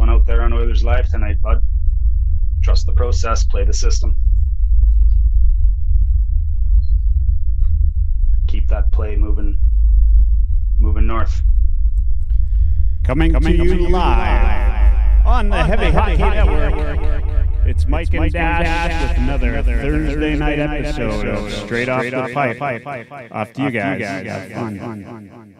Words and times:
one 0.00 0.08
out 0.08 0.24
there 0.24 0.40
on 0.40 0.52
Oilers 0.54 0.82
Live 0.82 1.10
tonight, 1.10 1.42
bud. 1.42 1.62
Trust 2.62 2.86
the 2.86 2.92
process, 2.92 3.44
play 3.44 3.64
the 3.64 3.72
system. 3.72 4.16
Keep 8.48 8.68
that 8.68 8.90
play 8.92 9.14
moving 9.14 9.58
moving 10.78 11.06
north. 11.06 11.42
Coming, 13.04 13.32
Coming 13.32 13.58
to 13.58 13.64
you 13.64 13.88
live 13.88 15.26
on 15.26 15.50
the 15.50 15.56
on 15.56 15.68
Heavy, 15.68 15.90
the 15.90 15.92
Hockey, 15.92 16.16
Hockey 16.16 16.34
Network. 16.34 17.00
Network. 17.00 17.66
It's 17.66 17.86
Mike, 17.86 18.04
it's 18.04 18.12
Mike 18.14 18.22
and 18.24 18.32
Dash, 18.32 18.64
Dash 18.64 19.08
with 19.10 19.18
another, 19.18 19.52
another 19.52 19.76
Thursday, 19.82 20.14
Thursday 20.14 20.36
night 20.36 20.58
episode, 20.58 21.26
episode 21.26 21.26
of 21.26 21.52
Straight, 21.66 21.88
Off, 21.90 22.02
the, 22.04 22.10
the 22.10 22.32
Pipe. 22.32 22.58
Pipe. 22.58 22.82
Pipe. 22.82 23.32
Off 23.32 23.52
to 23.52 23.62
you 23.62 23.70
guys. 23.70 24.00
guys. 24.00 24.26
Have 24.26 24.52
fun. 24.52 24.78
fun. 24.78 25.54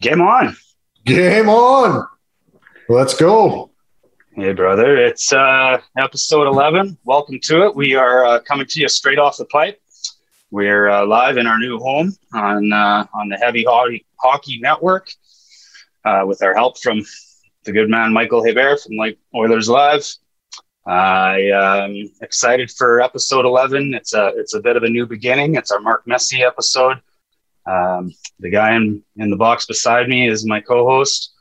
Game 0.00 0.20
on. 0.20 0.56
Game 1.04 1.48
on. 1.48 2.06
Let's 2.88 3.14
go. 3.14 3.70
Hey, 4.36 4.52
brother. 4.52 4.96
It's 4.96 5.32
uh, 5.32 5.80
episode 5.98 6.46
11. 6.46 6.96
Welcome 7.02 7.40
to 7.42 7.66
it. 7.66 7.74
We 7.74 7.96
are 7.96 8.24
uh, 8.24 8.40
coming 8.40 8.64
to 8.68 8.80
you 8.80 8.88
straight 8.88 9.18
off 9.18 9.38
the 9.38 9.44
pipe. 9.46 9.80
We're 10.52 10.88
uh, 10.88 11.04
live 11.04 11.36
in 11.36 11.48
our 11.48 11.58
new 11.58 11.78
home 11.78 12.14
on 12.32 12.72
uh, 12.72 13.04
on 13.12 13.28
the 13.28 13.38
Heavy 13.38 13.64
Hockey, 13.64 14.06
Hockey 14.20 14.60
Network 14.60 15.08
uh, 16.04 16.22
with 16.26 16.44
our 16.44 16.54
help 16.54 16.78
from 16.78 17.02
the 17.64 17.72
good 17.72 17.90
man 17.90 18.12
Michael 18.12 18.44
Hebert 18.44 18.80
from 18.82 18.94
like 18.94 19.18
Oilers 19.34 19.68
Live. 19.68 20.06
I 20.86 21.40
am 21.52 21.90
um, 21.90 22.10
excited 22.22 22.70
for 22.70 23.00
episode 23.00 23.46
11. 23.46 23.94
It's 23.94 24.14
a 24.14 24.28
it's 24.36 24.54
a 24.54 24.60
bit 24.60 24.76
of 24.76 24.84
a 24.84 24.88
new 24.88 25.06
beginning. 25.06 25.56
It's 25.56 25.72
our 25.72 25.80
Mark 25.80 26.06
Messier 26.06 26.46
episode. 26.46 26.98
Um, 27.66 28.12
the 28.38 28.50
guy 28.50 28.76
in, 28.76 29.02
in 29.16 29.30
the 29.30 29.36
box 29.36 29.66
beside 29.66 30.08
me 30.08 30.28
is 30.28 30.46
my 30.46 30.60
co-host. 30.60 31.32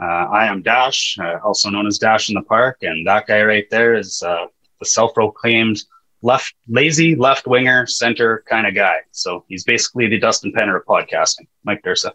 Uh, 0.00 0.04
I 0.04 0.46
am 0.46 0.62
Dash, 0.62 1.18
uh, 1.20 1.38
also 1.44 1.70
known 1.70 1.86
as 1.86 1.98
Dash 1.98 2.28
in 2.28 2.34
the 2.34 2.42
Park, 2.42 2.78
and 2.82 3.06
that 3.06 3.26
guy 3.26 3.42
right 3.42 3.66
there 3.70 3.94
is 3.94 4.22
uh, 4.22 4.46
the 4.78 4.86
self-proclaimed 4.86 5.82
left 6.22 6.54
lazy 6.68 7.14
left 7.14 7.46
winger 7.46 7.86
center 7.86 8.44
kind 8.48 8.66
of 8.66 8.74
guy. 8.74 8.96
So 9.12 9.44
he's 9.48 9.64
basically 9.64 10.08
the 10.08 10.18
Dustin 10.18 10.52
Penner 10.52 10.76
of 10.76 10.84
podcasting. 10.84 11.46
Mike 11.64 11.82
Dursa. 11.82 12.12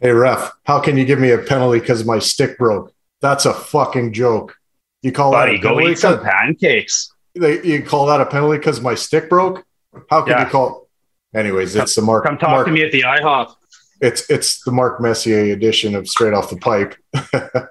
Hey 0.00 0.10
ref, 0.10 0.52
how 0.64 0.80
can 0.80 0.98
you 0.98 1.04
give 1.04 1.18
me 1.18 1.30
a 1.30 1.38
penalty 1.38 1.80
because 1.80 2.04
my 2.04 2.18
stick 2.18 2.58
broke? 2.58 2.92
That's 3.20 3.46
a 3.46 3.54
fucking 3.54 4.12
joke. 4.12 4.54
You 5.02 5.12
call 5.12 5.32
Buddy, 5.32 5.52
that 5.52 5.58
a 5.58 5.62
penalty? 5.62 5.84
go 5.84 5.90
eat 5.90 5.98
some 5.98 6.22
pancakes. 6.22 7.12
You 7.34 7.82
call 7.82 8.06
that 8.06 8.20
a 8.20 8.26
penalty 8.26 8.58
because 8.58 8.80
my 8.80 8.94
stick 8.94 9.30
broke? 9.30 9.64
How 10.10 10.22
can 10.22 10.32
yeah. 10.32 10.44
you 10.44 10.50
call? 10.50 10.88
Anyways, 11.34 11.76
it's 11.76 11.94
the 11.94 12.02
Mark. 12.02 12.24
Come 12.24 12.38
talk 12.38 12.50
Mark, 12.50 12.66
to 12.66 12.72
me 12.72 12.82
at 12.82 12.92
the 12.92 13.02
IHOP. 13.02 13.54
It's 14.00 14.28
it's 14.30 14.62
the 14.64 14.72
Mark 14.72 15.00
Messier 15.00 15.52
edition 15.52 15.94
of 15.94 16.08
Straight 16.08 16.34
Off 16.34 16.50
the 16.50 16.56
Pipe. 16.56 16.94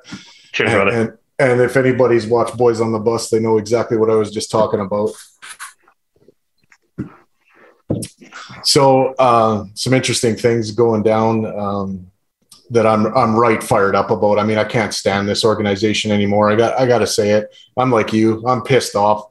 Cheers, 0.53 0.71
and. 0.71 0.89
And, 0.89 1.17
and 1.37 1.59
if 1.59 1.75
anybody's 1.75 2.25
watched 2.25 2.55
Boys 2.57 2.79
on 2.79 2.91
the 2.91 2.99
Bus, 2.99 3.29
they 3.29 3.39
know 3.39 3.57
exactly 3.57 3.97
what 3.97 4.09
I 4.09 4.15
was 4.15 4.31
just 4.31 4.49
talking 4.49 4.79
about. 4.79 5.11
So, 8.63 9.13
uh, 9.15 9.65
some 9.73 9.93
interesting 9.93 10.35
things 10.35 10.71
going 10.71 11.03
down 11.03 11.45
um, 11.45 12.11
that 12.69 12.87
I'm 12.87 13.05
I'm 13.15 13.35
right 13.35 13.61
fired 13.61 13.95
up 13.95 14.11
about. 14.11 14.39
I 14.39 14.43
mean, 14.43 14.57
I 14.57 14.63
can't 14.63 14.93
stand 14.93 15.27
this 15.27 15.45
organization 15.45 16.11
anymore. 16.11 16.49
I 16.49 16.55
got 16.55 16.79
I 16.79 16.87
got 16.87 16.99
to 16.99 17.07
say 17.07 17.31
it. 17.31 17.53
I'm 17.77 17.91
like 17.91 18.11
you. 18.11 18.45
I'm 18.47 18.63
pissed 18.63 18.95
off. 18.95 19.29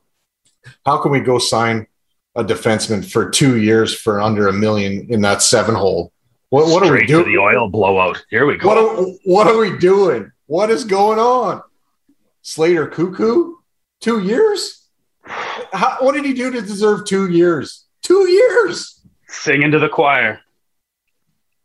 How 0.87 0.99
can 0.99 1.11
we 1.11 1.21
go 1.21 1.39
sign 1.39 1.87
a 2.37 2.45
defenseman 2.45 3.09
for 3.11 3.31
two 3.31 3.59
years 3.59 3.95
for 3.95 4.21
under 4.21 4.49
a 4.49 4.53
million 4.53 5.07
in 5.11 5.21
that 5.23 5.43
seven 5.43 5.75
hole? 5.75 6.13
What, 6.51 6.69
what 6.69 6.87
are 6.87 6.93
we 6.93 7.07
doing? 7.07 7.27
the 7.27 7.39
oil 7.39 7.69
blowout. 7.69 8.25
Here 8.31 8.47
we 8.47 8.57
go. 8.57 8.69
What 8.69 8.79
are, 8.79 9.05
what 9.25 9.47
are 9.47 9.59
we 9.59 9.77
doing? 9.79 10.31
What 10.47 10.71
is 10.71 10.85
going 10.85 11.19
on? 11.19 11.63
Slater 12.43 12.87
Koekkoek? 12.87 13.55
two 14.05 14.21
years. 14.21 14.87
How, 15.25 15.97
what 16.01 16.15
did 16.15 16.27
he 16.27 16.35
do 16.35 16.51
to 16.51 16.61
deserve 16.61 17.07
two 17.07 17.31
years? 17.31 17.87
Two 18.03 18.29
years. 18.29 19.01
Sing 19.29 19.63
into 19.63 19.79
the 19.79 19.89
choir. 19.89 20.41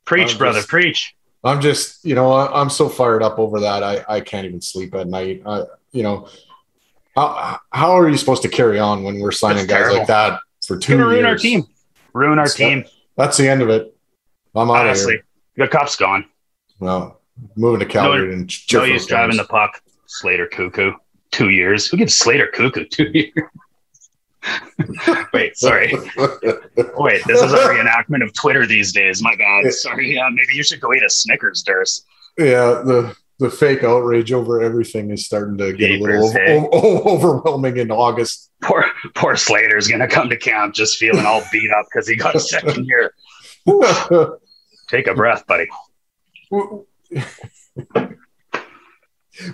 Preach, 0.05 0.31
I'm 0.31 0.37
brother, 0.37 0.59
just, 0.59 0.69
preach. 0.69 1.15
I'm 1.43 1.59
just, 1.59 2.03
you 2.05 2.15
know, 2.15 2.33
I'm 2.33 2.69
so 2.69 2.87
fired 2.87 3.21
up 3.21 3.37
over 3.39 3.59
that. 3.59 3.83
I, 3.83 4.05
I 4.07 4.21
can't 4.21 4.45
even 4.45 4.61
sleep 4.61 4.95
at 4.95 5.07
night. 5.07 5.43
I, 5.45 5.63
you 5.91 6.03
know, 6.03 6.29
how, 7.15 7.59
how 7.71 7.97
are 7.97 8.09
you 8.09 8.17
supposed 8.17 8.41
to 8.43 8.49
carry 8.49 8.79
on 8.79 9.03
when 9.03 9.19
we're 9.19 9.31
signing 9.31 9.67
That's 9.67 9.69
guys 9.69 9.79
terrible. 9.79 9.97
like 9.97 10.07
that 10.07 10.39
for 10.65 10.77
two 10.77 10.93
years? 10.93 11.05
Ruin 11.05 11.25
our 11.25 11.37
team. 11.37 11.67
Ruin 12.13 12.39
our 12.39 12.45
that's 12.45 12.55
team. 12.55 12.81
That, 12.81 12.91
that's 13.17 13.37
the 13.37 13.49
end 13.49 13.61
of 13.61 13.69
it. 13.69 13.95
I'm 14.55 14.69
out 14.69 14.85
Honestly, 14.87 15.15
of 15.15 15.21
here. 15.55 15.65
The 15.65 15.71
cup's 15.71 15.95
gone. 15.95 16.25
Well, 16.79 17.21
moving 17.55 17.79
to 17.79 17.85
Calgary 17.85 18.27
no, 18.27 18.33
and 18.33 18.73
no 18.73 18.83
use 18.83 19.05
driving 19.05 19.37
the 19.37 19.43
puck. 19.45 19.81
Slater 20.07 20.47
Koekkoek, 20.47 20.95
two 21.31 21.49
years. 21.49 21.87
Who 21.87 21.97
gives 21.97 22.15
Slater 22.15 22.49
Koekkoek 22.53 22.89
two 22.89 23.09
years? 23.13 23.33
Wait, 25.33 25.57
sorry. 25.57 25.93
Wait, 26.17 27.21
this 27.27 27.41
is 27.41 27.53
a 27.53 27.57
reenactment 27.57 28.23
of 28.23 28.33
Twitter 28.33 28.65
these 28.65 28.91
days. 28.93 29.21
My 29.21 29.35
bad. 29.35 29.71
Sorry. 29.73 30.15
Yeah, 30.15 30.29
maybe 30.29 30.55
you 30.55 30.63
should 30.63 30.79
go 30.79 30.93
eat 30.93 31.03
a 31.03 31.09
Snickers, 31.09 31.61
Durst. 31.63 32.05
Yeah, 32.37 32.81
the 32.85 33.15
the 33.39 33.49
fake 33.49 33.83
outrage 33.83 34.33
over 34.33 34.61
everything 34.61 35.11
is 35.11 35.25
starting 35.25 35.57
to 35.57 35.71
get 35.73 35.91
Papers, 35.91 36.23
a 36.23 36.25
little 36.25 36.31
hey. 36.31 36.67
overwhelming 37.09 37.77
in 37.77 37.91
August. 37.91 38.51
Poor 38.61 38.85
poor 39.15 39.35
Slater's 39.35 39.87
gonna 39.87 40.07
come 40.07 40.29
to 40.29 40.37
camp 40.37 40.73
just 40.73 40.97
feeling 40.97 41.25
all 41.25 41.41
beat 41.51 41.71
up 41.71 41.85
because 41.91 42.07
he 42.07 42.15
got 42.15 42.35
a 42.35 42.39
second 42.39 42.85
year. 42.85 43.13
Take 44.89 45.07
a 45.07 45.13
breath, 45.13 45.45
buddy 45.47 45.67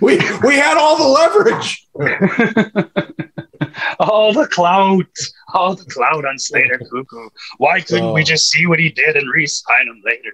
we 0.00 0.56
had 0.56 0.76
all 0.76 0.96
the 0.96 1.06
leverage. 1.06 1.86
all 4.00 4.32
the 4.32 4.48
clout, 4.48 5.06
all 5.52 5.74
the 5.74 5.84
clout 5.84 6.24
on 6.24 6.38
Slater 6.38 6.78
Koekkoek. 6.78 7.30
Why 7.58 7.80
couldn't 7.80 8.12
we 8.12 8.22
oh. 8.22 8.24
just 8.24 8.50
see 8.50 8.66
what 8.66 8.78
he 8.78 8.90
did 8.90 9.16
and 9.16 9.28
re-sign 9.30 9.88
him 9.88 10.02
later? 10.04 10.32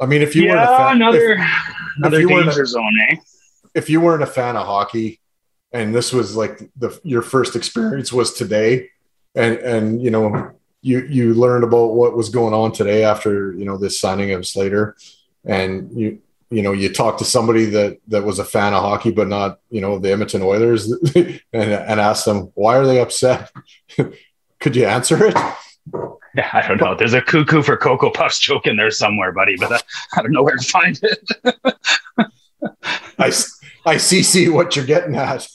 I 0.00 0.06
mean, 0.06 0.22
if 0.22 0.34
you 0.34 0.44
yeah, 0.44 0.54
weren't 0.54 0.64
a 0.64 0.76
fan, 0.76 0.96
another 0.96 1.32
if, 1.32 1.40
another 1.98 2.20
if 2.20 2.28
danger 2.28 2.66
zone, 2.66 2.98
eh? 3.10 3.16
If 3.74 3.90
you 3.90 4.00
weren't 4.00 4.22
a 4.22 4.26
fan 4.26 4.56
of 4.56 4.66
hockey, 4.66 5.20
and 5.72 5.94
this 5.94 6.12
was 6.12 6.36
like 6.36 6.58
the 6.76 6.98
your 7.04 7.22
first 7.22 7.54
experience 7.54 8.12
was 8.12 8.34
today, 8.34 8.88
and 9.34 9.56
and 9.58 10.02
you 10.02 10.10
know 10.10 10.52
you 10.82 11.00
you 11.02 11.34
learned 11.34 11.64
about 11.64 11.94
what 11.94 12.16
was 12.16 12.28
going 12.28 12.54
on 12.54 12.72
today 12.72 13.04
after 13.04 13.52
you 13.52 13.64
know 13.64 13.76
this 13.76 14.00
signing 14.00 14.32
of 14.32 14.46
Slater, 14.46 14.96
and 15.44 15.90
you 15.92 16.20
you 16.50 16.62
know, 16.62 16.72
you 16.72 16.92
talk 16.92 17.18
to 17.18 17.24
somebody 17.24 17.64
that 17.66 17.98
that 18.08 18.24
was 18.24 18.40
a 18.40 18.44
fan 18.44 18.74
of 18.74 18.82
hockey, 18.82 19.12
but 19.12 19.28
not, 19.28 19.60
you 19.70 19.80
know, 19.80 19.98
the 19.98 20.10
Edmonton 20.10 20.42
Oilers, 20.42 20.90
and, 21.14 21.40
and 21.52 22.00
ask 22.00 22.24
them 22.24 22.50
why 22.54 22.76
are 22.76 22.86
they 22.86 23.00
upset. 23.00 23.50
Could 24.60 24.76
you 24.76 24.84
answer 24.84 25.26
it? 25.26 25.34
Yeah, 26.34 26.50
I 26.52 26.66
don't 26.66 26.80
know. 26.80 26.94
There's 26.94 27.14
a 27.14 27.22
cuckoo 27.22 27.62
for 27.62 27.76
Cocoa 27.76 28.10
Puffs 28.10 28.38
joke 28.40 28.66
in 28.66 28.76
there 28.76 28.90
somewhere, 28.90 29.32
buddy, 29.32 29.56
but 29.56 29.72
I, 29.72 29.80
I 30.16 30.22
don't 30.22 30.32
know 30.32 30.42
where 30.42 30.56
to 30.56 30.64
find 30.64 30.98
it. 31.02 31.76
I, 33.18 33.32
I 33.86 33.96
see, 33.96 34.22
see 34.22 34.48
what 34.48 34.76
you're 34.76 34.84
getting 34.84 35.16
at. 35.16 35.46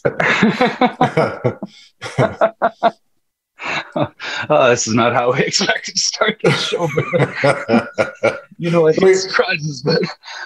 Oh, 3.95 4.69
this 4.69 4.87
is 4.87 4.93
not 4.93 5.13
how 5.13 5.33
we 5.33 5.39
expected 5.45 5.95
to 5.95 5.99
start 5.99 6.39
the 6.43 6.51
show. 6.51 6.87
But, 6.95 8.43
you 8.57 8.71
know, 8.71 8.87
I 8.87 8.93
hate 8.93 9.03
we, 9.03 9.13
surprises, 9.15 9.81
but 9.81 10.01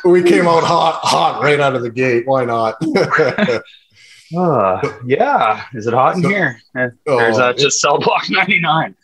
we 0.06 0.24
came 0.24 0.48
out 0.48 0.64
hot, 0.64 1.00
hot 1.04 1.42
right 1.42 1.60
out 1.60 1.76
of 1.76 1.82
the 1.82 1.90
gate. 1.90 2.28
Why 2.28 2.46
not? 2.46 2.82
uh, 4.38 5.00
yeah. 5.06 5.64
Is 5.74 5.88
it 5.88 5.94
hot 5.94 6.16
in 6.16 6.24
so, 6.24 6.30
here? 6.30 6.62
Eh, 6.78 6.90
there's 7.06 7.40
uh, 7.40 7.54
just 7.54 7.82
cell 7.82 8.00
block 8.00 8.30
99. 8.30 8.96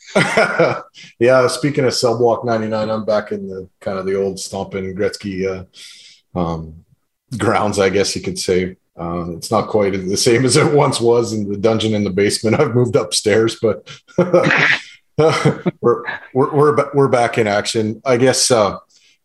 yeah. 1.19 1.47
Speaking 1.47 1.85
of 1.85 1.93
cell 1.93 2.17
block 2.17 2.45
99, 2.45 2.89
I'm 2.89 3.05
back 3.05 3.31
in 3.31 3.47
the 3.47 3.69
kind 3.79 3.97
of 3.97 4.05
the 4.05 4.15
old 4.15 4.39
stomping 4.39 4.95
Gretzky 4.95 5.45
uh, 6.35 6.39
um, 6.39 6.85
grounds, 7.37 7.79
I 7.79 7.89
guess 7.89 8.15
you 8.15 8.21
could 8.21 8.39
say. 8.39 8.77
Uh, 8.97 9.31
it's 9.31 9.51
not 9.51 9.67
quite 9.67 9.91
the 10.07 10.17
same 10.17 10.45
as 10.45 10.57
it 10.57 10.73
once 10.73 10.99
was 10.99 11.33
in 11.33 11.49
the 11.49 11.57
dungeon 11.57 11.93
in 11.93 12.03
the 12.03 12.09
basement. 12.09 12.59
I've 12.59 12.75
moved 12.75 12.95
upstairs, 12.95 13.57
but 13.61 13.89
we're, 14.17 16.03
we're, 16.33 16.53
we're, 16.53 16.91
we're 16.93 17.07
back 17.07 17.37
in 17.37 17.47
action. 17.47 18.01
I 18.05 18.17
guess, 18.17 18.51
uh, 18.51 18.77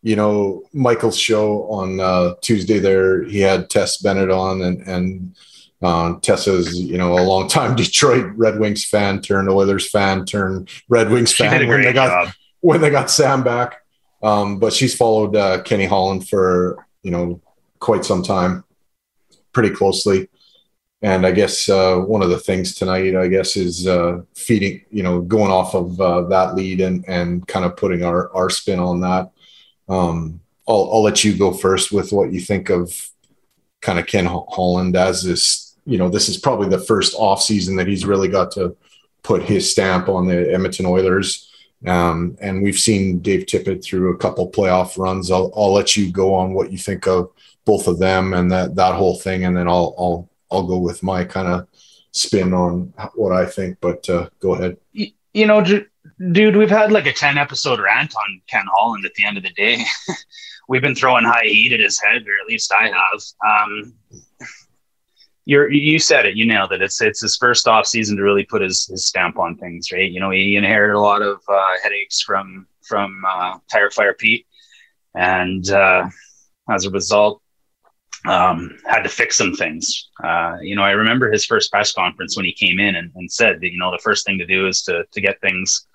you 0.03 0.17
know, 0.17 0.65
Michael's 0.73 1.19
show 1.19 1.65
on 1.71 2.01
uh, 2.01 2.35
Tuesday 2.41 2.79
there, 2.79 3.25
he 3.25 3.41
had 3.41 3.71
Tess 3.71 3.99
Bennett 3.99 4.31
on 4.31 4.63
and, 4.63 4.81
and 4.83 5.37
uh, 5.83 6.19
Tessa's, 6.21 6.79
you 6.79 6.99
know, 6.99 7.15
a 7.15 7.23
long 7.23 7.49
time 7.49 7.77
Detroit 7.77 8.33
Red 8.35 8.59
Wings 8.59 8.85
fan 8.85 9.21
turned 9.21 9.49
Oilers 9.49 9.89
fan 9.89 10.25
turned 10.25 10.69
Red 10.89 11.11
Wings 11.11 11.33
she 11.33 11.45
fan 11.45 11.67
when 11.67 11.83
they 11.83 11.93
got, 11.93 12.27
job. 12.27 12.35
when 12.61 12.81
they 12.81 12.91
got 12.91 13.11
Sam 13.11 13.43
back. 13.43 13.77
Um, 14.23 14.59
but 14.59 14.75
she's 14.75 14.95
followed 14.95 15.35
uh, 15.35 15.63
Kenny 15.63 15.87
Holland 15.87 16.29
for, 16.29 16.87
you 17.03 17.11
know, 17.11 17.41
quite 17.79 18.05
some 18.05 18.23
time 18.23 18.65
pretty 19.53 19.71
closely. 19.71 20.29
And 21.03 21.27
I 21.27 21.33
guess 21.33 21.69
uh, 21.69 21.97
one 21.97 22.23
of 22.23 22.29
the 22.29 22.39
things 22.39 22.75
tonight, 22.75 23.17
I 23.17 23.29
guess, 23.29 23.57
is 23.57 23.87
uh, 23.87 24.21
feeding, 24.35 24.85
you 24.91 25.03
know, 25.03 25.23
going 25.23 25.51
off 25.51 25.75
of 25.75 25.99
uh, 26.01 26.23
that 26.29 26.55
lead 26.55 26.81
and 26.83 27.05
and 27.09 27.47
kind 27.47 27.65
of 27.65 27.77
putting 27.77 28.05
our 28.05 28.31
our 28.35 28.51
spin 28.51 28.79
on 28.79 29.01
that. 29.01 29.31
Um, 29.89 30.41
I'll, 30.69 30.91
I'll 30.93 31.03
let 31.03 31.25
you 31.25 31.37
go 31.37 31.53
first 31.53 31.91
with 31.91 32.13
what 32.13 32.33
you 32.33 32.41
think 32.41 32.71
of 32.71 33.11
kind 33.81 33.99
of 33.99 34.07
Ken 34.07 34.27
Holland 34.27 34.95
as 34.95 35.23
this, 35.23 35.75
you 35.87 35.99
know, 35.99 36.09
this 36.09 36.29
is 36.29 36.37
probably 36.37 36.69
the 36.69 36.79
first 36.79 37.15
off 37.19 37.43
season 37.43 37.77
that 37.77 37.89
he's 37.89 38.05
really 38.05 38.29
got 38.29 38.53
to 38.53 38.77
put 39.23 39.43
his 39.43 39.71
stamp 39.71 40.09
on 40.09 40.27
the 40.27 40.53
Edmonton 40.53 40.87
Oilers. 40.87 41.51
Um, 41.87 42.37
and 42.41 42.63
we've 42.63 42.79
seen 42.79 43.21
Dave 43.21 43.47
Tippett 43.47 43.83
through 43.83 44.13
a 44.13 44.19
couple 44.19 44.51
playoff 44.51 44.99
runs. 44.99 45.31
I'll, 45.31 45.51
I'll 45.57 45.73
let 45.73 45.97
you 45.97 46.13
go 46.13 46.35
on 46.35 46.53
what 46.53 46.71
you 46.71 46.79
think 46.79 47.07
of 47.07 47.31
both 47.71 47.87
of 47.87 48.01
them 48.01 48.35
and 48.35 48.51
that, 48.51 48.75
that 48.75 48.97
whole 48.97 49.17
thing. 49.17 49.45
And 49.45 49.57
then 49.57 49.69
I'll, 49.69 49.95
I'll, 49.97 50.29
I'll 50.51 50.67
go 50.67 50.79
with 50.79 51.05
my 51.05 51.25
kind 51.25 51.47
of 51.47 51.69
spin 52.11 52.53
on 52.53 52.93
what 53.15 53.31
I 53.33 53.47
think, 53.47 53.79
but 53.81 54.11
uh, 54.11 54.29
go 54.41 54.55
ahead. 54.55 54.77
You 54.93 55.47
know, 55.47 55.63
dude, 55.63 56.57
we've 56.57 56.69
had 56.69 56.91
like 56.91 57.07
a 57.07 57.13
10 57.13 57.39
episode 57.39 57.79
rant 57.79 58.13
on 58.17 58.43
Ken 58.49 58.65
Holland 58.75 59.07
at 59.07 59.15
the 59.15 59.25
end 59.25 59.37
of 59.37 59.45
the 59.45 59.51
day. 59.51 59.85
we've 60.69 60.83
been 60.83 60.97
throwing 60.97 61.25
high 61.25 61.45
heat 61.45 61.73
at 61.73 61.79
his 61.79 62.01
head, 62.03 62.23
or 62.23 62.35
at 62.43 62.49
least 62.49 62.73
I 62.73 62.89
have. 62.89 63.23
Um, 63.49 63.95
you're, 65.45 65.71
you 65.71 66.01
said 66.01 66.27
it, 66.27 66.37
you 66.37 66.47
nailed 66.47 66.73
it. 66.73 66.83
It's 66.83 67.01
it's 67.01 67.21
his 67.21 67.37
first 67.37 67.69
off 67.69 67.87
season 67.87 68.17
to 68.17 68.23
really 68.25 68.45
put 68.45 68.63
his, 68.63 68.87
his 68.87 69.07
stamp 69.07 69.39
on 69.39 69.57
things, 69.57 69.93
right? 69.93 70.11
You 70.11 70.19
know, 70.19 70.31
he 70.31 70.57
inherited 70.57 70.97
a 70.97 71.01
lot 71.01 71.23
of 71.23 71.41
uh, 71.49 71.73
headaches 71.85 72.21
from 72.21 72.67
from 72.83 73.23
uh, 73.25 73.59
Tire 73.71 73.91
Fire 73.91 74.15
Pete, 74.15 74.47
and 75.15 75.71
uh, 75.71 76.09
as 76.69 76.85
a 76.85 76.91
result, 76.91 77.43
um, 78.27 78.79
had 78.87 79.03
to 79.03 79.09
fix 79.09 79.37
some 79.37 79.55
things. 79.55 80.11
Uh, 80.23 80.57
you 80.61 80.77
know, 80.77 80.83
I 80.83 80.91
remember 80.91 81.31
his 81.31 81.45
first 81.45 81.71
press 81.71 81.93
conference 81.93 82.37
when 82.37 82.45
he 82.45 82.53
came 82.53 82.79
in 82.79 82.97
and, 82.97 83.11
and 83.15 83.31
said 83.31 83.61
that 83.61 83.71
you 83.71 83.79
know 83.79 83.91
the 83.91 83.99
first 83.99 84.27
thing 84.27 84.39
to 84.39 84.47
do 84.47 84.67
is 84.67 84.83
to 84.83 85.05
to 85.11 85.21
get 85.21 85.41
things 85.41 85.87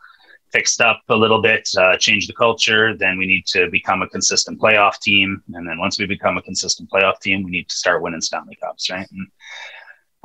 fixed 0.52 0.80
up 0.80 1.02
a 1.10 1.16
little 1.16 1.42
bit, 1.42 1.68
uh, 1.78 1.98
change 1.98 2.28
the 2.28 2.34
culture. 2.34 2.96
Then 2.96 3.18
we 3.18 3.26
need 3.26 3.46
to 3.48 3.70
become 3.70 4.02
a 4.02 4.08
consistent 4.08 4.60
playoff 4.60 5.00
team. 5.00 5.44
And 5.54 5.68
then 5.68 5.78
once 5.78 6.00
we 6.00 6.06
become 6.06 6.38
a 6.38 6.42
consistent 6.42 6.90
playoff 6.90 7.20
team, 7.20 7.44
we 7.44 7.52
need 7.52 7.68
to 7.68 7.76
start 7.76 8.02
winning 8.02 8.22
Stanley 8.22 8.58
Cups, 8.64 8.90
right? 8.90 9.08
And 9.12 9.28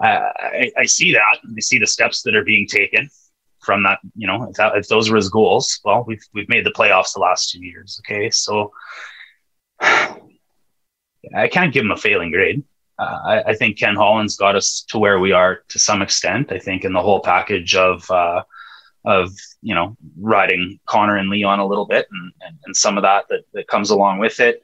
I, 0.00 0.70
I 0.79 0.85
see 0.85 1.12
that. 1.12 1.38
I 1.44 1.61
see 1.61 1.79
the 1.79 1.87
steps 1.87 2.23
that 2.23 2.37
are 2.37 2.44
being 2.44 2.67
taken 2.67 3.11
from 3.61 3.82
that. 3.82 3.99
You 4.14 4.26
know, 4.26 4.44
if, 4.44 4.55
that, 4.56 4.76
if 4.76 4.88
those 4.88 5.11
were 5.11 5.17
his 5.17 5.29
goals, 5.29 5.81
well, 5.85 6.05
we've 6.06 6.25
we've 6.32 6.49
made 6.49 6.64
the 6.64 6.73
playoffs 6.73 7.14
the 7.14 7.20
last 7.20 7.50
two 7.50 7.64
years. 7.64 8.00
Okay, 8.03 8.31
so 8.31 8.73
I 11.37 11.49
can't 11.49 11.72
give 11.72 11.84
him 11.84 11.90
a 11.90 11.96
failing 11.96 12.31
grade. 12.31 12.64
Uh, 12.99 13.19
I, 13.25 13.43
I, 13.50 13.55
think 13.55 13.78
Ken 13.78 13.96
Holland's 13.96 14.37
got 14.37 14.56
us 14.56 14.84
to 14.90 14.99
where 14.99 15.19
we 15.19 15.32
are 15.32 15.62
to 15.69 15.78
some 15.78 16.02
extent. 16.02 16.52
I 16.52 16.58
think 16.58 16.84
in 16.84 16.93
the 16.93 17.00
whole 17.00 17.20
package 17.20 17.75
of 17.75 18.11
uh, 18.11 18.43
of 19.05 19.31
you 19.62 19.75
know 19.75 19.96
riding 20.19 20.78
Connor 20.84 21.17
and 21.17 21.31
Leon 21.31 21.61
a 21.61 21.67
little 21.67 21.87
bit 21.87 22.06
and, 22.11 22.32
and, 22.43 22.58
and 22.67 22.76
some 22.76 22.99
of 22.99 23.02
that, 23.02 23.25
that 23.31 23.44
that 23.55 23.69
comes 23.69 23.90
along 23.90 24.19
with 24.19 24.38
it. 24.40 24.62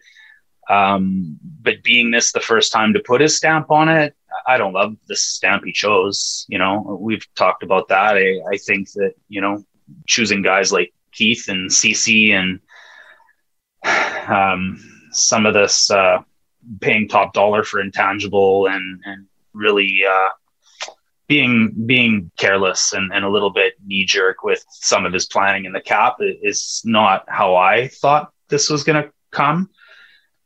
Um, 0.69 1.39
but 1.63 1.83
being 1.83 2.11
this 2.11 2.33
the 2.33 2.41
first 2.41 2.73
time 2.73 2.93
to 2.93 3.01
put 3.01 3.21
his 3.21 3.37
stamp 3.37 3.71
on 3.71 3.89
it, 3.89 4.15
I 4.47 4.59
don't 4.59 4.73
love 4.73 4.97
the 5.07 5.17
stamp 5.17 5.65
he 5.65 5.73
chose. 5.73 6.45
You 6.49 6.59
know, 6.59 6.99
we've 7.01 7.27
talked 7.37 7.63
about 7.63 7.89
that. 7.89 8.17
I, 8.17 8.41
I 8.53 8.59
think 8.59 8.93
that 8.93 9.15
you 9.29 9.41
know 9.41 9.65
choosing 10.07 10.43
guys 10.43 10.73
like 10.73 10.93
Keith 11.13 11.49
and 11.49 11.73
Ceci 11.73 12.33
and 12.33 12.61
um, 14.29 14.79
some 15.13 15.47
of 15.47 15.55
this 15.55 15.91
uh, 15.91 16.19
paying 16.81 17.09
top 17.09 17.33
dollar 17.33 17.65
for 17.65 17.81
intangible 17.81 18.67
and 18.67 19.01
and 19.05 19.27
really 19.53 20.03
uh, 20.09 20.29
being 21.29 21.75
being 21.87 22.31
careless 22.37 22.93
and, 22.93 23.13
and 23.13 23.25
a 23.25 23.31
little 23.31 23.51
bit 23.51 23.75
knee 23.85 24.05
jerk 24.05 24.43
with 24.43 24.65
some 24.71 25.05
of 25.05 25.13
his 25.13 25.27
planning 25.27 25.65
in 25.65 25.73
the 25.73 25.81
cap 25.81 26.17
is 26.21 26.83
not 26.85 27.25
how 27.29 27.57
I 27.57 27.89
thought 27.89 28.33
this 28.49 28.71
was 28.71 28.85
going 28.85 29.03
to 29.03 29.11
come. 29.31 29.71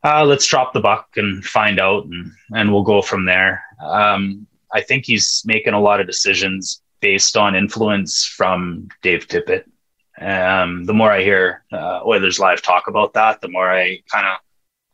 Uh, 0.03 0.25
let's 0.25 0.47
drop 0.47 0.73
the 0.73 0.81
buck 0.81 1.09
and 1.17 1.45
find 1.45 1.79
out, 1.79 2.05
and 2.05 2.33
and 2.55 2.73
we'll 2.73 2.83
go 2.83 3.03
from 3.03 3.27
there. 3.27 3.63
Um, 3.83 4.47
I 4.73 4.81
think 4.81 5.05
he's 5.05 5.43
making 5.45 5.75
a 5.75 5.81
lot 5.81 6.01
of 6.01 6.07
decisions 6.07 6.83
based 7.01 7.37
on 7.37 7.55
influence 7.57 8.25
from 8.25 8.89
Dave 9.03 9.27
Tippett. 9.27 9.65
Um, 10.21 10.85
the 10.85 10.95
more 10.95 11.11
I 11.11 11.23
hear 11.23 11.65
uh, 11.73 12.01
Oilers 12.05 12.39
Live 12.39 12.63
talk 12.63 12.89
about 12.89 13.15
that, 13.15 13.41
the 13.41 13.49
more 13.49 13.71
I 13.71 14.03
kind 14.11 14.27
of 14.27 14.39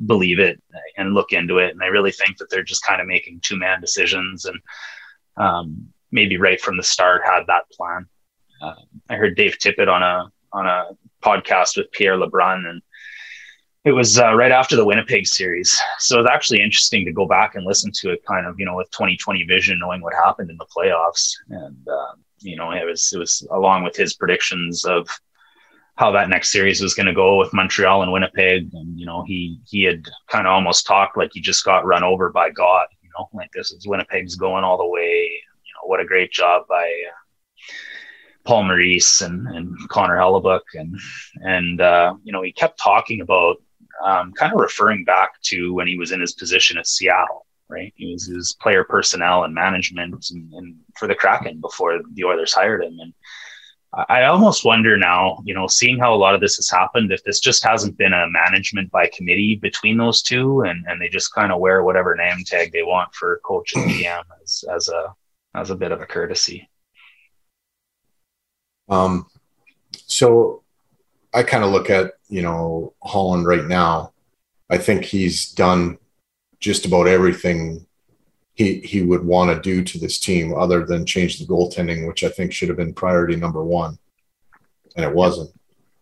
believe 0.05 0.39
it 0.39 0.63
and 0.97 1.15
look 1.15 1.33
into 1.33 1.59
it. 1.59 1.73
And 1.73 1.83
I 1.83 1.87
really 1.87 2.13
think 2.13 2.39
that 2.39 2.51
they're 2.51 2.63
just 2.63 2.85
kind 2.85 3.01
of 3.01 3.07
making 3.07 3.41
two 3.43 3.57
man 3.57 3.81
decisions 3.81 4.45
and 4.45 4.61
um, 5.37 5.89
maybe 6.11 6.37
right 6.37 6.61
from 6.61 6.77
the 6.77 6.83
start 6.83 7.23
had 7.25 7.47
that 7.47 7.71
plan. 7.71 8.07
Uh, 8.63 8.75
I 9.09 9.17
heard 9.17 9.37
Dave 9.37 9.59
Tippett 9.59 9.89
on 9.89 10.03
a 10.03 10.31
on 10.53 10.67
a 10.67 10.89
podcast 11.23 11.77
with 11.77 11.91
Pierre 11.93 12.17
LeBrun, 12.17 12.67
and 12.69 12.83
it 13.85 13.93
was 13.93 14.19
uh, 14.19 14.35
right 14.35 14.53
after 14.53 14.77
the 14.77 14.85
Winnipeg 14.85 15.27
series. 15.27 15.79
So 15.99 16.21
it's 16.21 16.31
actually 16.31 16.63
interesting 16.63 17.05
to 17.05 17.13
go 17.13 17.27
back 17.27 17.55
and 17.55 17.67
listen 17.67 17.91
to 17.97 18.13
it, 18.13 18.25
kind 18.25 18.47
of 18.47 18.59
you 18.59 18.65
know 18.65 18.77
with 18.77 18.91
2020 18.93 19.45
vision, 19.45 19.79
knowing 19.79 20.01
what 20.01 20.15
happened 20.15 20.51
in 20.51 20.57
the 20.57 20.67
playoffs, 20.75 21.33
and 21.51 21.87
uh, 21.89 22.13
you 22.39 22.57
know 22.57 22.71
it 22.71 22.85
was 22.85 23.13
it 23.13 23.19
was 23.19 23.47
along 23.51 23.85
with 23.85 23.97
his 23.97 24.15
predictions 24.15 24.85
of 24.85 25.09
how 25.97 26.13
that 26.13 26.29
next 26.29 26.53
series 26.53 26.81
was 26.81 26.95
going 26.95 27.07
to 27.07 27.15
go 27.15 27.37
with 27.37 27.53
Montreal 27.53 28.03
and 28.03 28.13
Winnipeg, 28.13 28.71
and 28.73 28.99
you 28.99 29.07
know 29.07 29.25
he 29.27 29.61
he 29.67 29.83
had 29.83 30.05
kind 30.29 30.47
of 30.47 30.53
almost 30.53 30.87
talked 30.87 31.17
like 31.17 31.31
he 31.33 31.41
just 31.41 31.65
got 31.65 31.87
run 31.87 32.05
over 32.05 32.31
by 32.31 32.51
God 32.51 32.87
you 33.07 33.11
know, 33.17 33.29
like 33.33 33.51
this 33.53 33.71
is 33.71 33.87
Winnipeg's 33.87 34.35
going 34.35 34.65
all 34.65 34.79
the 34.79 34.87
way. 34.87 35.31
You 35.65 35.73
know, 35.75 35.89
what 35.89 36.01
a 36.01 36.05
great 36.05 36.33
job 36.33 36.67
by 36.69 36.85
uh, 36.85 37.73
Paul 38.45 38.65
Maurice 38.65 39.21
and, 39.21 39.47
and 39.49 39.77
Connor 39.89 40.17
Hellebuyck. 40.17 40.61
And, 40.75 40.99
and 41.37 41.81
uh, 41.81 42.15
you 42.25 42.33
know, 42.33 42.43
he 42.43 42.53
kept 42.53 42.81
talking 42.81 43.21
about 43.21 43.57
um, 44.05 44.33
kind 44.33 44.53
of 44.53 44.61
referring 44.61 45.05
back 45.05 45.41
to 45.43 45.73
when 45.73 45.87
he 45.87 45.97
was 45.97 46.13
in 46.13 46.21
his 46.21 46.33
position 46.33 46.79
at 46.79 46.87
Seattle, 46.87 47.47
right? 47.69 47.93
He 47.97 48.13
was 48.13 48.27
his 48.27 48.57
player 48.61 48.85
personnel 48.85 49.45
and 49.45 49.55
management 49.55 50.27
and, 50.31 50.53
and 50.53 50.75
for 50.97 51.07
the 51.07 51.15
Kraken 51.15 51.61
before 51.61 52.01
the 52.13 52.25
Oilers 52.25 52.53
hired 52.53 52.85
him. 52.85 52.97
And 53.01 53.15
I 54.09 54.25
almost 54.25 54.65
wonder 54.65 54.99
now, 54.99 55.39
you 55.45 55.55
know, 55.55 55.67
seeing 55.67 55.99
how 55.99 56.15
a 56.15 56.17
lot 56.17 56.35
of 56.35 56.41
this 56.43 56.57
has 56.57 56.69
happened, 56.69 57.13
if 57.13 57.25
this 57.25 57.41
just 57.41 57.65
hasn't 57.65 57.97
been 57.97 58.13
a 58.13 58.29
management 58.29 58.91
by 58.91 59.11
committee 59.15 59.57
between 59.57 59.97
those 59.97 60.21
two, 60.21 60.63
and, 60.63 60.85
and 60.87 61.01
they 61.01 61.09
just 61.09 61.33
kind 61.35 61.51
of 61.51 61.61
wear 61.61 61.83
whatever 61.83 62.15
name 62.15 62.45
tag 62.45 62.73
they 62.73 62.83
want 62.83 63.15
for 63.15 63.41
coach 63.43 63.73
and 63.75 63.91
GM 63.91 64.23
as, 64.43 64.65
as 64.71 64.89
a 64.89 65.15
as 65.55 65.71
a 65.71 65.77
bit 65.77 65.93
of 65.93 66.03
a 66.03 66.07
courtesy. 66.07 66.69
Um, 68.91 69.27
so 70.05 70.63
I 71.33 71.43
kind 71.43 71.65
of 71.65 71.71
look 71.71 71.89
at 71.89 72.13
you 72.29 72.43
know 72.43 72.93
Holland 73.03 73.47
right 73.47 73.65
now. 73.65 74.13
I 74.69 74.77
think 74.77 75.05
he's 75.05 75.53
done 75.53 75.97
just 76.61 76.85
about 76.85 77.07
everything 77.07 77.87
he 78.57 78.81
he 78.81 79.03
would 79.03 79.25
want 79.25 79.55
to 79.55 79.61
do 79.61 79.85
to 79.85 79.99
this 79.99 80.19
team 80.19 80.55
other 80.55 80.85
than 80.85 81.07
change 81.07 81.39
the 81.39 81.45
goaltending, 81.45 82.09
which 82.09 82.25
I 82.25 82.31
think 82.31 82.53
should 82.53 82.69
have 82.69 82.79
been 82.79 82.95
priority 82.95 83.37
number 83.37 83.63
one, 83.63 83.99
and 84.97 85.05
it 85.05 85.15
wasn't. 85.15 85.51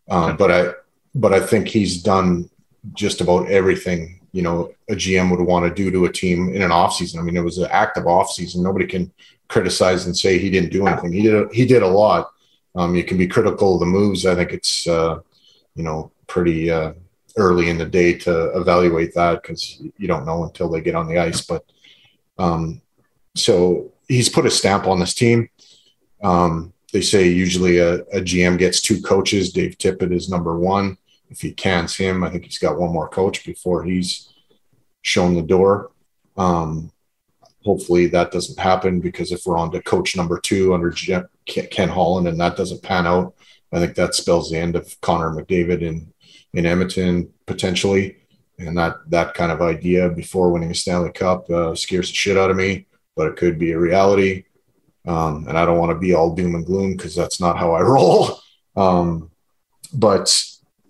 Um, 0.08 0.36
but 0.36 0.50
I 0.50 0.72
but 1.14 1.34
I 1.34 1.40
think 1.40 1.68
he's 1.68 2.02
done 2.02 2.48
just 2.92 3.20
about 3.20 3.48
everything 3.48 4.20
you 4.32 4.42
know 4.42 4.72
a 4.88 4.94
GM 4.94 5.30
would 5.30 5.44
want 5.44 5.66
to 5.66 5.74
do 5.74 5.90
to 5.90 6.04
a 6.04 6.12
team 6.12 6.54
in 6.54 6.62
an 6.62 6.70
off 6.70 6.94
season. 6.94 7.18
I 7.18 7.24
mean, 7.24 7.36
it 7.36 7.44
was 7.44 7.58
an 7.58 7.68
active 7.70 8.06
off 8.06 8.30
season. 8.30 8.62
Nobody 8.62 8.86
can 8.86 9.12
criticize 9.48 10.06
and 10.06 10.16
say 10.16 10.38
he 10.38 10.50
didn't 10.50 10.72
do 10.72 10.86
anything. 10.86 11.12
He 11.12 11.22
did 11.22 11.52
he 11.52 11.66
did 11.66 11.82
a 11.82 11.88
lot. 11.88 12.30
Um, 12.76 12.94
you 12.94 13.02
can 13.02 13.18
be 13.18 13.26
critical 13.26 13.74
of 13.74 13.80
the 13.80 13.86
moves. 13.86 14.26
I 14.26 14.36
think 14.36 14.52
it's 14.52 14.86
uh, 14.86 15.18
you 15.74 15.82
know 15.82 16.12
pretty 16.28 16.70
uh, 16.70 16.92
early 17.36 17.68
in 17.68 17.78
the 17.78 17.84
day 17.84 18.14
to 18.18 18.56
evaluate 18.56 19.12
that 19.14 19.42
because 19.42 19.80
you 19.98 20.06
don't 20.06 20.24
know 20.24 20.44
until 20.44 20.68
they 20.68 20.80
get 20.80 20.94
on 20.94 21.08
the 21.08 21.18
ice. 21.18 21.40
But 21.40 21.64
um, 22.38 22.80
so 23.34 23.92
he's 24.08 24.28
put 24.28 24.46
a 24.46 24.50
stamp 24.50 24.86
on 24.86 25.00
this 25.00 25.14
team. 25.14 25.48
Um, 26.22 26.72
they 26.92 27.00
say 27.00 27.28
usually 27.28 27.78
a, 27.78 27.94
a, 27.94 28.20
GM 28.20 28.58
gets 28.58 28.80
two 28.80 29.02
coaches. 29.02 29.52
Dave 29.52 29.76
Tippett 29.78 30.12
is 30.12 30.28
number 30.28 30.58
one. 30.58 30.96
If 31.28 31.40
he 31.40 31.52
cans 31.52 31.96
him, 31.96 32.22
I 32.22 32.30
think 32.30 32.44
he's 32.44 32.58
got 32.58 32.78
one 32.78 32.92
more 32.92 33.08
coach 33.08 33.44
before 33.44 33.82
he's 33.82 34.32
shown 35.02 35.34
the 35.34 35.42
door. 35.42 35.90
Um, 36.36 36.92
hopefully 37.64 38.06
that 38.08 38.30
doesn't 38.30 38.58
happen 38.58 39.00
because 39.00 39.32
if 39.32 39.42
we're 39.44 39.58
on 39.58 39.72
to 39.72 39.82
coach 39.82 40.16
number 40.16 40.38
two 40.38 40.74
under 40.74 40.94
Ken 41.46 41.88
Holland 41.88 42.28
and 42.28 42.38
that 42.40 42.56
doesn't 42.56 42.82
pan 42.82 43.06
out, 43.06 43.34
I 43.72 43.80
think 43.80 43.96
that 43.96 44.14
spells 44.14 44.50
the 44.50 44.58
end 44.58 44.76
of 44.76 45.00
Connor 45.00 45.30
McDavid 45.30 45.82
in 45.82 46.12
in 46.54 46.66
Edmonton 46.66 47.32
potentially 47.46 48.16
and 48.58 48.76
that 48.78 48.96
that 49.08 49.34
kind 49.34 49.52
of 49.52 49.60
idea 49.60 50.08
before 50.08 50.52
winning 50.52 50.70
a 50.70 50.74
Stanley 50.74 51.12
Cup 51.12 51.48
uh, 51.50 51.74
scares 51.74 52.08
the 52.08 52.14
shit 52.14 52.38
out 52.38 52.50
of 52.50 52.56
me. 52.56 52.86
But 53.16 53.28
it 53.28 53.36
could 53.36 53.58
be 53.58 53.72
a 53.72 53.78
reality, 53.78 54.44
um, 55.06 55.46
and 55.48 55.56
I 55.56 55.64
don't 55.64 55.78
want 55.78 55.90
to 55.90 55.98
be 55.98 56.14
all 56.14 56.34
doom 56.34 56.54
and 56.54 56.66
gloom 56.66 56.96
because 56.96 57.14
that's 57.14 57.40
not 57.40 57.58
how 57.58 57.72
I 57.72 57.80
roll. 57.82 58.40
Um, 58.76 59.30
but 59.92 60.34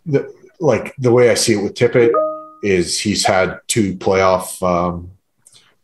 the, 0.07 0.33
like 0.61 0.95
the 0.97 1.13
way 1.13 1.31
I 1.31 1.35
see 1.35 1.55
it 1.55 1.63
with 1.63 1.75
Tippett 1.75 2.13
is 2.63 2.99
he's 2.99 3.27
had 3.27 3.61
two 3.67 3.95
playoff 3.97 4.63
um, 4.63 5.11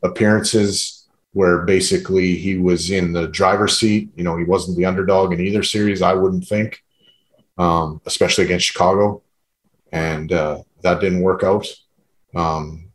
appearances 0.02 1.06
where 1.32 1.58
basically 1.58 2.36
he 2.36 2.56
was 2.56 2.90
in 2.90 3.12
the 3.12 3.28
driver's 3.28 3.78
seat. 3.78 4.10
You 4.16 4.24
know, 4.24 4.36
he 4.36 4.44
wasn't 4.44 4.78
the 4.78 4.86
underdog 4.86 5.32
in 5.32 5.40
either 5.40 5.62
series. 5.62 6.02
I 6.02 6.14
wouldn't 6.14 6.46
think, 6.46 6.82
um, 7.58 8.00
especially 8.06 8.44
against 8.44 8.66
Chicago 8.66 9.22
and 9.92 10.32
uh, 10.32 10.62
that 10.82 11.00
didn't 11.00 11.22
work 11.22 11.42
out. 11.42 11.66
Um, 12.34 12.90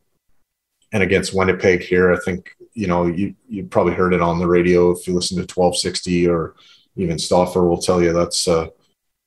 and 0.92 1.04
against 1.04 1.34
Winnipeg 1.34 1.82
here, 1.82 2.14
I 2.14 2.18
think 2.24 2.56
you 2.74 2.88
know 2.88 3.06
you 3.06 3.36
you 3.50 3.66
probably 3.66 3.94
heard 3.94 4.14
it 4.14 4.22
on 4.22 4.40
the 4.40 4.48
radio 4.48 4.92
if 4.92 5.08
you 5.08 5.14
listen 5.14 5.36
to 5.38 5.42
1260 5.42 6.28
or 6.28 6.56
even 6.98 7.20
Stauffer 7.20 7.68
will 7.68 7.82
tell 7.82 8.02
you 8.02 8.14
that's 8.14 8.48
uh, 8.48 8.68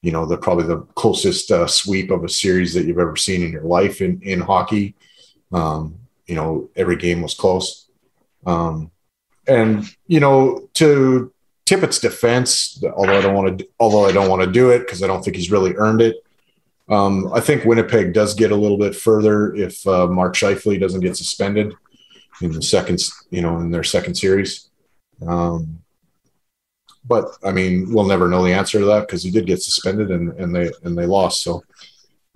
you 0.02 0.12
know 0.12 0.24
the 0.26 0.36
probably 0.36 0.66
the 0.66 0.80
closest 0.94 1.50
uh, 1.50 1.66
sweep 1.66 2.10
of 2.10 2.24
a 2.24 2.28
series 2.28 2.74
that 2.74 2.86
you've 2.86 2.98
ever 2.98 3.16
seen 3.16 3.42
in 3.42 3.52
your 3.52 3.64
life 3.64 4.00
in 4.00 4.20
in 4.22 4.40
hockey. 4.40 4.94
Um, 5.52 5.98
you 6.26 6.34
know 6.34 6.68
every 6.76 6.96
game 6.96 7.22
was 7.22 7.34
close, 7.34 7.88
um, 8.46 8.90
and 9.46 9.84
you 10.06 10.20
know 10.20 10.68
to 10.74 11.32
Tippett's 11.66 11.98
defense, 11.98 12.82
although 12.96 13.18
I 13.18 13.20
don't 13.20 13.34
want 13.34 13.58
to 13.58 13.68
although 13.80 14.06
I 14.06 14.12
don't 14.12 14.30
want 14.30 14.42
to 14.42 14.50
do 14.50 14.70
it 14.70 14.80
because 14.80 15.02
I 15.02 15.06
don't 15.06 15.22
think 15.22 15.36
he's 15.36 15.50
really 15.50 15.74
earned 15.74 16.00
it. 16.00 16.16
Um, 16.88 17.30
I 17.32 17.40
think 17.40 17.64
Winnipeg 17.64 18.12
does 18.14 18.34
get 18.34 18.50
a 18.50 18.56
little 18.56 18.78
bit 18.78 18.94
further 18.96 19.54
if 19.54 19.86
uh, 19.86 20.06
Mark 20.06 20.34
Scheifele 20.34 20.80
doesn't 20.80 21.00
get 21.00 21.16
suspended 21.16 21.74
in 22.40 22.52
the 22.52 22.62
second, 22.62 23.00
you 23.30 23.42
know, 23.42 23.58
in 23.58 23.70
their 23.70 23.84
second 23.84 24.14
series. 24.14 24.70
Um, 25.26 25.82
but 27.04 27.26
I 27.44 27.52
mean, 27.52 27.92
we'll 27.92 28.06
never 28.06 28.28
know 28.28 28.44
the 28.44 28.52
answer 28.52 28.78
to 28.78 28.86
that 28.86 29.00
because 29.06 29.22
he 29.22 29.30
did 29.30 29.46
get 29.46 29.62
suspended 29.62 30.10
and, 30.10 30.32
and 30.38 30.54
they 30.54 30.70
and 30.84 30.96
they 30.96 31.06
lost. 31.06 31.42
So 31.42 31.62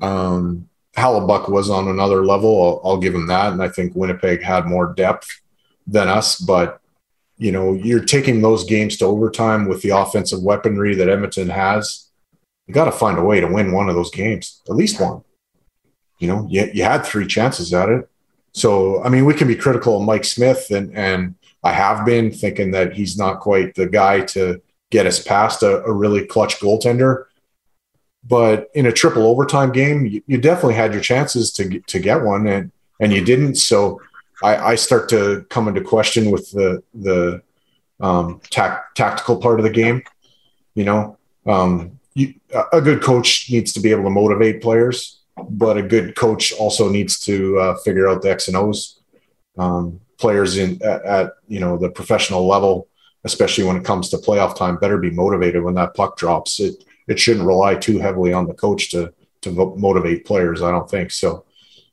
um, 0.00 0.68
was 0.97 1.71
on 1.71 1.88
another 1.88 2.25
level. 2.25 2.80
I'll, 2.85 2.90
I'll 2.90 2.99
give 2.99 3.14
him 3.14 3.26
that, 3.28 3.52
and 3.52 3.62
I 3.62 3.68
think 3.68 3.94
Winnipeg 3.94 4.42
had 4.42 4.66
more 4.66 4.92
depth 4.92 5.28
than 5.87 6.09
us. 6.09 6.37
But 6.37 6.80
you 7.38 7.52
know, 7.52 7.73
you're 7.73 8.04
taking 8.04 8.40
those 8.42 8.64
games 8.64 8.97
to 8.99 9.06
overtime 9.06 9.66
with 9.66 9.82
the 9.82 9.90
offensive 9.90 10.42
weaponry 10.42 10.94
that 10.97 11.09
Edmonton 11.09 11.49
has 11.49 12.12
you 12.66 12.75
got 12.75 12.85
to 12.85 12.92
find 12.92 13.19
a 13.19 13.25
way 13.25 13.40
to 13.40 13.47
win 13.47 13.73
one 13.73 13.88
of 13.88 13.95
those 13.95 14.11
games, 14.11 14.62
at 14.69 14.76
least 14.76 15.00
one. 15.00 15.23
You 16.19 16.28
know, 16.28 16.47
you, 16.49 16.71
you 16.73 16.85
had 16.85 17.04
three 17.04 17.26
chances 17.26 17.75
at 17.75 17.88
it. 17.88 18.09
So, 18.52 19.02
I 19.02 19.09
mean, 19.09 19.25
we 19.25 19.35
can 19.35 19.49
be 19.49 19.57
critical 19.57 19.97
of 19.97 20.07
Mike 20.07 20.25
Smith, 20.25 20.71
and, 20.71 20.95
and 20.97 21.35
I 21.64 21.73
have 21.73 22.04
been 22.04 22.31
thinking 22.31 22.71
that 22.73 22.92
he's 22.92 23.16
not 23.16 23.40
quite 23.40 23.75
the 23.75 23.87
guy 23.87 24.21
to 24.26 24.61
get 24.90 25.07
us 25.07 25.23
past 25.23 25.62
a, 25.62 25.83
a 25.85 25.92
really 25.92 26.26
clutch 26.26 26.61
goaltender. 26.61 27.25
But 28.25 28.71
in 28.75 28.87
a 28.87 28.92
triple 28.92 29.26
overtime 29.26 29.73
game, 29.73 30.07
you, 30.07 30.23
you, 30.26 30.38
definitely 30.38 30.75
had 30.75 30.92
your 30.92 31.02
chances 31.02 31.50
to, 31.54 31.81
to 31.81 31.99
get 31.99 32.23
one, 32.23 32.47
and, 32.47 32.71
and 33.00 33.12
you 33.12 33.25
didn't. 33.25 33.57
So, 33.57 34.00
I, 34.42 34.73
I 34.73 34.75
start 34.75 35.09
to 35.11 35.47
come 35.49 35.69
into 35.69 35.81
question 35.81 36.31
with 36.31 36.50
the, 36.50 36.83
the 36.95 37.42
um, 38.00 38.40
tac- 38.50 38.95
tactical 38.95 39.37
part 39.37 39.61
of 39.61 39.64
the 39.64 39.71
game. 39.71 40.02
You 40.75 40.85
know, 40.85 41.19
um, 41.47 42.00
you, 42.14 42.35
a 42.73 42.81
good 42.81 43.02
coach 43.02 43.50
needs 43.50 43.73
to 43.73 43.81
be 43.81 43.90
able 43.90 44.04
to 44.04 44.11
motivate 44.11 44.62
players, 44.62 45.21
but 45.49 45.76
a 45.76 45.83
good 45.83 46.14
coach 46.14 46.52
also 46.52 46.88
needs 46.88 47.19
to 47.21 47.59
uh, 47.59 47.76
figure 47.78 48.09
out 48.09 48.23
the 48.23 48.31
X 48.31 48.49
and 48.49 48.57
O's. 48.57 49.00
Um, 49.59 50.00
players 50.19 50.57
in 50.57 50.81
at, 50.83 51.04
at, 51.04 51.33
you 51.49 51.61
know 51.61 51.76
the 51.76 51.90
professional 51.90 52.47
level, 52.47 52.88
especially 53.25 53.64
when 53.64 53.76
it 53.76 53.85
comes 53.85 54.09
to 54.09 54.16
playoff 54.16 54.57
time, 54.57 54.76
better 54.76 54.99
be 54.99 55.11
motivated 55.11 55.62
when 55.62 55.75
that 55.75 55.95
puck 55.95 56.16
drops. 56.16 56.61
It 56.61 56.85
it 57.09 57.19
shouldn't 57.19 57.47
rely 57.47 57.75
too 57.75 57.99
heavily 57.99 58.33
on 58.33 58.47
the 58.47 58.54
coach 58.54 58.90
to 58.90 59.12
to 59.42 59.75
motivate 59.76 60.25
players. 60.25 60.62
I 60.62 60.71
don't 60.71 60.88
think 60.88 61.11
so. 61.11 61.45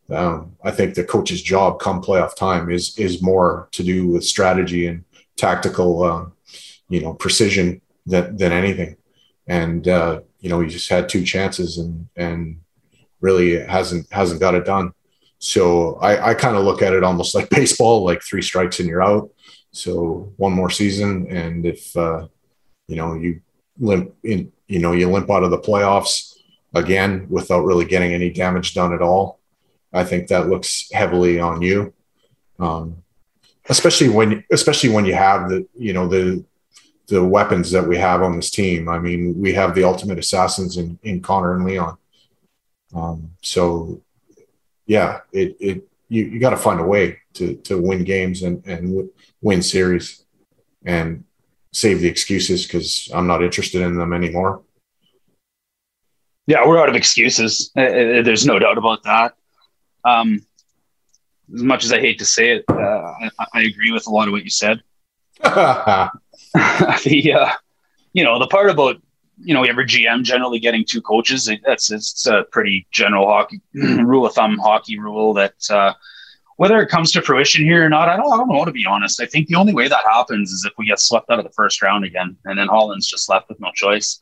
Um, 0.09 0.55
I 0.63 0.71
think 0.71 0.95
the 0.95 1.03
coach's 1.03 1.41
job 1.41 1.79
come 1.79 2.01
playoff 2.01 2.35
time 2.35 2.69
is 2.69 2.97
is 2.97 3.21
more 3.21 3.67
to 3.71 3.83
do 3.83 4.07
with 4.07 4.23
strategy 4.23 4.87
and 4.87 5.03
tactical, 5.35 6.03
uh, 6.03 6.25
you 6.89 7.01
know, 7.01 7.13
precision 7.13 7.81
than 8.05 8.37
than 8.37 8.51
anything 8.51 8.95
and 9.49 9.87
uh, 9.87 10.21
you 10.39 10.49
know 10.49 10.61
he 10.61 10.69
just 10.69 10.89
had 10.89 11.09
two 11.09 11.25
chances 11.25 11.77
and 11.79 12.07
and 12.15 12.61
really 13.19 13.59
hasn't 13.59 14.07
hasn't 14.13 14.39
got 14.39 14.55
it 14.55 14.63
done. 14.65 14.93
So 15.39 15.95
I, 15.95 16.29
I 16.29 16.33
kind 16.33 16.55
of 16.55 16.63
look 16.63 16.81
at 16.81 16.93
it 16.93 17.03
almost 17.03 17.35
like 17.35 17.49
baseball, 17.59 18.05
like 18.05 18.21
three 18.21 18.41
strikes 18.41 18.79
and 18.79 18.87
you're 18.87 19.03
out. 19.03 19.29
So 19.71 20.31
one 20.37 20.53
more 20.53 20.69
season, 20.69 21.27
and 21.29 21.65
if 21.65 21.97
uh, 21.97 22.27
you 22.87 22.95
know 22.95 23.15
you 23.15 23.41
limp 23.79 24.13
in, 24.23 24.53
you 24.67 24.79
know 24.79 24.93
you 24.93 25.09
limp 25.09 25.29
out 25.29 25.43
of 25.43 25.51
the 25.51 25.59
playoffs 25.59 26.35
again 26.73 27.27
without 27.29 27.65
really 27.65 27.85
getting 27.85 28.13
any 28.13 28.29
damage 28.29 28.73
done 28.73 28.93
at 28.93 29.01
all, 29.01 29.39
I 29.91 30.03
think 30.03 30.27
that 30.27 30.47
looks 30.47 30.89
heavily 30.91 31.39
on 31.39 31.61
you. 31.61 31.93
Um, 32.59 33.03
especially 33.69 34.09
when 34.09 34.43
especially 34.51 34.89
when 34.89 35.05
you 35.05 35.13
have 35.13 35.49
the 35.49 35.67
you 35.75 35.93
know 35.93 36.07
the 36.07 36.43
the 37.09 37.23
weapons 37.23 37.71
that 37.71 37.87
we 37.87 37.97
have 37.97 38.21
on 38.21 38.35
this 38.35 38.51
team. 38.51 38.87
I 38.87 38.99
mean, 38.99 39.39
we 39.39 39.53
have 39.53 39.75
the 39.75 39.83
ultimate 39.83 40.19
assassins 40.19 40.77
in, 40.77 40.99
in 41.03 41.21
Connor 41.21 41.55
and 41.55 41.65
Leon. 41.65 41.97
Um, 42.93 43.31
so 43.41 44.01
yeah, 44.85 45.19
it, 45.31 45.57
it, 45.59 45.87
you, 46.07 46.25
you 46.25 46.39
got 46.39 46.51
to 46.51 46.57
find 46.57 46.79
a 46.79 46.83
way 46.83 47.19
to, 47.33 47.55
to 47.55 47.79
win 47.79 48.03
games 48.03 48.43
and, 48.43 48.65
and 48.65 49.09
win 49.41 49.61
series 49.61 50.25
and 50.85 51.23
save 51.71 51.99
the 51.99 52.07
excuses 52.07 52.65
because 52.65 53.09
I'm 53.13 53.27
not 53.27 53.43
interested 53.43 53.81
in 53.81 53.97
them 53.97 54.13
anymore. 54.13 54.63
Yeah, 56.47 56.65
we're 56.65 56.79
out 56.79 56.89
of 56.89 56.95
excuses. 56.95 57.71
There's 57.75 58.45
no 58.45 58.57
doubt 58.57 58.79
about 58.79 59.03
that. 59.03 59.35
Um, 60.03 60.41
as 61.53 61.61
much 61.61 61.85
as 61.85 61.93
I 61.93 61.99
hate 61.99 62.17
to 62.19 62.25
say 62.25 62.51
it, 62.55 62.65
uh, 62.69 62.73
I, 62.75 63.29
I, 63.53 63.61
agree 63.61 63.91
with 63.91 64.07
a 64.07 64.09
lot 64.09 64.27
of 64.27 64.31
what 64.31 64.43
you 64.43 64.49
said. 64.49 64.81
the 67.03 67.33
uh, 67.33 67.49
you 68.13 68.23
know 68.23 68.39
the 68.39 68.47
part 68.47 68.69
about 68.69 68.97
you 69.41 69.53
know 69.53 69.63
every 69.63 69.85
GM 69.85 70.23
generally 70.23 70.59
getting 70.59 70.83
two 70.85 71.01
coaches 71.01 71.49
that's 71.65 71.91
it's 71.91 72.25
a 72.25 72.43
pretty 72.51 72.87
general 72.91 73.27
hockey 73.27 73.61
rule 73.73 74.25
of 74.25 74.33
thumb 74.33 74.57
hockey 74.57 74.99
rule 74.99 75.33
that 75.33 75.55
uh, 75.69 75.93
whether 76.57 76.81
it 76.81 76.89
comes 76.89 77.11
to 77.11 77.21
fruition 77.21 77.63
here 77.63 77.85
or 77.85 77.89
not 77.89 78.09
I 78.09 78.17
don't, 78.17 78.31
I 78.33 78.37
don't 78.37 78.49
know 78.49 78.65
to 78.65 78.71
be 78.71 78.85
honest 78.85 79.21
I 79.21 79.25
think 79.25 79.47
the 79.47 79.55
only 79.55 79.73
way 79.73 79.87
that 79.87 80.03
happens 80.09 80.51
is 80.51 80.65
if 80.65 80.73
we 80.77 80.87
get 80.87 80.99
swept 80.99 81.29
out 81.29 81.39
of 81.39 81.45
the 81.45 81.51
first 81.51 81.81
round 81.81 82.03
again 82.03 82.35
and 82.45 82.57
then 82.57 82.67
Holland's 82.67 83.07
just 83.07 83.29
left 83.29 83.49
with 83.49 83.59
no 83.59 83.71
choice. 83.73 84.21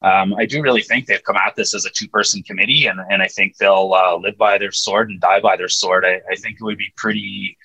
Um, 0.00 0.34
I 0.34 0.46
do 0.46 0.62
really 0.62 0.82
think 0.82 1.06
they've 1.06 1.22
come 1.24 1.36
at 1.36 1.56
this 1.56 1.74
as 1.74 1.84
a 1.84 1.90
two 1.90 2.08
person 2.08 2.42
committee 2.44 2.86
and, 2.86 3.00
and 3.10 3.20
I 3.20 3.26
think 3.26 3.56
they'll 3.56 3.92
uh, 3.92 4.16
live 4.16 4.38
by 4.38 4.56
their 4.56 4.70
sword 4.70 5.10
and 5.10 5.20
die 5.20 5.40
by 5.40 5.56
their 5.56 5.68
sword. 5.68 6.04
I, 6.04 6.20
I 6.30 6.36
think 6.36 6.56
it 6.60 6.64
would 6.64 6.78
be 6.78 6.92
pretty 6.96 7.57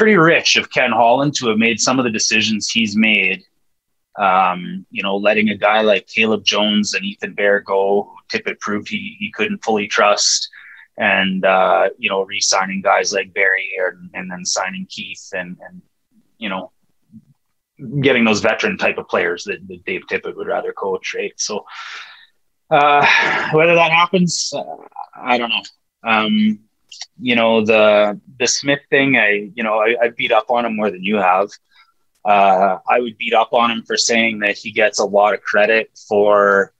pretty 0.00 0.16
rich 0.16 0.56
of 0.56 0.70
Ken 0.70 0.92
Holland 0.92 1.34
to 1.34 1.48
have 1.48 1.58
made 1.58 1.78
some 1.78 1.98
of 1.98 2.06
the 2.06 2.10
decisions 2.10 2.70
he's 2.70 2.96
made. 2.96 3.44
Um, 4.18 4.86
you 4.90 5.02
know, 5.02 5.14
letting 5.14 5.50
a 5.50 5.54
guy 5.54 5.82
like 5.82 6.06
Caleb 6.06 6.42
Jones 6.42 6.94
and 6.94 7.04
Ethan 7.04 7.34
Bear 7.34 7.60
go, 7.60 8.10
Tippett 8.32 8.58
proved 8.60 8.88
he, 8.88 9.18
he 9.20 9.30
couldn't 9.30 9.62
fully 9.62 9.86
trust, 9.86 10.48
and 10.96 11.44
uh, 11.44 11.90
you 11.98 12.08
know, 12.08 12.22
re-signing 12.22 12.80
guys 12.80 13.12
like 13.12 13.34
Barrie 13.34 13.70
and, 13.78 14.08
and 14.14 14.30
then 14.30 14.42
signing 14.46 14.86
Keith 14.88 15.28
and 15.34 15.58
and 15.68 15.82
you 16.38 16.48
know, 16.48 16.72
getting 18.00 18.24
those 18.24 18.40
veteran 18.40 18.78
type 18.78 18.96
of 18.96 19.06
players 19.06 19.44
that, 19.44 19.68
that 19.68 19.84
Dave 19.84 20.04
Tippett 20.10 20.34
would 20.34 20.46
rather 20.46 20.72
coach, 20.72 21.14
right? 21.14 21.34
So 21.36 21.66
uh, 22.70 23.06
whether 23.52 23.74
that 23.74 23.92
happens, 23.92 24.50
uh, 24.56 24.64
I 25.14 25.36
don't 25.36 25.50
know. 25.50 25.62
Um, 26.10 26.69
you 27.20 27.34
know 27.34 27.64
the 27.64 28.20
the 28.38 28.46
Smith 28.46 28.80
thing. 28.90 29.16
I 29.16 29.50
you 29.54 29.62
know 29.62 29.78
I, 29.78 29.96
I 30.02 30.08
beat 30.16 30.32
up 30.32 30.50
on 30.50 30.64
him 30.64 30.76
more 30.76 30.90
than 30.90 31.02
you 31.02 31.16
have. 31.16 31.50
Uh, 32.24 32.78
I 32.88 33.00
would 33.00 33.16
beat 33.16 33.32
up 33.32 33.52
on 33.52 33.70
him 33.70 33.82
for 33.86 33.96
saying 33.96 34.40
that 34.40 34.56
he 34.56 34.72
gets 34.72 34.98
a 34.98 35.04
lot 35.04 35.32
of 35.32 35.40
credit 35.40 35.90
for 36.08 36.74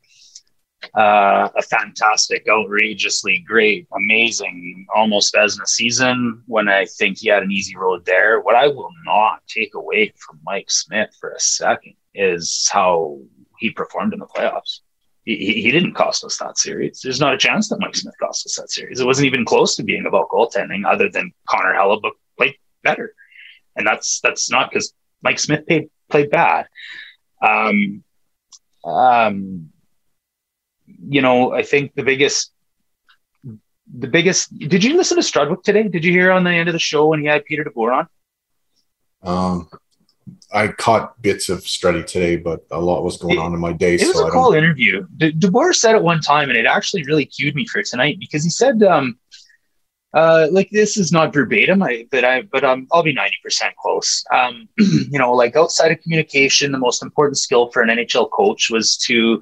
uh, 0.95 1.49
a 1.57 1.63
fantastic, 1.63 2.47
outrageously 2.49 3.45
great, 3.47 3.87
amazing, 3.95 4.87
almost 4.95 5.35
as 5.37 5.57
in 5.57 5.63
a 5.63 5.67
season 5.67 6.43
when 6.47 6.69
I 6.69 6.85
think 6.85 7.19
he 7.19 7.29
had 7.29 7.43
an 7.43 7.53
easy 7.53 7.77
road 7.77 8.05
there. 8.05 8.41
What 8.41 8.55
I 8.55 8.69
will 8.69 8.91
not 9.05 9.43
take 9.47 9.75
away 9.75 10.13
from 10.17 10.41
Mike 10.45 10.71
Smith 10.71 11.11
for 11.19 11.31
a 11.31 11.41
second 11.41 11.95
is 12.15 12.69
how 12.71 13.19
he 13.59 13.71
performed 13.71 14.13
in 14.13 14.21
the 14.21 14.27
playoffs 14.27 14.81
he, 15.25 15.63
he 15.63 15.71
didn't 15.71 15.95
cost 15.95 16.25
us 16.25 16.39
that 16.39 16.59
series. 16.59 17.01
There's 17.03 17.21
not 17.21 17.35
a 17.35 17.39
chance 17.39 17.69
that 17.69 17.81
Mike 17.81 17.95
Smith 17.95 18.15
cost 18.19 18.47
us 18.47 18.57
that 18.57 18.71
series. 18.71 19.01
It 19.01 19.07
wasn't 19.07 19.27
even 19.27 19.45
close 19.45 19.77
to 19.77 19.83
being 19.83 20.07
about 20.07 20.29
goaltending, 20.29 20.85
other 20.87 21.09
than 21.09 21.33
Connor 21.49 21.75
Hellebuyck 21.75 22.13
played 22.37 22.57
better, 22.83 23.15
and 23.77 23.87
that's 23.87 24.21
that's 24.21 24.51
not 24.51 24.71
because 24.71 24.93
Mike 25.23 25.39
Smith 25.39 25.67
played 25.67 25.91
played 26.09 26.31
bad. 26.31 26.67
Um, 27.43 28.03
um, 28.85 29.71
you 30.87 31.23
know, 31.23 31.53
I 31.53 31.63
think 31.63 31.95
the 31.95 32.03
biggest 32.03 32.53
the 33.93 34.09
biggest. 34.09 34.57
Did 34.57 34.85
you 34.85 34.97
listen 34.97 35.17
to 35.17 35.23
Strudwick 35.23 35.63
today? 35.63 35.89
Did 35.89 36.05
you 36.05 36.13
hear 36.13 36.31
on 36.31 36.45
the 36.45 36.51
end 36.51 36.69
of 36.69 36.73
the 36.73 36.79
show 36.79 37.09
when 37.09 37.21
he 37.21 37.27
had 37.27 37.45
Peter 37.45 37.65
DeBoer 37.65 37.93
on? 37.93 38.09
Um, 39.23 39.69
I 40.53 40.69
caught 40.69 41.21
bits 41.23 41.49
of 41.49 41.61
Struddy 41.61 42.05
today, 42.05 42.37
but 42.37 42.67
a 42.71 42.81
lot 42.81 43.05
was 43.05 43.17
going 43.17 43.37
it, 43.37 43.41
on 43.41 43.55
in 43.55 43.61
my 43.61 43.73
day. 43.73 43.95
It 43.95 44.07
was 44.07 44.17
so 44.17 44.27
a 44.27 44.31
cool 44.31 44.53
interview. 44.53 45.07
De- 45.17 45.33
DeBoer 45.33 45.75
said 45.75 45.95
it 45.95 46.03
one 46.03 46.21
time, 46.21 46.49
and 46.49 46.59
it 46.59 46.67
actually 46.67 47.05
really 47.05 47.25
cued 47.25 47.55
me 47.55 47.67
for 47.67 47.83
tonight 47.83 48.19
because 48.19 48.43
he 48.43 48.51
said, 48.51 48.83
um, 48.83 49.19
uh, 50.13 50.49
like 50.51 50.69
this 50.71 50.97
is 50.97 51.13
not 51.13 51.33
verbatim, 51.33 51.83
I, 51.83 52.07
but 52.11 52.25
I, 52.25 52.43
but 52.43 52.65
um, 52.65 52.89
I'll 52.93 53.05
be 53.05 53.13
ninety 53.13 53.37
percent 53.45 53.75
close. 53.77 54.25
Um, 54.33 54.69
you 54.79 55.19
know, 55.19 55.33
like 55.33 55.55
outside 55.55 55.93
of 55.93 56.01
communication, 56.01 56.73
the 56.73 56.79
most 56.79 57.03
important 57.03 57.39
skill 57.39 57.71
for 57.71 57.83
an 57.83 57.89
NHL 57.89 58.29
coach 58.31 58.71
was 58.71 58.97
to 59.07 59.41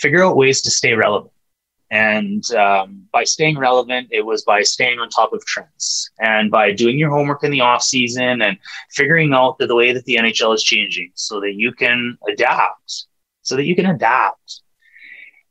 figure 0.00 0.24
out 0.24 0.36
ways 0.36 0.60
to 0.62 0.70
stay 0.70 0.94
relevant. 0.94 1.32
And 1.90 2.44
um, 2.54 3.06
by 3.12 3.24
staying 3.24 3.58
relevant, 3.58 4.08
it 4.10 4.24
was 4.24 4.42
by 4.44 4.62
staying 4.62 4.98
on 4.98 5.08
top 5.08 5.32
of 5.32 5.44
trends 5.46 6.10
and 6.18 6.50
by 6.50 6.72
doing 6.72 6.98
your 6.98 7.10
homework 7.10 7.44
in 7.44 7.50
the 7.50 7.62
off 7.62 7.82
season 7.82 8.42
and 8.42 8.58
figuring 8.90 9.32
out 9.32 9.58
the, 9.58 9.66
the 9.66 9.74
way 9.74 9.92
that 9.92 10.04
the 10.04 10.16
NHL 10.16 10.54
is 10.54 10.62
changing 10.62 11.12
so 11.14 11.40
that 11.40 11.54
you 11.54 11.72
can 11.72 12.18
adapt, 12.28 13.06
so 13.42 13.56
that 13.56 13.64
you 13.64 13.74
can 13.74 13.86
adapt. 13.86 14.60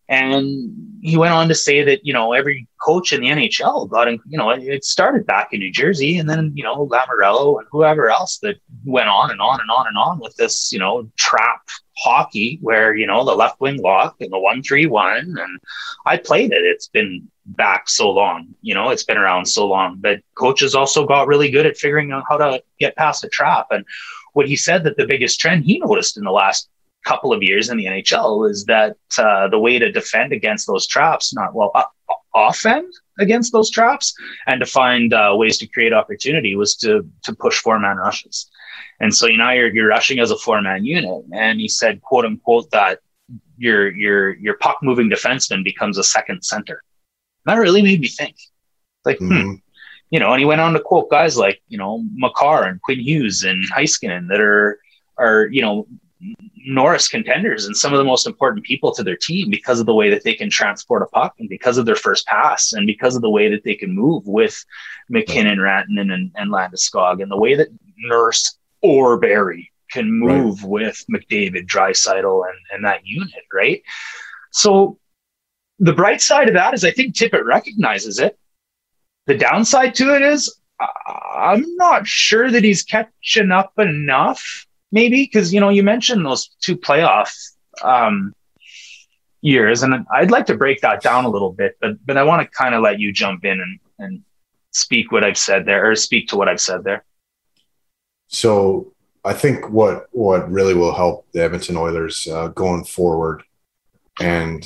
And 0.10 1.00
he 1.02 1.18
went 1.18 1.34
on 1.34 1.50
to 1.50 1.56
say 1.56 1.84
that, 1.84 2.06
you 2.06 2.14
know, 2.14 2.32
every 2.32 2.68
coach 2.82 3.12
in 3.12 3.22
the 3.22 3.28
NHL 3.28 3.90
got 3.90 4.08
in, 4.08 4.20
you 4.28 4.38
know, 4.38 4.50
it 4.52 4.86
started 4.86 5.26
back 5.26 5.52
in 5.52 5.60
New 5.60 5.72
Jersey 5.72 6.18
and 6.18 6.30
then, 6.30 6.54
you 6.56 6.64
know, 6.64 6.88
Lamoriello 6.88 7.60
and 7.60 7.68
whoever 7.72 8.10
else 8.10 8.40
that 8.40 8.56
went 8.86 9.10
on 9.10 9.32
and 9.32 9.42
on 9.42 9.60
and 9.60 9.70
on 9.70 9.88
and 9.88 9.98
on 9.98 10.20
with 10.20 10.36
this, 10.38 10.72
you 10.72 10.80
know, 10.80 11.10
trap 11.18 11.62
hockey 11.98 12.60
where, 12.62 12.96
you 12.96 13.06
know, 13.06 13.26
the 13.26 13.36
left 13.36 13.60
wing 13.60 13.82
lock 13.82 14.16
and 14.22 14.32
the 14.32 14.40
one 14.40 14.64
three 14.64 14.86
one. 14.86 15.36
And 15.38 15.60
I 16.06 16.18
played 16.18 16.54
it. 16.54 16.64
It's 16.64 16.88
been 16.88 17.30
back 17.46 17.90
so 17.90 18.10
long, 18.10 18.56
you 18.62 18.74
know, 18.74 18.90
it's 18.90 19.04
been 19.04 19.18
around 19.18 19.46
so 19.48 19.68
long. 19.68 19.98
But 20.00 20.22
coaches 20.36 20.74
also 20.74 21.06
got 21.06 21.28
really 21.28 21.52
good 21.52 21.66
at 21.66 21.78
figuring 21.78 22.12
out 22.12 22.24
how 22.30 22.38
to 22.38 22.64
get 22.80 22.96
past 22.96 23.26
a 23.26 23.30
trap. 23.30 23.68
And 23.72 23.86
what 24.34 24.48
he 24.48 24.56
said 24.56 24.84
that 24.84 24.98
the 24.98 25.08
biggest 25.08 25.40
trend 25.40 25.66
he 25.66 25.80
noticed 25.80 26.18
in 26.18 26.24
the 26.24 26.32
last 26.32 26.70
couple 27.06 27.32
of 27.32 27.42
years 27.42 27.70
in 27.70 27.78
the 27.78 27.86
NHL 27.86 28.50
is 28.50 28.66
that 28.66 28.98
uh, 29.18 29.48
the 29.48 29.60
way 29.60 29.80
to 29.80 29.92
defend 29.92 30.34
against 30.34 30.68
those 30.68 30.86
traps, 30.86 31.34
not 31.34 31.54
well, 31.54 31.72
uh, 31.76 31.84
offend 32.36 32.94
against 33.20 33.52
those 33.52 33.70
traps, 33.70 34.14
and 34.46 34.60
to 34.60 34.66
find 34.66 35.14
uh, 35.14 35.34
ways 35.36 35.58
to 35.58 35.68
create 35.68 35.94
opportunity 35.94 36.56
was 36.56 36.76
to 36.78 37.10
to 37.24 37.36
push 37.36 37.60
four 37.60 37.80
man 37.80 37.98
rushes. 37.98 38.50
And 39.00 39.14
so 39.14 39.28
you 39.28 39.38
know 39.38 39.50
you're 39.52 39.74
you're 39.74 39.88
rushing 39.88 40.20
as 40.20 40.32
a 40.32 40.38
four 40.38 40.62
man 40.62 40.86
unit, 40.86 41.24
and 41.34 41.60
he 41.60 41.68
said, 41.68 42.02
quote 42.02 42.26
unquote, 42.26 42.70
that 42.72 43.00
your 43.58 43.92
your 43.96 44.36
your 44.36 44.58
puck 44.58 44.78
moving 44.82 45.10
defenseman 45.10 45.64
becomes 45.64 45.98
a 45.98 46.04
second 46.04 46.44
center. 46.44 46.84
That 47.46 47.56
really 47.56 47.82
made 47.82 48.02
me 48.02 48.08
think, 48.08 48.36
like, 49.06 49.20
hmm, 49.20 49.32
mm-hmm. 49.32 49.50
hmm, 49.50 49.56
you 50.10 50.20
know. 50.20 50.32
And 50.32 50.40
he 50.40 50.46
went 50.46 50.62
on 50.62 50.74
to 50.74 50.80
quote 50.80 51.10
guys 51.10 51.38
like 51.38 51.62
you 51.68 51.78
know 51.78 52.04
Makar 52.14 52.66
and 52.66 52.82
Quinn 52.82 53.00
Hughes 53.00 53.44
and 53.44 53.64
Heiskanen 53.72 54.28
that 54.30 54.42
are 54.42 54.80
are 55.18 55.48
you 55.48 55.62
know 55.62 55.88
Norris 56.66 57.08
contenders 57.08 57.66
and 57.66 57.78
some 57.78 57.94
of 57.94 57.98
the 57.98 58.04
most 58.04 58.28
important 58.28 58.66
people 58.66 58.94
to 58.94 59.04
their 59.04 59.16
team 59.16 59.50
because 59.50 59.80
of 59.80 59.86
the 59.86 59.94
way 59.94 60.10
that 60.10 60.24
they 60.24 60.34
can 60.34 60.50
transport 60.50 61.02
a 61.02 61.06
puck 61.08 61.34
and 61.40 61.48
because 61.48 61.78
of 61.78 61.86
their 61.86 61.96
first 61.96 62.26
pass 62.28 62.74
and 62.74 62.88
because 62.88 63.16
of 63.16 63.22
the 63.22 63.30
way 63.30 63.50
that 63.50 63.64
they 63.64 63.76
can 63.76 63.94
move 63.94 64.26
with 64.26 64.66
MacKinnon, 65.10 65.60
Rantanen, 65.60 66.12
and, 66.14 66.32
and 66.36 66.52
Landeskog 66.52 67.22
and 67.22 67.32
the 67.32 67.38
way 67.38 67.56
that 67.56 67.70
Nurse 67.98 68.58
or 68.82 69.18
Barrie 69.18 69.72
can 69.92 70.12
move 70.12 70.64
right. 70.64 70.70
with 70.70 71.06
McDavid, 71.10 71.68
Draisaitl, 71.68 72.44
and, 72.48 72.58
and 72.72 72.86
that 72.86 73.06
unit, 73.06 73.46
right? 73.54 73.82
So 74.52 75.00
the 75.80 75.94
bright 75.94 76.22
side 76.22 76.48
of 76.48 76.56
that 76.56 76.74
is 76.74 76.84
I 76.84 76.92
think 76.92 77.16
Tippett 77.16 77.46
recognizes 77.46 78.20
it. 78.20 78.38
The 79.28 79.38
downside 79.38 79.96
to 79.96 80.16
it 80.16 80.22
is 80.22 80.54
I'm 81.38 81.76
not 81.76 82.08
sure 82.08 82.52
that 82.52 82.64
he's 82.64 82.84
catching 82.84 83.52
up 83.52 83.74
enough 83.78 84.67
maybe 84.92 85.24
because 85.24 85.54
you 85.54 85.60
know 85.60 85.70
you 85.70 85.84
mentioned 85.84 86.26
those 86.26 86.50
two 86.62 86.78
playoff 86.78 87.32
um, 87.84 88.34
years, 89.42 89.84
and 89.84 90.06
I'd 90.14 90.32
like 90.32 90.46
to 90.48 90.58
break 90.58 90.82
that 90.82 91.02
down 91.02 91.26
a 91.26 91.30
little 91.30 91.52
bit, 91.52 91.78
but 91.82 92.06
but 92.06 92.18
I 92.18 92.24
want 92.24 92.42
to 92.42 92.58
kind 92.58 92.76
of 92.76 92.82
let 92.82 93.00
you 93.00 93.12
jump 93.12 93.46
in 93.46 93.60
and 93.60 93.80
and 94.00 94.24
speak 94.72 95.12
what 95.12 95.24
I've 95.24 95.38
said 95.38 95.66
there, 95.66 95.90
or 95.90 95.96
speak 95.96 96.28
to 96.30 96.38
what 96.38 96.50
I've 96.50 96.62
said 96.62 96.84
there. 96.84 97.04
So 98.28 98.94
I 99.24 99.34
think 99.34 99.70
what 99.70 100.08
what 100.12 100.50
really 100.50 100.74
will 100.74 100.94
help 100.94 101.28
the 101.32 101.44
Edmonton 101.44 101.78
Oilers 101.78 102.28
uh, 102.28 102.50
going 102.50 102.84
forward, 102.84 103.44
and 104.20 104.66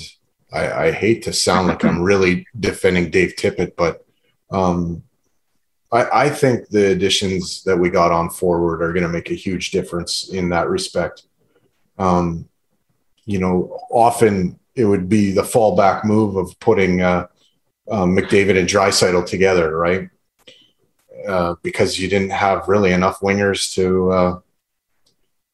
I, 0.53 0.71
I, 0.71 0.91
hate 0.91 1.23
to 1.23 1.33
sound 1.33 1.67
like 1.67 1.83
I'm 1.83 2.01
really 2.11 2.45
defending 2.59 3.09
Dave 3.09 3.35
Tippett, 3.37 3.75
but 3.75 4.05
um, 4.51 5.03
I, 5.91 6.25
I 6.25 6.29
think 6.29 6.69
the 6.69 6.91
additions 6.91 7.63
that 7.63 7.77
we 7.77 7.89
got 7.89 8.11
on 8.11 8.29
forward 8.29 8.81
are 8.81 8.93
going 8.93 9.03
to 9.03 9.09
make 9.09 9.29
a 9.29 9.35
huge 9.35 9.71
difference 9.71 10.29
in 10.29 10.49
that 10.49 10.69
respect. 10.69 11.23
Um, 11.97 12.47
you 13.25 13.39
know, 13.39 13.79
often 13.91 14.59
it 14.75 14.85
would 14.85 15.09
be 15.09 15.31
the 15.31 15.41
fallback 15.41 16.05
move 16.05 16.37
of 16.37 16.57
putting 16.59 17.01
uh, 17.01 17.27
uh, 17.89 18.05
McDavid 18.05 18.57
and 18.57 18.67
Draisaitl 18.67 19.25
together, 19.25 19.77
right? 19.77 20.09
Uh, 21.27 21.55
because 21.61 21.99
you 21.99 22.07
didn't 22.07 22.31
have 22.31 22.67
really 22.67 22.91
enough 22.93 23.19
wingers 23.19 23.73
to 23.75 24.11
uh, 24.11 24.39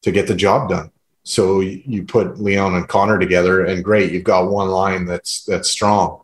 to 0.02 0.12
get 0.12 0.26
the 0.26 0.34
job 0.34 0.70
done. 0.70 0.90
So 1.24 1.60
you 1.60 2.04
put 2.04 2.40
Leon 2.40 2.74
and 2.74 2.88
Connor 2.88 3.18
together, 3.18 3.66
and 3.66 3.84
great, 3.84 4.12
you've 4.12 4.24
got 4.24 4.50
one 4.50 4.68
line 4.68 5.04
that's 5.04 5.44
that's 5.44 5.68
strong. 5.68 6.22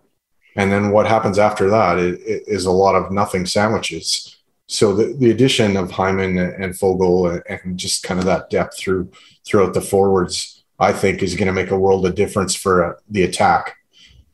And 0.57 0.71
then 0.71 0.91
what 0.91 1.07
happens 1.07 1.39
after 1.39 1.69
that 1.71 1.99
is 1.99 2.65
a 2.65 2.71
lot 2.71 2.95
of 2.95 3.11
nothing 3.11 3.47
sandwiches. 3.47 4.37
So 4.67 4.95
the, 4.95 5.15
the 5.19 5.31
addition 5.31 5.77
of 5.77 5.91
Hyman 5.91 6.39
and 6.39 6.75
Foegele 6.75 7.43
and 7.49 7.79
just 7.79 8.03
kind 8.03 8.21
of 8.21 8.27
that 8.27 8.51
depth 8.51 8.79
through 8.79 9.11
throughout 9.45 9.75
the 9.75 9.81
forwards, 9.81 10.65
I 10.79 10.93
think, 10.93 11.23
is 11.23 11.35
going 11.37 11.49
to 11.49 11.53
make 11.53 11.71
a 11.71 11.79
world 11.79 12.07
of 12.07 12.15
difference 12.15 12.55
for 12.55 12.85
uh, 12.85 12.99
the 13.11 13.25
attack. 13.25 13.77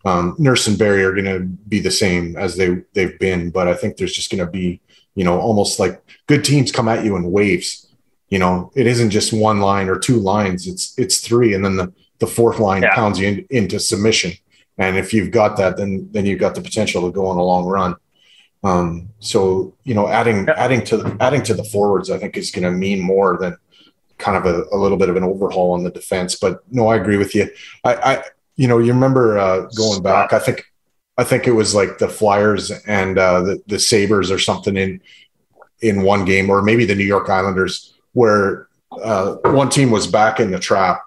Um, 0.04 0.36
Nurse 0.38 0.66
and 0.66 0.78
Barrie 0.78 1.04
are 1.04 1.12
going 1.12 1.24
to 1.24 1.40
be 1.40 1.80
the 1.80 1.90
same 1.90 2.36
as 2.36 2.56
they 2.56 2.82
they've 2.94 3.18
been, 3.18 3.50
but 3.50 3.66
I 3.66 3.74
think 3.74 3.96
there's 3.96 4.14
just 4.14 4.30
going 4.30 4.44
to 4.44 4.50
be, 4.50 4.80
you 5.14 5.24
know, 5.24 5.38
almost 5.38 5.80
like 5.80 6.02
good 6.26 6.44
teams 6.44 6.72
come 6.72 6.88
at 6.88 7.04
you 7.04 7.16
in 7.16 7.32
waves. 7.32 7.88
You 8.28 8.38
know, 8.38 8.70
it 8.76 8.86
isn't 8.86 9.10
just 9.10 9.32
one 9.32 9.60
line 9.60 9.88
or 9.88 9.98
two 9.98 10.16
lines; 10.16 10.66
it's 10.66 10.96
it's 10.96 11.20
three, 11.20 11.54
and 11.54 11.64
then 11.64 11.76
the 11.76 11.92
the 12.20 12.26
fourth 12.26 12.60
line 12.60 12.82
yeah. 12.82 12.94
pounds 12.94 13.18
you 13.18 13.28
in, 13.28 13.46
into 13.50 13.80
submission. 13.80 14.32
And 14.78 14.96
if 14.96 15.12
you've 15.12 15.30
got 15.30 15.56
that, 15.58 15.76
then 15.76 16.08
then 16.12 16.26
you've 16.26 16.40
got 16.40 16.54
the 16.54 16.62
potential 16.62 17.02
to 17.02 17.12
go 17.12 17.26
on 17.26 17.36
a 17.36 17.42
long 17.42 17.66
run. 17.66 17.96
Um, 18.62 19.10
so 19.20 19.74
you 19.84 19.94
know, 19.94 20.08
adding 20.08 20.48
adding 20.48 20.84
to 20.86 20.98
the, 20.98 21.16
adding 21.20 21.42
to 21.44 21.54
the 21.54 21.64
forwards, 21.64 22.10
I 22.10 22.18
think 22.18 22.36
is 22.36 22.50
going 22.50 22.64
to 22.64 22.70
mean 22.70 23.00
more 23.00 23.38
than 23.38 23.56
kind 24.18 24.36
of 24.36 24.44
a, 24.46 24.64
a, 24.70 24.76
little 24.76 24.98
bit 24.98 25.08
of 25.08 25.16
an 25.16 25.24
overhaul 25.24 25.72
on 25.72 25.82
the 25.82 25.90
defense. 25.90 26.34
But 26.36 26.60
no, 26.70 26.88
I 26.88 26.96
agree 26.96 27.16
with 27.16 27.34
you. 27.34 27.48
I, 27.84 27.94
I 27.94 28.24
you 28.56 28.68
know, 28.68 28.78
you 28.78 28.92
remember 28.92 29.38
uh, 29.38 29.66
going 29.74 30.02
back. 30.02 30.32
I 30.32 30.38
think 30.38 30.64
I 31.16 31.24
think 31.24 31.46
it 31.46 31.52
was 31.52 31.74
like 31.74 31.98
the 31.98 32.08
Flyers 32.08 32.70
and 32.70 33.18
uh, 33.18 33.40
the 33.42 33.62
the 33.66 33.78
Sabres 33.78 34.30
or 34.30 34.38
something 34.38 34.76
in 34.76 35.00
in 35.80 36.02
one 36.02 36.24
game, 36.24 36.50
or 36.50 36.62
maybe 36.62 36.84
the 36.84 36.94
New 36.94 37.04
York 37.04 37.30
Islanders, 37.30 37.94
where 38.12 38.68
uh, 39.02 39.36
one 39.44 39.70
team 39.70 39.90
was 39.90 40.06
back 40.06 40.40
in 40.40 40.50
the 40.50 40.58
trap, 40.58 41.02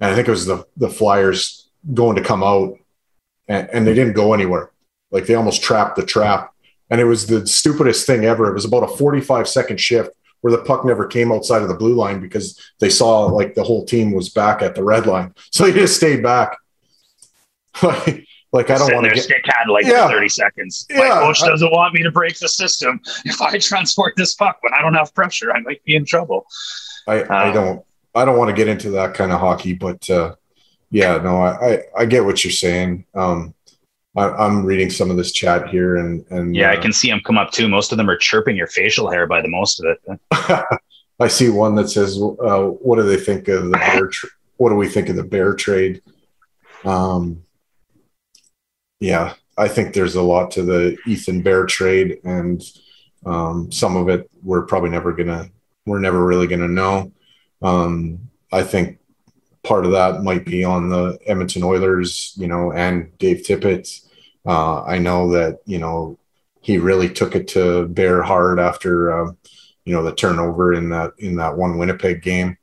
and 0.00 0.10
I 0.10 0.14
think 0.14 0.26
it 0.26 0.32
was 0.32 0.46
the 0.46 0.64
the 0.76 0.90
Flyers 0.90 1.68
going 1.94 2.16
to 2.16 2.22
come 2.22 2.42
out 2.42 2.78
and, 3.48 3.68
and 3.72 3.86
they 3.86 3.94
didn't 3.94 4.14
go 4.14 4.34
anywhere. 4.34 4.70
Like 5.10 5.26
they 5.26 5.34
almost 5.34 5.62
trapped 5.62 5.96
the 5.96 6.04
trap. 6.04 6.52
And 6.90 7.00
it 7.00 7.04
was 7.04 7.26
the 7.26 7.46
stupidest 7.46 8.06
thing 8.06 8.24
ever. 8.24 8.48
It 8.48 8.54
was 8.54 8.64
about 8.64 8.84
a 8.84 8.88
45 8.88 9.48
second 9.48 9.78
shift 9.78 10.10
where 10.40 10.52
the 10.52 10.62
puck 10.62 10.84
never 10.84 11.06
came 11.06 11.32
outside 11.32 11.62
of 11.62 11.68
the 11.68 11.74
blue 11.74 11.94
line 11.94 12.20
because 12.20 12.58
they 12.78 12.88
saw 12.88 13.26
like 13.26 13.54
the 13.54 13.64
whole 13.64 13.84
team 13.84 14.12
was 14.12 14.28
back 14.28 14.62
at 14.62 14.74
the 14.74 14.84
red 14.84 15.06
line. 15.06 15.34
So 15.52 15.64
they 15.64 15.72
just 15.72 15.96
stayed 15.96 16.22
back. 16.22 16.56
like, 17.82 18.70
I 18.70 18.78
don't 18.78 18.94
want 18.94 19.06
to 19.06 19.14
get 19.14 19.24
stick 19.24 19.44
had 19.44 19.68
like 19.70 19.84
yeah. 19.86 20.08
30 20.08 20.28
seconds. 20.28 20.86
Yeah. 20.88 20.98
My 20.98 21.08
coach 21.08 21.40
doesn't 21.40 21.70
want 21.70 21.94
me 21.94 22.02
to 22.02 22.10
break 22.10 22.38
the 22.38 22.48
system. 22.48 23.00
If 23.24 23.40
I 23.42 23.58
transport 23.58 24.14
this 24.16 24.34
puck 24.34 24.58
when 24.62 24.72
I 24.74 24.82
don't 24.82 24.94
have 24.94 25.14
pressure, 25.14 25.52
I 25.52 25.60
might 25.60 25.82
be 25.84 25.96
in 25.96 26.04
trouble. 26.04 26.46
I, 27.06 27.22
um, 27.22 27.30
I 27.30 27.52
don't 27.52 27.84
I 28.14 28.24
don't 28.24 28.38
want 28.38 28.50
to 28.50 28.56
get 28.56 28.68
into 28.68 28.90
that 28.90 29.14
kind 29.14 29.32
of 29.32 29.40
hockey, 29.40 29.74
but 29.74 30.08
uh, 30.10 30.34
yeah, 30.90 31.18
no, 31.18 31.42
I, 31.42 31.72
I, 31.72 31.82
I 31.98 32.06
get 32.06 32.24
what 32.24 32.44
you're 32.44 32.50
saying. 32.50 33.04
Um, 33.14 33.54
I, 34.16 34.46
am 34.46 34.64
reading 34.64 34.90
some 34.90 35.10
of 35.10 35.16
this 35.16 35.32
chat 35.32 35.68
here, 35.68 35.96
and 35.96 36.24
and 36.30 36.56
yeah, 36.56 36.70
uh, 36.70 36.72
I 36.72 36.76
can 36.76 36.92
see 36.92 37.08
them 37.08 37.20
come 37.24 37.38
up 37.38 37.50
too. 37.50 37.68
Most 37.68 37.92
of 37.92 37.98
them 37.98 38.10
are 38.10 38.16
chirping 38.16 38.56
your 38.56 38.66
facial 38.66 39.10
hair 39.10 39.26
by 39.26 39.42
the 39.42 39.48
most 39.48 39.80
of 39.80 39.86
it. 39.86 40.20
I 41.20 41.28
see 41.28 41.50
one 41.50 41.74
that 41.76 41.88
says, 41.88 42.18
uh, 42.18 42.62
"What 42.62 42.96
do 42.96 43.02
they 43.02 43.16
think 43.16 43.48
of 43.48 43.64
the 43.64 43.70
Bear? 43.78 44.08
Tra- 44.08 44.30
what 44.56 44.70
do 44.70 44.76
we 44.76 44.88
think 44.88 45.08
of 45.08 45.16
the 45.16 45.24
Bear 45.24 45.54
trade?" 45.54 46.02
Um, 46.84 47.42
yeah, 49.00 49.34
I 49.56 49.68
think 49.68 49.94
there's 49.94 50.16
a 50.16 50.22
lot 50.22 50.52
to 50.52 50.62
the 50.62 50.96
Ethan 51.06 51.42
Bear 51.42 51.66
trade, 51.66 52.18
and 52.24 52.62
um, 53.26 53.70
some 53.70 53.96
of 53.96 54.08
it 54.08 54.30
we're 54.42 54.66
probably 54.66 54.90
never 54.90 55.12
gonna, 55.12 55.50
we're 55.86 56.00
never 56.00 56.24
really 56.24 56.46
gonna 56.46 56.68
know. 56.68 57.12
Um, 57.60 58.30
I 58.50 58.62
think 58.62 58.98
part 59.68 59.84
of 59.84 59.92
that 59.92 60.22
might 60.22 60.46
be 60.46 60.64
on 60.64 60.88
the 60.88 61.18
Edmonton 61.26 61.62
Oilers, 61.62 62.32
you 62.38 62.48
know, 62.48 62.72
and 62.72 63.16
Dave 63.18 63.44
Tippett. 63.46 64.02
Uh, 64.46 64.82
I 64.82 64.96
know 64.96 65.30
that 65.32 65.60
you 65.66 65.78
know 65.78 66.18
he 66.62 66.78
really 66.78 67.10
took 67.10 67.36
it 67.36 67.48
to 67.48 67.86
Bear 67.86 68.22
hard 68.22 68.58
after 68.58 69.12
uh, 69.12 69.32
you 69.84 69.92
know 69.92 70.02
the 70.02 70.14
turnover 70.14 70.72
in 70.72 70.88
that 70.88 71.12
in 71.18 71.36
that 71.36 71.56
one 71.56 71.76
Winnipeg 71.76 72.22
game 72.22 72.56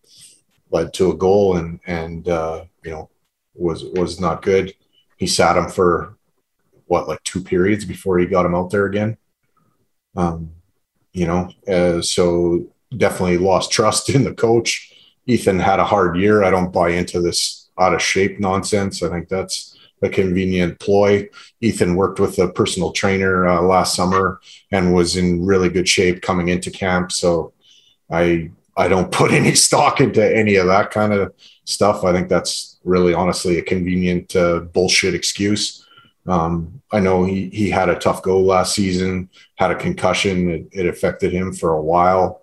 led 0.71 0.95
to 0.95 1.11
a 1.11 1.15
goal 1.15 1.57
and 1.57 1.79
and 1.85 2.27
uh, 2.27 2.65
you 2.83 2.89
know 2.89 3.09
was 3.53 3.83
was 3.83 4.19
not 4.19 4.41
good. 4.41 4.73
He 5.17 5.27
sat 5.27 5.57
him 5.57 5.69
for 5.69 6.17
what 6.87 7.07
like 7.07 7.21
two 7.23 7.43
periods 7.43 7.85
before 7.85 8.17
he 8.17 8.25
got 8.25 8.47
him 8.47 8.55
out 8.55 8.71
there 8.71 8.87
again. 8.87 9.17
Um, 10.15 10.51
you 11.13 11.27
know, 11.27 11.51
uh, 11.67 12.01
so 12.01 12.65
definitely 12.97 13.37
lost 13.37 13.71
trust 13.71 14.09
in 14.15 14.23
the 14.23 14.33
coach 14.33 14.94
Ethan 15.27 15.59
had 15.59 15.79
a 15.79 15.85
hard 15.85 16.17
year. 16.17 16.43
I 16.43 16.51
don't 16.51 16.71
buy 16.71 16.89
into 16.89 17.21
this 17.21 17.69
out 17.79 17.93
of 17.93 18.01
shape 18.01 18.39
nonsense. 18.39 19.03
I 19.03 19.09
think 19.09 19.27
that's 19.27 19.77
a 20.01 20.09
convenient 20.09 20.79
ploy. 20.79 21.27
Ethan 21.61 21.95
worked 21.95 22.19
with 22.19 22.37
a 22.39 22.49
personal 22.49 22.91
trainer 22.91 23.47
uh, 23.47 23.61
last 23.61 23.95
summer 23.95 24.39
and 24.71 24.93
was 24.93 25.15
in 25.15 25.45
really 25.45 25.69
good 25.69 25.87
shape 25.87 26.21
coming 26.21 26.49
into 26.49 26.71
camp. 26.71 27.11
So 27.11 27.53
I 28.11 28.51
I 28.77 28.87
don't 28.87 29.11
put 29.19 29.31
any 29.31 29.55
stock 29.55 30.01
into 30.01 30.23
any 30.23 30.55
of 30.55 30.67
that 30.67 30.91
kind 30.91 31.13
of 31.13 31.33
stuff. 31.65 32.03
I 32.03 32.13
think 32.13 32.29
that's 32.29 32.77
really 32.83 33.13
honestly 33.13 33.57
a 33.57 33.63
convenient 33.63 34.35
uh, 34.35 34.59
bullshit 34.59 35.15
excuse. 35.15 35.85
Um, 36.27 36.81
I 36.91 36.99
know 36.99 37.23
he 37.23 37.49
he 37.49 37.69
had 37.69 37.89
a 37.89 37.99
tough 37.99 38.21
go 38.23 38.39
last 38.39 38.73
season, 38.73 39.29
had 39.55 39.71
a 39.71 39.75
concussion. 39.75 40.49
It, 40.49 40.67
it 40.71 40.85
affected 40.87 41.31
him 41.31 41.53
for 41.53 41.73
a 41.73 41.81
while. 41.81 42.41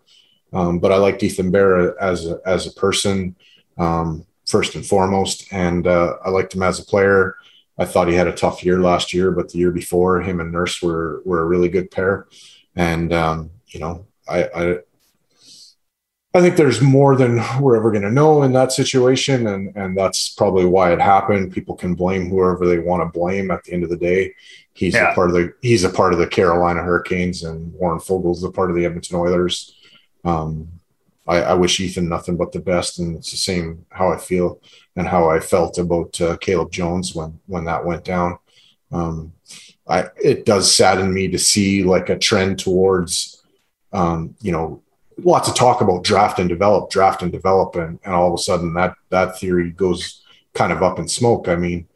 Um, 0.53 0.79
but 0.79 0.93
I 0.93 0.97
liked 0.97 1.23
Ethan 1.23 1.51
Bear 1.51 2.01
as 2.01 2.27
a, 2.27 2.41
as 2.45 2.67
a 2.67 2.73
person, 2.73 3.37
um, 3.79 4.27
first 4.47 4.75
and 4.75 4.85
foremost, 4.85 5.53
and 5.53 5.87
uh, 5.87 6.17
I 6.25 6.31
liked 6.31 6.55
him 6.55 6.63
as 6.63 6.79
a 6.79 6.85
player. 6.85 7.37
I 7.79 7.85
thought 7.85 8.09
he 8.09 8.15
had 8.15 8.29
a 8.29 8.35
tough 8.35 8.65
year 8.65 8.81
last 8.81 9.15
year, 9.15 9.31
but 9.31 9.49
the 9.49 9.59
year 9.59 9.71
before, 9.71 10.21
him 10.21 10.41
and 10.41 10.53
Nurse 10.53 10.83
were 10.83 11.23
were 11.25 11.41
a 11.41 11.47
really 11.47 11.69
good 11.69 11.91
pair. 11.91 12.27
And 12.77 13.13
um, 13.13 13.51
you 13.69 13.81
know, 13.81 14.07
I, 14.29 14.45
I 14.45 14.79
I 16.35 16.41
think 16.41 16.57
there's 16.57 16.81
more 16.81 17.15
than 17.15 17.43
we're 17.61 17.77
ever 17.77 17.91
going 17.91 18.03
to 18.03 18.11
know 18.11 18.43
in 18.43 18.53
that 18.53 18.73
situation, 18.73 19.47
and 19.47 19.75
and 19.77 19.97
that's 19.97 20.31
probably 20.31 20.65
why 20.65 20.93
it 20.93 21.01
happened. 21.01 21.53
People 21.53 21.77
can 21.77 21.95
blame 21.95 22.29
whoever 22.29 22.67
they 22.67 22.79
want 22.79 23.03
to 23.03 23.19
blame. 23.19 23.51
At 23.51 23.65
the 23.65 23.73
end 23.73 23.85
of 23.85 23.91
the 23.91 23.99
day, 23.99 24.35
he's 24.73 24.95
yeah. 24.95 25.13
a 25.13 25.15
part 25.15 25.29
of 25.29 25.35
the 25.35 25.53
he's 25.61 25.85
a 25.85 25.91
part 25.91 26.13
of 26.13 26.19
the 26.19 26.27
Carolina 26.27 26.83
Hurricanes, 26.83 27.43
and 27.43 27.73
Warren 27.75 28.01
Foegele's 28.01 28.45
a 28.45 28.51
part 28.51 28.71
of 28.71 28.77
the 28.77 28.85
Edmonton 28.85 29.17
Oilers. 29.17 29.75
Um, 30.25 30.69
I, 31.27 31.39
I, 31.39 31.55
wish 31.55 31.81
Ethan 31.81 32.09
nothing 32.09 32.37
but 32.37 32.53
the 32.53 32.61
best, 32.61 32.99
and 32.99 33.17
it's 33.17 33.31
the 33.31 33.37
same 33.37 33.87
how 33.91 34.13
I 34.13 34.19
feel 34.19 34.61
and 34.97 35.07
how 35.07 35.31
I 35.31 35.41
felt 35.41 35.79
about 35.79 36.21
uh, 36.21 36.37
Caleb 36.37 36.71
Jones 36.71 37.15
when 37.15 37.39
when 37.47 37.65
that 37.65 37.85
went 37.85 38.05
down. 38.05 38.39
Um, 38.91 39.33
I 39.89 40.07
it 40.23 40.45
does 40.45 40.73
sadden 40.75 41.13
me 41.13 41.29
to 41.29 41.39
see 41.39 41.83
like 41.85 42.09
a 42.09 42.19
trend 42.19 42.59
towards, 42.59 43.43
um, 43.93 44.35
you 44.41 44.53
know, 44.53 44.83
lots 45.19 45.49
of 45.49 45.55
talk 45.55 45.81
about 45.81 46.05
draft 46.05 46.39
and 46.39 46.49
develop, 46.49 46.91
draft 46.91 47.23
and 47.23 47.33
develop, 47.33 47.77
and, 47.77 47.99
and 48.05 48.15
all 48.15 48.29
of 48.29 48.35
a 48.35 48.43
sudden 48.43 48.75
that 48.75 48.95
that 49.11 49.39
theory 49.39 49.71
goes 49.71 50.23
kind 50.55 50.73
of 50.73 50.83
up 50.83 50.99
in 50.99 51.09
smoke. 51.09 51.49
I 51.49 51.57
mean, 51.57 51.89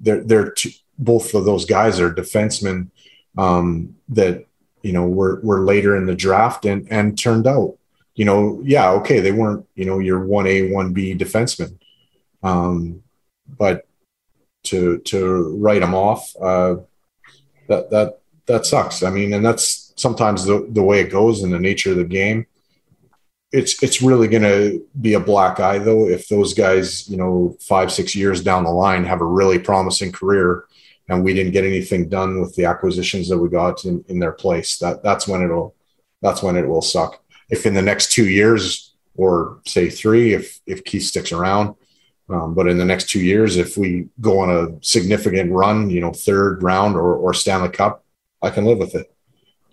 they're 0.00 0.22
they're 0.22 0.50
two, 0.50 0.70
both 0.98 1.34
of 1.34 1.44
those 1.44 1.64
guys 1.64 2.00
are 2.00 2.12
defensemen 2.12 2.90
um, 3.36 3.96
that 4.10 4.46
you 4.82 4.92
know 4.92 5.06
were 5.06 5.40
were 5.42 5.60
later 5.60 5.96
in 5.96 6.06
the 6.06 6.14
draft 6.14 6.64
and 6.64 6.86
and 6.90 7.18
turned 7.18 7.46
out. 7.46 7.76
You 8.14 8.26
know, 8.26 8.60
yeah, 8.64 8.90
okay, 8.90 9.20
they 9.20 9.32
weren't 9.32 9.66
you 9.74 9.84
know 9.84 9.98
your 9.98 10.24
one 10.24 10.46
A 10.46 10.70
one 10.70 10.92
B 10.92 11.14
defensemen, 11.14 11.78
um, 12.42 13.02
but 13.58 13.86
to 14.64 14.98
to 14.98 15.56
write 15.58 15.80
them 15.80 15.94
off, 15.94 16.34
uh, 16.40 16.76
that 17.68 17.90
that 17.90 18.20
that 18.46 18.66
sucks. 18.66 19.02
I 19.02 19.10
mean, 19.10 19.32
and 19.32 19.44
that's 19.44 19.92
sometimes 19.96 20.44
the, 20.44 20.66
the 20.70 20.82
way 20.82 21.00
it 21.00 21.10
goes 21.10 21.42
in 21.42 21.50
the 21.50 21.58
nature 21.58 21.92
of 21.92 21.96
the 21.96 22.04
game 22.04 22.46
it's 23.52 23.82
it's 23.82 24.00
really 24.00 24.28
going 24.28 24.42
to 24.42 24.84
be 25.00 25.14
a 25.14 25.20
black 25.20 25.60
eye 25.60 25.78
though 25.78 26.08
if 26.08 26.28
those 26.28 26.54
guys 26.54 27.08
you 27.08 27.16
know 27.16 27.56
five 27.60 27.92
six 27.92 28.14
years 28.16 28.42
down 28.42 28.64
the 28.64 28.70
line 28.70 29.04
have 29.04 29.20
a 29.20 29.26
really 29.26 29.58
promising 29.58 30.10
career 30.10 30.64
and 31.08 31.24
we 31.24 31.34
didn't 31.34 31.52
get 31.52 31.64
anything 31.64 32.08
done 32.08 32.40
with 32.40 32.54
the 32.54 32.64
acquisitions 32.64 33.28
that 33.28 33.38
we 33.38 33.48
got 33.48 33.84
in, 33.84 34.04
in 34.08 34.18
their 34.18 34.32
place 34.32 34.78
that 34.78 35.02
that's 35.02 35.26
when 35.26 35.42
it'll 35.42 35.74
that's 36.20 36.42
when 36.42 36.56
it 36.56 36.68
will 36.68 36.82
suck. 36.82 37.22
If 37.50 37.66
in 37.66 37.74
the 37.74 37.82
next 37.82 38.12
two 38.12 38.28
years 38.28 38.92
or 39.16 39.60
say 39.66 39.90
three 39.90 40.32
if 40.32 40.60
if 40.66 40.84
keith 40.84 41.02
sticks 41.02 41.32
around 41.32 41.74
um, 42.28 42.54
but 42.54 42.66
in 42.68 42.78
the 42.78 42.84
next 42.84 43.10
two 43.10 43.20
years 43.20 43.56
if 43.56 43.76
we 43.76 44.08
go 44.20 44.40
on 44.40 44.50
a 44.50 44.84
significant 44.84 45.52
run 45.52 45.90
you 45.90 46.00
know 46.00 46.12
third 46.12 46.62
round 46.62 46.96
or, 46.96 47.14
or 47.14 47.34
stanley 47.34 47.68
cup 47.68 48.04
i 48.40 48.50
can 48.50 48.64
live 48.64 48.78
with 48.78 48.94
it 48.94 49.14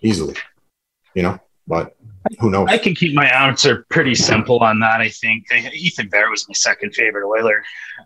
easily 0.01 0.35
you 1.13 1.23
know 1.23 1.39
but 1.67 1.95
who 2.39 2.49
knows? 2.49 2.67
I 2.69 2.77
can 2.77 2.95
keep 2.95 3.13
my 3.15 3.27
answer 3.27 3.85
pretty 3.89 4.15
simple 4.15 4.59
on 4.59 4.79
that. 4.79 5.01
I 5.01 5.09
think 5.09 5.45
Ethan 5.51 6.09
Bear 6.09 6.29
was 6.29 6.47
my 6.47 6.53
second 6.53 6.93
favorite 6.93 7.27
Oiler. 7.27 7.63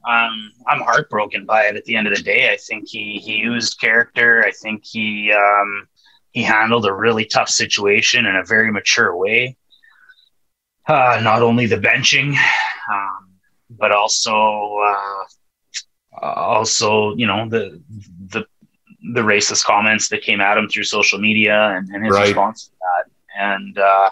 Um, 0.07 0.51
I'm 0.67 0.81
heartbroken 0.81 1.45
by 1.45 1.63
it. 1.63 1.75
At 1.75 1.85
the 1.85 1.95
end 1.95 2.07
of 2.07 2.15
the 2.15 2.21
day, 2.21 2.51
I 2.51 2.57
think 2.57 2.87
he 2.87 3.19
he 3.23 3.35
used 3.35 3.79
character. 3.79 4.43
I 4.45 4.51
think 4.51 4.83
he 4.85 5.31
um, 5.31 5.87
he 6.31 6.43
handled 6.43 6.85
a 6.85 6.93
really 6.93 7.25
tough 7.25 7.49
situation 7.49 8.25
in 8.25 8.35
a 8.35 8.43
very 8.43 8.71
mature 8.71 9.15
way. 9.15 9.57
Uh, 10.87 11.19
not 11.23 11.41
only 11.41 11.65
the 11.65 11.77
benching, 11.77 12.35
um, 12.91 13.29
but 13.69 13.91
also 13.91 14.79
uh, 14.85 15.23
also 16.21 17.15
you 17.15 17.25
know 17.25 17.49
the 17.49 17.81
the 18.27 18.45
the 19.13 19.21
racist 19.21 19.65
comments 19.65 20.07
that 20.09 20.21
came 20.21 20.39
at 20.39 20.57
him 20.57 20.69
through 20.69 20.83
social 20.83 21.19
media 21.19 21.73
and, 21.75 21.89
and 21.89 22.05
his 22.05 22.13
right. 22.13 22.27
response 22.27 22.65
to 22.65 22.71
that 22.79 23.12
and 23.37 23.77
uh, 23.77 24.11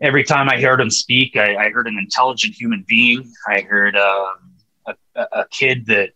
every 0.00 0.24
time 0.24 0.48
I 0.48 0.60
heard 0.60 0.80
him 0.80 0.90
speak, 0.90 1.36
I, 1.36 1.56
I, 1.56 1.70
heard 1.70 1.86
an 1.86 1.98
intelligent 1.98 2.54
human 2.54 2.84
being. 2.86 3.32
I 3.48 3.60
heard 3.60 3.96
uh, 3.96 4.26
a, 4.86 4.94
a, 5.32 5.46
kid 5.50 5.86
that 5.86 6.10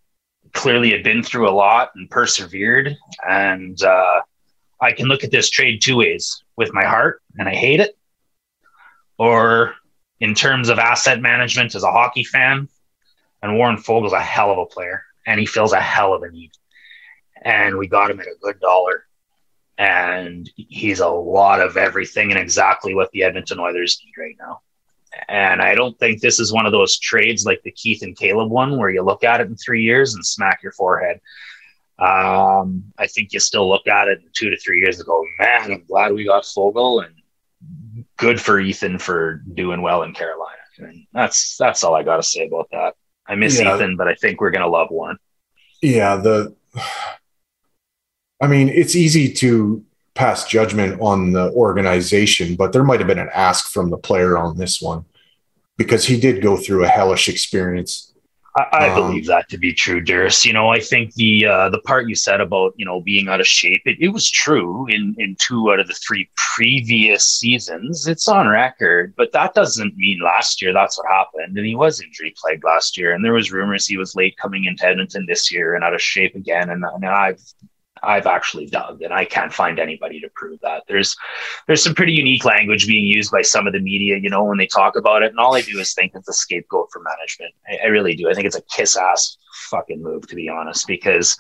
clearly 0.53 0.91
had 0.91 1.03
been 1.03 1.23
through 1.23 1.49
a 1.49 1.53
lot 1.53 1.91
and 1.95 2.11
persevered. 2.11 2.97
And 3.29 3.83
uh, 3.83 4.21
I 4.81 4.93
can 4.93 5.07
look 5.07 5.25
at 5.25 5.31
this 5.31 5.51
trade 5.51 5.81
two 5.83 5.97
ways 5.97 6.43
with 6.57 6.73
my 6.73 6.85
heart, 6.85 7.23
and 7.39 7.49
I 7.49 7.55
hate 7.55 7.81
it, 7.81 7.97
or 9.19 9.75
in 10.21 10.35
terms 10.35 10.69
of 10.69 10.79
asset 10.79 11.21
management 11.21 11.75
as 11.75 11.83
a 11.83 11.91
hockey 11.91 12.25
fan. 12.25 12.69
And 13.43 13.57
Warren 13.57 13.79
Foegele's 13.79 14.13
a 14.13 14.21
hell 14.21 14.51
of 14.51 14.59
a 14.59 14.67
player, 14.67 15.03
and 15.27 15.41
he 15.41 15.47
fills 15.47 15.73
a 15.73 15.81
hell 15.81 16.13
of 16.13 16.23
a 16.23 16.31
need. 16.31 16.51
And 17.43 17.79
we 17.79 17.89
got 17.89 18.11
him 18.11 18.21
at 18.21 18.27
a 18.27 18.35
good 18.43 18.61
dollar 18.61 19.07
and 19.81 20.51
he's 20.57 21.01
a 21.01 21.09
lot 21.09 21.59
of 21.59 21.79
everything 21.79 22.31
and 22.31 22.39
exactly 22.39 22.95
what 22.95 23.11
the 23.13 23.23
Edmonton 23.23 23.59
Oilers 23.59 23.99
need 24.05 24.23
right 24.23 24.37
now. 24.39 24.61
And 25.27 25.63
I 25.63 25.75
don't 25.75 25.99
think 25.99 26.21
this 26.21 26.39
is 26.39 26.53
one 26.53 26.67
of 26.67 26.73
those 26.73 26.99
trades 26.99 27.47
like 27.47 27.63
the 27.63 27.71
Keith 27.71 28.03
and 28.03 28.15
Caleb 28.15 28.51
one 28.51 28.77
where 28.77 28.91
you 28.91 29.03
look 29.03 29.25
at 29.25 29.41
it 29.41 29.47
in 29.47 29.57
three 29.57 29.83
years 29.83 30.15
and 30.15 30.25
smack 30.25 30.63
your 30.63 30.73
forehead. 30.73 31.23
Um, 31.99 32.93
I 32.99 33.07
think 33.07 33.33
you 33.33 33.41
still 33.41 33.71
look 33.71 33.87
at 33.87 34.09
it 34.09 34.19
in 34.19 34.29
two 34.37 34.51
to 34.51 34.59
three 34.59 34.81
years 34.81 34.99
and 34.99 35.07
go, 35.07 35.25
man, 35.39 35.73
I'm 35.73 35.85
glad 35.87 36.13
we 36.13 36.27
got 36.27 36.45
Foegele 36.45 37.07
and 37.07 38.05
good 38.19 38.39
for 38.39 38.61
Ethan 38.61 38.99
for 38.99 39.43
doing 39.55 39.81
well 39.81 40.03
in 40.03 40.13
Carolina. 40.13 40.57
And 40.77 41.07
that's 41.15 41.57
that's 41.57 41.85
all 41.85 41.95
I 41.95 42.03
got 42.03 42.17
to 42.17 42.23
say 42.23 42.47
about 42.47 42.69
that. 42.73 42.97
I 43.27 43.35
miss 43.35 43.59
yeah. 43.59 43.75
Ethan, 43.75 43.97
but 43.97 44.09
I 44.09 44.15
think 44.15 44.43
we're 44.43 44.51
gonna 44.51 44.69
love 44.69 44.89
Warren. 44.91 45.19
Yeah, 45.81 46.17
the 46.17 46.55
I 48.41 48.47
mean, 48.47 48.69
it's 48.69 48.97
easy 48.97 49.33
to 49.35 49.85
pass 50.15 50.47
judgment 50.47 51.01
on 51.01 51.33
the 51.33 51.51
organization, 51.53 52.57
but 52.57 52.73
there 52.73 52.85
might 52.85 53.01
have 53.01 53.07
been 53.07 53.19
an 53.19 53.31
ask 53.35 53.71
from 53.71 53.91
the 53.91 53.99
player 53.99 54.39
on 54.39 54.57
this 54.57 54.81
one 54.81 55.05
because 55.77 56.05
he 56.05 56.19
did 56.19 56.43
go 56.43 56.57
through 56.57 56.85
a 56.85 56.89
hellish 56.89 57.29
experience. 57.29 58.13
I, 58.57 58.67
I 58.73 58.89
um, 58.91 58.95
believe 58.97 59.27
that 59.27 59.49
to 59.51 59.59
be 59.59 59.73
true, 59.73 60.01
Durst. 60.01 60.45
You 60.45 60.53
know, 60.53 60.69
I 60.71 60.81
think 60.81 61.15
the 61.15 61.47
uh, 61.47 61.69
the 61.69 61.79
part 61.81 62.09
you 62.09 62.17
said 62.17 62.41
about 62.41 62.75
you 62.77 62.85
know 62.85 63.01
being 63.01 63.29
out 63.29 63.41
of 63.41 63.47
shape, 63.47 63.83
it, 63.85 63.97
it 64.01 64.09
was 64.09 64.29
true 64.29 64.87
in 64.89 65.15
in 65.19 65.37
two 65.39 65.71
out 65.71 65.79
of 65.79 65.87
the 65.87 65.95
three 65.95 66.29
previous 66.37 67.25
seasons. 67.25 68.09
It's 68.09 68.27
on 68.27 68.49
record, 68.49 69.15
but 69.17 69.31
that 69.33 69.55
doesn't 69.55 69.97
mean 69.97 70.19
last 70.21 70.61
year 70.61 70.73
that's 70.73 70.99
what 70.99 71.07
happened. 71.09 71.57
And 71.57 71.67
he 71.67 71.77
was 71.77 72.01
injury 72.01 72.35
plagued 72.37 72.65
last 72.65 72.99
year, 72.99 73.15
and 73.15 73.25
there 73.25 73.33
was 73.33 73.53
rumors 73.53 73.87
he 73.87 73.97
was 73.97 74.17
late 74.17 74.37
coming 74.37 74.65
into 74.65 74.85
Edmonton 74.85 75.27
this 75.27 75.53
year 75.53 75.77
and 75.77 75.85
out 75.85 75.95
of 75.95 76.03
shape 76.03 76.35
again. 76.35 76.71
And, 76.71 76.85
and 76.85 77.07
I've 77.07 77.41
I've 78.03 78.27
actually 78.27 78.67
dug, 78.67 79.03
and 79.03 79.13
I 79.13 79.25
can't 79.25 79.53
find 79.53 79.79
anybody 79.79 80.21
to 80.21 80.29
prove 80.35 80.61
that. 80.61 80.85
There's 80.89 81.17
there's 81.67 81.83
some 81.83 81.95
pretty 81.95 82.13
unique 82.13 82.45
language 82.45 82.87
being 82.87 83.07
used 83.07 83.31
by 83.31 83.43
some 83.43 83.67
of 83.67 83.73
the 83.73 83.81
media, 83.81 84.17
you 84.17 84.31
know, 84.31 84.45
when 84.45 84.59
they 84.59 84.67
talk 84.67 84.97
about 84.97 85.23
it, 85.23 85.31
and 85.31 85.39
all 85.39 85.55
I 85.55 85.63
do 85.63 85.79
is 85.79 85.95
think 85.95 86.13
it's 86.15 86.29
a 86.29 86.33
scapegoat 86.33 86.89
for 86.93 87.03
management. 87.03 87.55
I, 87.69 87.87
I 87.87 87.89
really 87.89 88.15
do. 88.15 88.31
I 88.31 88.35
think 88.35 88.47
it's 88.47 88.57
a 88.57 88.63
kiss 88.63 88.97
ass 88.97 89.37
fucking 89.71 90.03
move, 90.03 90.27
to 90.29 90.35
be 90.35 90.49
honest, 90.49 90.87
because 90.87 91.37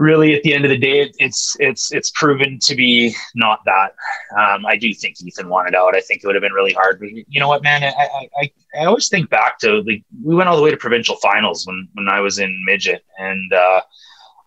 really 0.00 0.34
at 0.34 0.42
the 0.42 0.54
end 0.54 0.64
of 0.64 0.70
the 0.70 0.78
day 0.78 1.12
it's 1.18 1.56
it's 1.60 1.92
it's 1.92 2.10
proven 2.10 2.58
to 2.58 2.74
be 2.74 3.14
not 3.34 3.60
that 3.66 3.94
um, 4.38 4.64
i 4.64 4.74
do 4.74 4.94
think 4.94 5.14
ethan 5.20 5.48
wanted 5.48 5.74
out 5.74 5.94
i 5.94 6.00
think 6.00 6.22
it 6.22 6.26
would 6.26 6.34
have 6.34 6.42
been 6.42 6.54
really 6.54 6.72
hard 6.72 6.98
but 6.98 7.10
you 7.10 7.38
know 7.38 7.48
what 7.48 7.62
man 7.62 7.84
I, 7.84 8.08
I 8.40 8.50
i 8.80 8.84
always 8.86 9.10
think 9.10 9.28
back 9.28 9.58
to 9.58 9.82
like 9.82 10.02
we 10.24 10.34
went 10.34 10.48
all 10.48 10.56
the 10.56 10.62
way 10.62 10.70
to 10.70 10.76
provincial 10.78 11.16
finals 11.16 11.66
when 11.66 11.86
when 11.92 12.08
i 12.08 12.18
was 12.18 12.38
in 12.38 12.64
midget 12.64 13.04
and 13.18 13.52
uh 13.52 13.82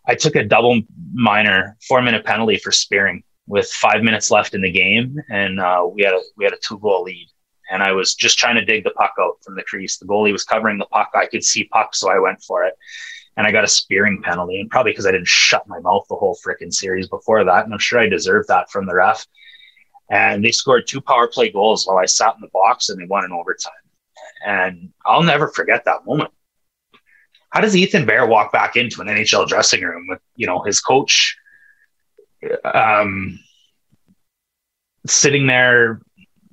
I 0.05 0.15
took 0.15 0.35
a 0.35 0.43
double 0.43 0.81
minor 1.13 1.77
four 1.87 2.01
minute 2.01 2.25
penalty 2.25 2.57
for 2.57 2.71
spearing 2.71 3.23
with 3.47 3.69
five 3.69 4.03
minutes 4.03 4.31
left 4.31 4.53
in 4.53 4.61
the 4.61 4.71
game, 4.71 5.17
and 5.29 5.59
uh, 5.59 5.87
we 5.91 6.03
had 6.03 6.13
a 6.13 6.21
we 6.37 6.43
had 6.43 6.53
a 6.53 6.57
two 6.57 6.79
goal 6.79 7.03
lead. 7.03 7.27
And 7.71 7.81
I 7.81 7.93
was 7.93 8.13
just 8.13 8.37
trying 8.37 8.55
to 8.55 8.65
dig 8.65 8.83
the 8.83 8.91
puck 8.91 9.13
out 9.19 9.37
from 9.43 9.55
the 9.55 9.63
crease. 9.63 9.97
The 9.97 10.05
goalie 10.05 10.33
was 10.33 10.43
covering 10.43 10.77
the 10.77 10.85
puck. 10.85 11.11
I 11.15 11.25
could 11.25 11.43
see 11.43 11.63
puck, 11.65 11.95
so 11.95 12.11
I 12.11 12.19
went 12.19 12.43
for 12.43 12.65
it. 12.65 12.75
And 13.37 13.47
I 13.47 13.51
got 13.51 13.63
a 13.63 13.67
spearing 13.67 14.21
penalty, 14.21 14.59
and 14.59 14.69
probably 14.69 14.91
because 14.91 15.07
I 15.07 15.11
didn't 15.11 15.27
shut 15.27 15.67
my 15.67 15.79
mouth 15.79 16.05
the 16.09 16.15
whole 16.15 16.37
freaking 16.45 16.73
series 16.73 17.07
before 17.07 17.43
that. 17.43 17.63
And 17.63 17.73
I'm 17.73 17.79
sure 17.79 17.99
I 17.99 18.07
deserved 18.07 18.49
that 18.49 18.69
from 18.69 18.85
the 18.85 18.95
ref. 18.95 19.25
And 20.11 20.43
they 20.43 20.51
scored 20.51 20.85
two 20.85 21.01
power 21.01 21.27
play 21.27 21.49
goals 21.49 21.87
while 21.87 21.97
I 21.97 22.05
sat 22.05 22.35
in 22.35 22.41
the 22.41 22.49
box, 22.53 22.89
and 22.89 23.01
they 23.01 23.07
won 23.07 23.23
in 23.23 23.31
overtime. 23.31 23.71
And 24.45 24.89
I'll 25.05 25.23
never 25.23 25.47
forget 25.47 25.85
that 25.85 26.05
moment 26.05 26.31
how 27.53 27.61
does 27.61 27.75
Ethan 27.75 28.07
Bear 28.07 28.25
walk 28.25 28.51
back 28.51 28.75
into 28.75 28.99
an 28.99 29.07
NHL 29.07 29.47
dressing 29.47 29.83
room 29.83 30.07
with 30.07 30.19
you 30.35 30.47
know 30.47 30.63
his 30.63 30.81
coach 30.81 31.37
um, 32.65 33.39
sitting 35.05 35.45
there, 35.45 36.01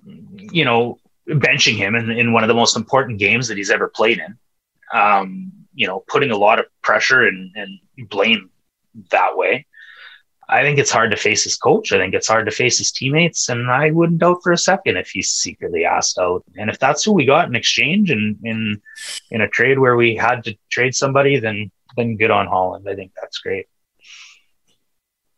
you 0.04 0.64
know, 0.64 0.98
benching 1.26 1.76
him 1.76 1.94
in, 1.94 2.10
in 2.10 2.32
one 2.32 2.44
of 2.44 2.48
the 2.48 2.54
most 2.54 2.76
important 2.76 3.18
games 3.18 3.48
that 3.48 3.56
he's 3.56 3.70
ever 3.70 3.88
played 3.88 4.18
in. 4.18 4.38
Um, 4.92 5.52
you 5.72 5.86
know, 5.86 6.04
putting 6.06 6.30
a 6.30 6.36
lot 6.36 6.58
of 6.58 6.66
pressure 6.82 7.26
and, 7.26 7.50
and 7.56 7.78
blame 8.10 8.50
that 9.10 9.36
way. 9.38 9.66
I 10.50 10.62
think 10.62 10.78
it's 10.78 10.90
hard 10.90 11.12
to 11.12 11.16
face 11.16 11.44
his 11.44 11.56
coach. 11.56 11.92
I 11.92 11.98
think 11.98 12.12
it's 12.12 12.26
hard 12.26 12.46
to 12.46 12.52
face 12.52 12.78
his 12.78 12.90
teammates, 12.90 13.48
and 13.48 13.70
I 13.70 13.92
wouldn't 13.92 14.18
doubt 14.18 14.42
for 14.42 14.50
a 14.50 14.58
second 14.58 14.96
if 14.96 15.10
he's 15.10 15.30
secretly 15.30 15.84
asked 15.84 16.18
out. 16.18 16.42
And 16.58 16.68
if 16.68 16.78
that's 16.78 17.04
who 17.04 17.12
we 17.12 17.24
got 17.24 17.48
in 17.48 17.54
exchange 17.54 18.10
and 18.10 18.36
in 18.42 18.82
in 19.30 19.40
a 19.42 19.48
trade 19.48 19.78
where 19.78 19.96
we 19.96 20.16
had 20.16 20.42
to 20.44 20.58
trade 20.68 20.94
somebody, 20.94 21.38
then 21.38 21.70
then 21.96 22.16
good 22.16 22.32
on 22.32 22.48
Holland. 22.48 22.88
I 22.88 22.96
think 22.96 23.12
that's 23.20 23.38
great. 23.38 23.66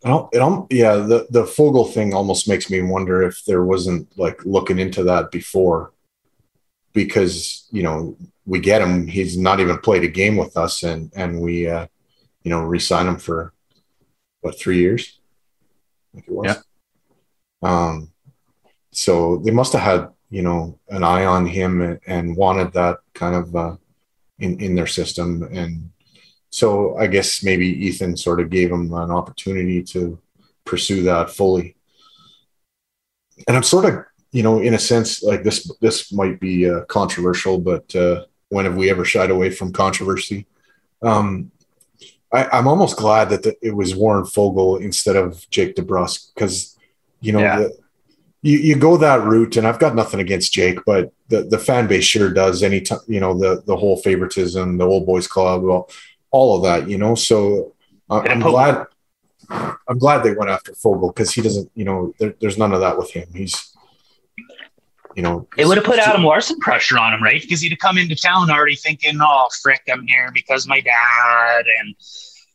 i 0.05 0.11
It, 0.33 0.41
it, 0.41 0.67
yeah, 0.71 0.97
the 0.97 1.27
the 1.29 1.45
Foegele 1.45 1.93
thing 1.93 2.15
almost 2.15 2.49
makes 2.49 2.71
me 2.71 2.81
wonder 2.81 3.23
if 3.23 3.45
there 3.45 3.65
wasn't 3.65 4.19
like 4.19 4.45
looking 4.47 4.79
into 4.79 5.05
that 5.05 5.31
before, 5.31 5.93
because 6.95 7.69
you 7.71 7.83
know 7.83 8.17
we 8.47 8.61
get 8.61 8.83
him, 8.83 9.07
he's 9.07 9.37
not 9.39 9.61
even 9.61 9.79
played 9.79 10.05
a 10.05 10.09
game 10.09 10.37
with 10.37 10.57
us, 10.57 10.83
and 10.83 11.13
and 11.15 11.41
we, 11.41 11.69
uh, 11.69 11.87
you 12.45 12.51
know, 12.51 12.63
resign 12.63 13.07
him 13.07 13.19
for 13.19 13.52
what 14.43 14.59
three 14.59 14.79
years? 14.79 15.19
I 16.13 16.17
think 16.17 16.29
it 16.29 16.35
was. 16.35 16.47
Yeah. 16.47 16.61
Um, 17.63 18.13
so 18.91 19.39
they 19.39 19.51
must 19.51 19.73
have 19.73 19.83
had 19.83 20.09
you 20.29 20.43
know 20.43 20.79
an 20.89 21.05
eye 21.05 21.25
on 21.25 21.47
him 21.47 21.81
and, 21.81 22.01
and 22.07 22.37
wanted 22.37 22.73
that 22.73 22.99
kind 23.15 23.35
of 23.35 23.57
uh, 23.57 23.77
in 24.39 24.61
in 24.61 24.75
their 24.75 24.87
system, 24.87 25.49
and 25.53 25.91
so 26.51 26.97
I 26.99 27.07
guess 27.07 27.43
maybe 27.43 27.67
Ethan 27.87 28.17
sort 28.17 28.41
of 28.41 28.51
gave 28.51 28.71
him 28.71 28.93
an 28.93 29.11
opportunity 29.11 29.83
to 29.85 30.19
pursue 30.65 31.03
that 31.05 31.31
fully. 31.31 31.77
And 33.47 33.57
I'm 33.57 33.63
sort 33.63 33.87
of 33.87 34.05
you 34.33 34.43
know 34.43 34.59
in 34.61 34.75
a 34.75 34.79
sense 34.79 35.23
like 35.23 35.45
this 35.45 35.71
this 35.81 36.13
might 36.13 36.41
be 36.41 36.69
uh, 36.69 36.85
controversial, 36.87 37.59
but 37.59 37.95
uh, 37.95 38.25
when 38.49 38.65
have 38.65 38.77
we 38.77 38.91
ever 38.91 39.05
shied 39.05 39.31
away 39.31 39.51
from 39.51 39.73
controversy? 39.73 40.47
Um, 41.03 41.52
I, 42.33 42.59
am 42.59 42.67
almost 42.67 42.97
glad 42.97 43.29
that 43.31 43.43
the, 43.43 43.57
it 43.61 43.77
was 43.77 43.95
Warren 43.95 44.25
Foegele 44.25 44.81
instead 44.81 45.17
of 45.17 45.49
Jake 45.51 45.77
DeBrusk 45.77 46.35
because 46.35 46.79
you 47.21 47.33
know 47.33 47.41
yeah. 47.41 47.59
the, 47.59 47.77
you, 48.43 48.59
you 48.59 48.77
go 48.77 48.97
that 48.97 49.23
route, 49.23 49.57
and 49.57 49.67
I've 49.67 49.79
got 49.79 49.95
nothing 49.95 50.19
against 50.19 50.53
Jake, 50.53 50.79
but 50.85 51.13
the, 51.29 51.43
the 51.45 51.59
fan 51.59 51.87
base 51.87 52.05
sure 52.05 52.31
does. 52.31 52.63
Any 52.63 52.81
time 52.81 53.01
you 53.07 53.21
know 53.21 53.39
the 53.39 53.63
the 53.67 53.77
whole 53.77 53.99
favoritism, 53.99 54.79
the 54.79 54.87
old 54.87 55.07
boys 55.07 55.27
club, 55.27 55.63
well, 55.63 55.91
all 56.31 56.57
of 56.57 56.63
that, 56.63 56.89
you 56.89 56.99
know. 56.99 57.15
So 57.15 57.75
uh, 58.11 58.23
I'm 58.29 58.41
glad. 58.41 58.87
I'm 59.87 59.99
glad 59.99 60.23
they 60.23 60.35
went 60.35 60.51
after 60.51 60.73
Foegele 60.73 61.15
because 61.15 61.33
he 61.33 61.43
doesn't, 61.43 61.71
you 61.75 61.85
know, 61.85 62.15
there, 62.19 62.35
there's 62.41 62.57
none 62.57 62.73
of 62.73 62.81
that 62.81 62.97
with 62.97 63.11
him. 63.11 63.29
He's, 63.35 63.77
you 65.15 65.23
know, 65.23 65.47
it 65.59 65.67
would 65.67 65.77
have 65.77 65.85
put 65.85 65.99
Adam 65.99 66.25
Larsson 66.25 66.59
pressure 66.59 66.99
on 66.99 67.13
him, 67.13 67.23
right? 67.23 67.43
Because 67.43 67.61
he'd 67.61 67.73
have 67.73 67.79
come 67.79 67.99
into 67.99 68.17
town 68.17 68.51
already 68.51 68.77
thinking, 68.77 69.19
"Oh, 69.21 69.49
frick, 69.63 69.83
I'm 69.93 70.07
here 70.07 70.31
because 70.33 70.67
my 70.67 70.81
dad," 70.81 71.65
and 71.81 71.95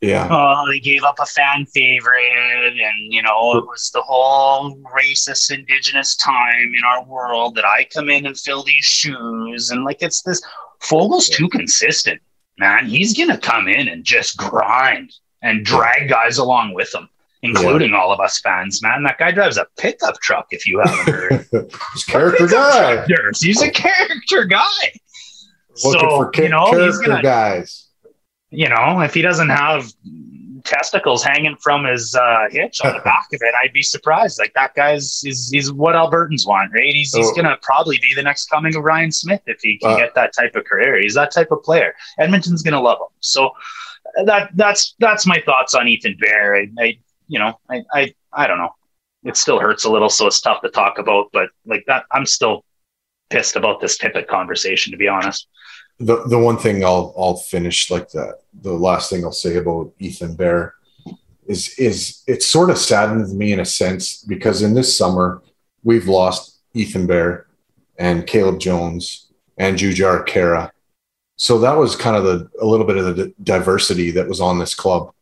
yeah. 0.02 0.28
Oh, 0.30 0.70
they 0.70 0.80
gave 0.80 1.04
up 1.04 1.18
a 1.20 1.26
fan 1.26 1.66
favorite, 1.66 2.80
and 2.80 3.14
you 3.14 3.22
know, 3.24 3.58
it 3.58 3.66
was 3.66 3.90
the 3.92 4.02
whole 4.02 4.78
racist 4.96 5.52
indigenous 5.52 6.16
time 6.16 6.74
in 6.78 6.84
our 6.86 7.04
world 7.06 7.56
that 7.56 7.66
I 7.66 7.88
come 7.92 8.10
in 8.10 8.28
and 8.28 8.38
fill 8.38 8.64
these 8.64 8.86
shoes, 8.86 9.72
and 9.72 9.84
like 9.84 10.02
it's 10.02 10.22
this. 10.22 10.42
Foegele's 10.82 11.30
too 11.30 11.50
consistent, 11.50 12.22
man. 12.60 12.86
He's 12.86 13.18
gonna 13.18 13.40
come 13.40 13.68
in 13.68 13.88
and 13.88 14.04
just 14.04 14.38
grind 14.38 15.12
and 15.42 15.66
drag 15.66 16.10
guys 16.10 16.38
along 16.38 16.76
with 16.76 16.94
him, 16.94 17.10
including 17.42 17.92
yeah. 17.92 17.98
all 17.98 18.12
of 18.12 18.20
us 18.20 18.40
fans. 18.40 18.84
Man, 18.84 19.02
that 19.02 19.18
guy 19.18 19.32
drives 19.32 19.58
a 19.58 19.66
pickup 19.78 20.20
truck. 20.22 20.46
If 20.52 20.68
you 20.68 20.80
haven't 20.80 21.12
heard, 21.12 21.48
he's 21.94 22.04
character 22.04 22.46
guy. 22.46 23.04
He's 23.40 23.64
a 23.64 23.72
character 23.72 24.46
guy. 24.46 24.68
Looking 25.84 26.10
so, 26.10 26.18
for 26.18 26.32
ca- 26.32 26.44
you 26.44 26.50
know, 26.50 26.70
character 26.70 27.08
gonna, 27.08 27.24
guys 27.24 27.87
you 28.50 28.70
know, 28.70 29.02
if 29.02 29.14
he 29.14 29.22
doesn't 29.22 29.50
have 29.50 29.92
testicles 30.64 31.24
hanging 31.24 31.56
from 31.58 31.86
his 31.86 32.16
uh, 32.16 32.46
hitch 32.50 32.80
on 32.84 32.94
the 32.94 33.00
back 33.04 33.28
of 33.34 33.42
it, 33.42 33.54
I'd 33.62 33.74
be 33.74 33.82
surprised. 33.82 34.40
Like 34.40 34.54
that 34.54 34.74
guy's 34.76 35.24
is 35.26 35.50
he's 35.50 35.72
what 35.72 35.96
Albertans 35.96 36.48
want, 36.48 36.72
right? 36.74 36.94
He's, 36.94 37.14
he's 37.14 37.30
oh. 37.30 37.36
gonna 37.36 37.58
probably 37.62 37.98
be 38.02 38.14
the 38.16 38.24
next 38.24 38.50
coming 38.50 38.76
of 38.76 38.84
Ryan 38.84 39.12
Smyth 39.12 39.42
if 39.48 39.60
he 39.62 39.78
can 39.78 39.92
uh, 39.92 39.98
get 39.98 40.16
that 40.16 40.34
type 40.34 40.56
of 40.56 40.66
career. 40.66 41.00
He's 41.00 41.16
that 41.16 41.32
type 41.32 41.52
of 41.52 41.64
player. 41.64 41.94
Edmonton's 42.20 42.64
gonna 42.64 42.82
love 42.82 43.00
him. 43.00 43.08
So 43.20 43.52
that 44.26 44.50
that's 44.56 44.96
that's 45.00 45.26
my 45.26 45.42
thoughts 45.46 45.74
on 45.74 45.88
Ethan 45.88 46.18
Bear. 46.20 46.56
I, 46.56 46.68
I 46.80 47.00
you 47.28 47.40
know 47.40 47.60
I, 47.70 47.84
I 47.94 48.14
I 48.32 48.48
don't 48.48 48.60
know. 48.60 48.74
It 49.24 49.36
still 49.36 49.60
hurts 49.60 49.84
a 49.84 49.92
little, 49.92 50.10
so 50.10 50.28
it's 50.28 50.40
tough 50.40 50.62
to 50.62 50.70
talk 50.70 51.00
about. 51.00 51.30
But 51.34 51.50
like 51.66 51.84
that, 51.88 52.06
I'm 52.12 52.26
still 52.26 52.64
pissed 53.30 53.58
about 53.58 53.82
this 53.82 53.98
Tippett 53.98 54.28
conversation, 54.28 54.92
to 54.92 54.98
be 54.98 55.10
honest 55.10 55.48
the 56.00 56.24
the 56.28 56.38
one 56.38 56.58
thing 56.58 56.84
I'll 56.84 57.14
I'll 57.18 57.38
finish 57.38 57.90
like 57.90 58.10
the 58.10 58.38
the 58.62 58.74
last 58.74 59.10
thing 59.10 59.24
I'll 59.24 59.32
say 59.32 59.58
about 59.58 59.92
Ethan 60.00 60.36
Bear 60.36 60.76
is 61.48 61.78
is 61.80 62.24
it 62.28 62.44
sort 62.44 62.70
of 62.70 62.78
saddens 62.78 63.34
me 63.34 63.52
in 63.54 63.60
a 63.60 63.66
sense 63.66 64.24
because 64.24 64.62
in 64.62 64.74
this 64.74 64.96
summer 64.96 65.42
we've 65.84 66.08
lost 66.08 66.60
Ethan 66.74 67.08
Bear 67.08 67.48
and 67.98 68.28
Caleb 68.28 68.60
Jones 68.60 69.28
and 69.58 69.78
Jujhar 69.78 70.28
Khaira. 70.28 70.72
So 71.38 71.60
that 71.60 71.74
was 71.74 71.96
kind 71.96 72.16
of 72.16 72.24
the 72.24 72.50
a 72.62 72.66
little 72.66 72.86
bit 72.86 72.98
of 72.98 73.16
the 73.16 73.34
diversity 73.44 74.12
that 74.12 74.28
was 74.28 74.42
on 74.42 74.60
this 74.60 74.76
club. 74.76 75.14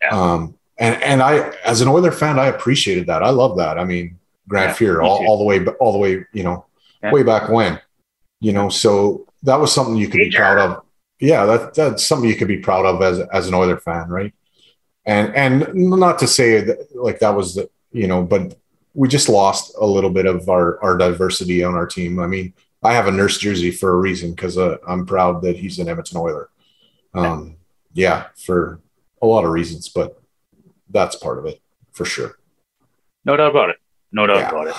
Yeah. 0.00 0.10
Um, 0.10 0.54
and 0.78 1.02
and 1.02 1.22
I 1.22 1.50
as 1.64 1.80
an 1.80 1.88
Oiler 1.88 2.12
fan, 2.12 2.38
I 2.38 2.46
appreciated 2.46 3.06
that. 3.08 3.22
I 3.22 3.30
love 3.30 3.56
that. 3.58 3.78
I 3.78 3.84
mean, 3.84 4.18
Grant 4.48 4.80
yeah, 4.80 4.88
Fuhr 4.88 5.04
all, 5.04 5.26
all 5.26 5.38
the 5.38 5.44
way 5.44 5.64
all 5.80 5.92
the 5.92 5.98
way, 5.98 6.24
you 6.32 6.42
know, 6.42 6.66
yeah. 7.02 7.12
way 7.12 7.22
back 7.22 7.48
when. 7.50 7.80
You 8.40 8.52
know, 8.52 8.68
so 8.68 9.26
that 9.44 9.60
was 9.60 9.72
something 9.72 9.96
you 9.96 10.08
could 10.08 10.18
be 10.18 10.30
proud 10.30 10.58
of. 10.58 10.84
Yeah, 11.20 11.46
that, 11.46 11.74
that's 11.74 12.04
something 12.04 12.28
you 12.28 12.36
could 12.36 12.48
be 12.48 12.58
proud 12.58 12.84
of 12.84 13.00
as 13.02 13.20
as 13.20 13.48
an 13.48 13.54
Oiler 13.54 13.78
fan, 13.78 14.08
right? 14.08 14.34
And 15.06 15.34
and 15.34 15.74
not 15.74 16.18
to 16.20 16.26
say 16.26 16.60
that 16.60 16.96
like 16.96 17.20
that 17.20 17.36
was 17.36 17.54
the 17.54 17.70
you 17.92 18.08
know, 18.08 18.22
but 18.22 18.58
we 18.94 19.08
just 19.08 19.28
lost 19.28 19.74
a 19.78 19.86
little 19.86 20.10
bit 20.10 20.26
of 20.26 20.48
our 20.48 20.82
our 20.82 20.96
diversity 20.96 21.62
on 21.62 21.74
our 21.74 21.86
team. 21.86 22.18
I 22.18 22.26
mean, 22.26 22.52
I 22.82 22.94
have 22.94 23.06
a 23.06 23.12
Nurse 23.12 23.38
jersey 23.38 23.70
for 23.70 23.92
a 23.92 23.96
reason 23.96 24.32
because 24.32 24.58
uh, 24.58 24.78
I'm 24.86 25.06
proud 25.06 25.42
that 25.42 25.56
he's 25.56 25.78
an 25.78 25.88
Edmonton 25.88 26.18
Oiler. 26.18 26.50
Um, 27.14 27.56
yeah, 27.92 28.26
for 28.36 28.80
a 29.22 29.26
lot 29.26 29.44
of 29.44 29.50
reasons, 29.52 29.88
but 29.88 30.20
that's 30.90 31.16
part 31.16 31.38
of 31.38 31.46
it 31.46 31.60
for 31.92 32.04
sure. 32.04 32.38
No 33.24 33.36
doubt 33.36 33.50
about 33.50 33.70
it. 33.70 33.76
No 34.12 34.26
doubt 34.26 34.38
yeah. 34.38 34.48
about 34.48 34.66
it. 34.68 34.74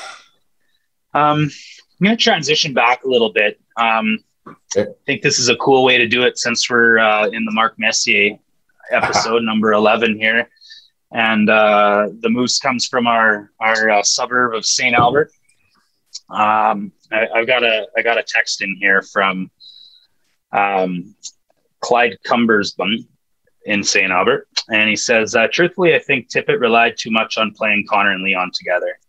Um, 1.13 1.49
I'm 1.99 2.04
going 2.04 2.17
to 2.17 2.21
transition 2.21 2.73
back 2.73 3.04
a 3.04 3.08
little 3.08 3.32
bit. 3.32 3.60
Um, 3.78 4.19
I 4.48 4.86
think 5.06 5.22
this 5.22 5.40
is 5.40 5.50
a 5.50 5.56
cool 5.58 5.84
way 5.84 5.98
to 5.98 6.08
do 6.08 6.24
it 6.24 6.38
since 6.38 6.70
we're 6.70 7.00
uh, 7.00 7.28
in 7.28 7.46
the 7.46 7.52
Mark 7.52 7.76
Messier 7.78 8.38
episode 8.92 9.44
number 9.44 9.74
11 9.74 10.18
here. 10.18 10.50
And 11.12 11.50
uh, 11.50 12.10
the 12.20 12.30
moose 12.30 12.60
comes 12.60 12.88
from 12.88 13.08
our, 13.08 13.52
our 13.60 13.90
uh, 13.90 14.04
suburb 14.04 14.54
of 14.54 14.66
St. 14.66 14.96
Albert. 14.96 15.32
Um, 16.30 16.92
I, 17.12 17.28
have 17.36 17.48
got 17.48 17.64
a, 17.64 17.88
I 17.98 18.02
got 18.02 18.18
a 18.18 18.24
text 18.24 18.62
in 18.62 18.76
here 18.80 19.02
from 19.02 19.50
um, 20.52 21.16
Clyde 21.80 22.18
Cumbersbun 22.26 23.08
in 23.66 23.84
St. 23.84 24.12
Albert. 24.12 24.48
And 24.70 24.90
he 24.90 24.96
says, 24.96 25.36
uh, 25.36 25.48
truthfully, 25.52 25.96
I 25.96 26.00
think 26.00 26.30
Tippett 26.30 26.60
relied 26.60 26.96
too 26.98 27.12
much 27.12 27.38
on 27.38 27.54
playing 27.54 27.86
Connor 27.90 28.12
and 28.12 28.24
Leon 28.24 28.52
together 28.54 29.00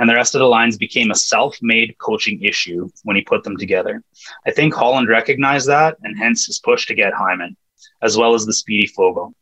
and 0.00 0.08
the 0.08 0.14
rest 0.14 0.34
of 0.34 0.38
the 0.38 0.46
lines 0.46 0.78
became 0.78 1.10
a 1.10 1.14
self-made 1.14 1.94
coaching 1.98 2.42
issue 2.42 2.88
when 3.04 3.16
he 3.16 3.22
put 3.22 3.44
them 3.44 3.58
together. 3.58 4.02
I 4.46 4.50
think 4.50 4.72
Holland 4.72 5.10
recognized 5.10 5.68
that 5.68 5.98
and 6.02 6.18
hence 6.18 6.46
his 6.46 6.58
push 6.58 6.86
to 6.86 6.94
get 6.94 7.12
Hyman, 7.12 7.54
as 8.00 8.16
well 8.16 8.32
as 8.32 8.46
the 8.46 8.54
speedy 8.54 8.88
Foegele, 8.88 9.34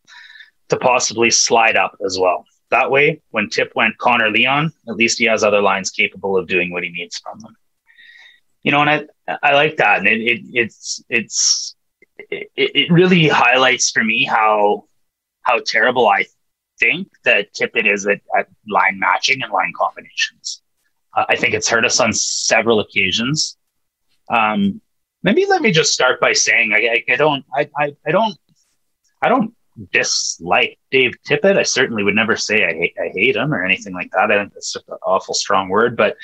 to 0.71 0.77
possibly 0.77 1.31
slide 1.31 1.77
up 1.77 1.97
as 2.05 2.19
well. 2.19 2.45
That 2.71 2.91
way, 2.91 3.23
when 3.31 3.49
Tip 3.49 3.73
went 3.77 3.99
Connor 3.99 4.31
Leon, 4.31 4.73
at 4.89 4.97
least 4.97 5.21
he 5.21 5.27
has 5.27 5.45
other 5.45 5.63
lines 5.63 5.91
capable 5.91 6.37
of 6.37 6.49
doing 6.49 6.73
what 6.73 6.83
he 6.83 6.91
needs 6.91 7.19
from 7.19 7.39
them. 7.39 7.57
You 8.65 8.73
know, 8.73 8.83
and 8.83 9.09
I 9.29 9.39
I 9.45 9.55
like 9.55 9.77
that, 9.77 9.99
and 9.99 10.09
it, 10.09 10.21
it 10.21 10.41
it's 10.53 11.05
it's 11.09 11.77
it, 12.19 12.51
it 12.57 12.93
really 12.93 13.29
highlights 13.29 13.93
for 13.93 14.03
me 14.03 14.25
how 14.25 14.89
how 15.43 15.61
terrible 15.65 16.09
I 16.09 16.27
think 16.81 17.09
that 17.25 17.53
Tippett 17.55 17.93
is 17.93 18.07
at, 18.07 18.21
at 18.37 18.49
line 18.69 18.99
matching 18.99 19.43
and 19.43 19.53
line 19.53 19.73
combinations. 19.77 20.63
Uh, 21.17 21.25
I 21.29 21.37
think 21.37 21.55
it's 21.55 21.69
hurt 21.69 21.85
us 21.85 22.01
on 22.01 22.13
several 22.13 22.81
occasions. 22.81 23.57
Um, 24.31 24.81
maybe 25.23 25.47
let 25.47 25.63
me 25.63 25.73
just 25.73 25.93
start 25.93 26.21
by 26.21 26.33
saying 26.33 26.73
I, 26.73 27.03
I, 27.09 27.13
I 27.13 27.17
don't 27.17 27.45
I, 27.55 27.71
I, 27.79 27.97
I, 28.07 28.11
don't 28.11 28.37
I 29.23 29.29
don't 29.29 29.55
dislike 29.93 30.79
Dave 30.91 31.15
Tippett. 31.27 31.59
I 31.59 31.63
certainly 31.63 32.05
would 32.05 32.15
never 32.15 32.37
say 32.37 32.65
I 32.65 32.73
hate 32.73 32.95
I 33.01 33.11
hate 33.15 33.37
him 33.37 33.53
or 33.53 33.65
anything 33.65 33.95
like 33.95 34.11
that. 34.13 34.31
I 34.31 34.39
think 34.39 34.55
that's 34.55 34.77
an 34.77 34.83
awful 35.05 35.35
strong 35.35 35.69
word, 35.69 35.97
but 35.97 36.17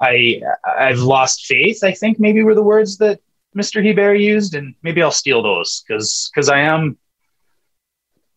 I 0.00 0.40
I've 0.64 1.00
lost 1.00 1.46
faith. 1.46 1.84
I 1.84 1.92
think 1.92 2.18
maybe 2.18 2.42
were 2.42 2.54
the 2.54 2.62
words 2.62 2.98
that 2.98 3.20
Mr. 3.56 3.84
Hebert 3.84 4.18
used, 4.18 4.54
and 4.54 4.74
maybe 4.82 5.02
I'll 5.02 5.10
steal 5.10 5.42
those 5.42 5.84
because 5.86 6.30
because 6.32 6.48
I 6.48 6.60
am 6.60 6.98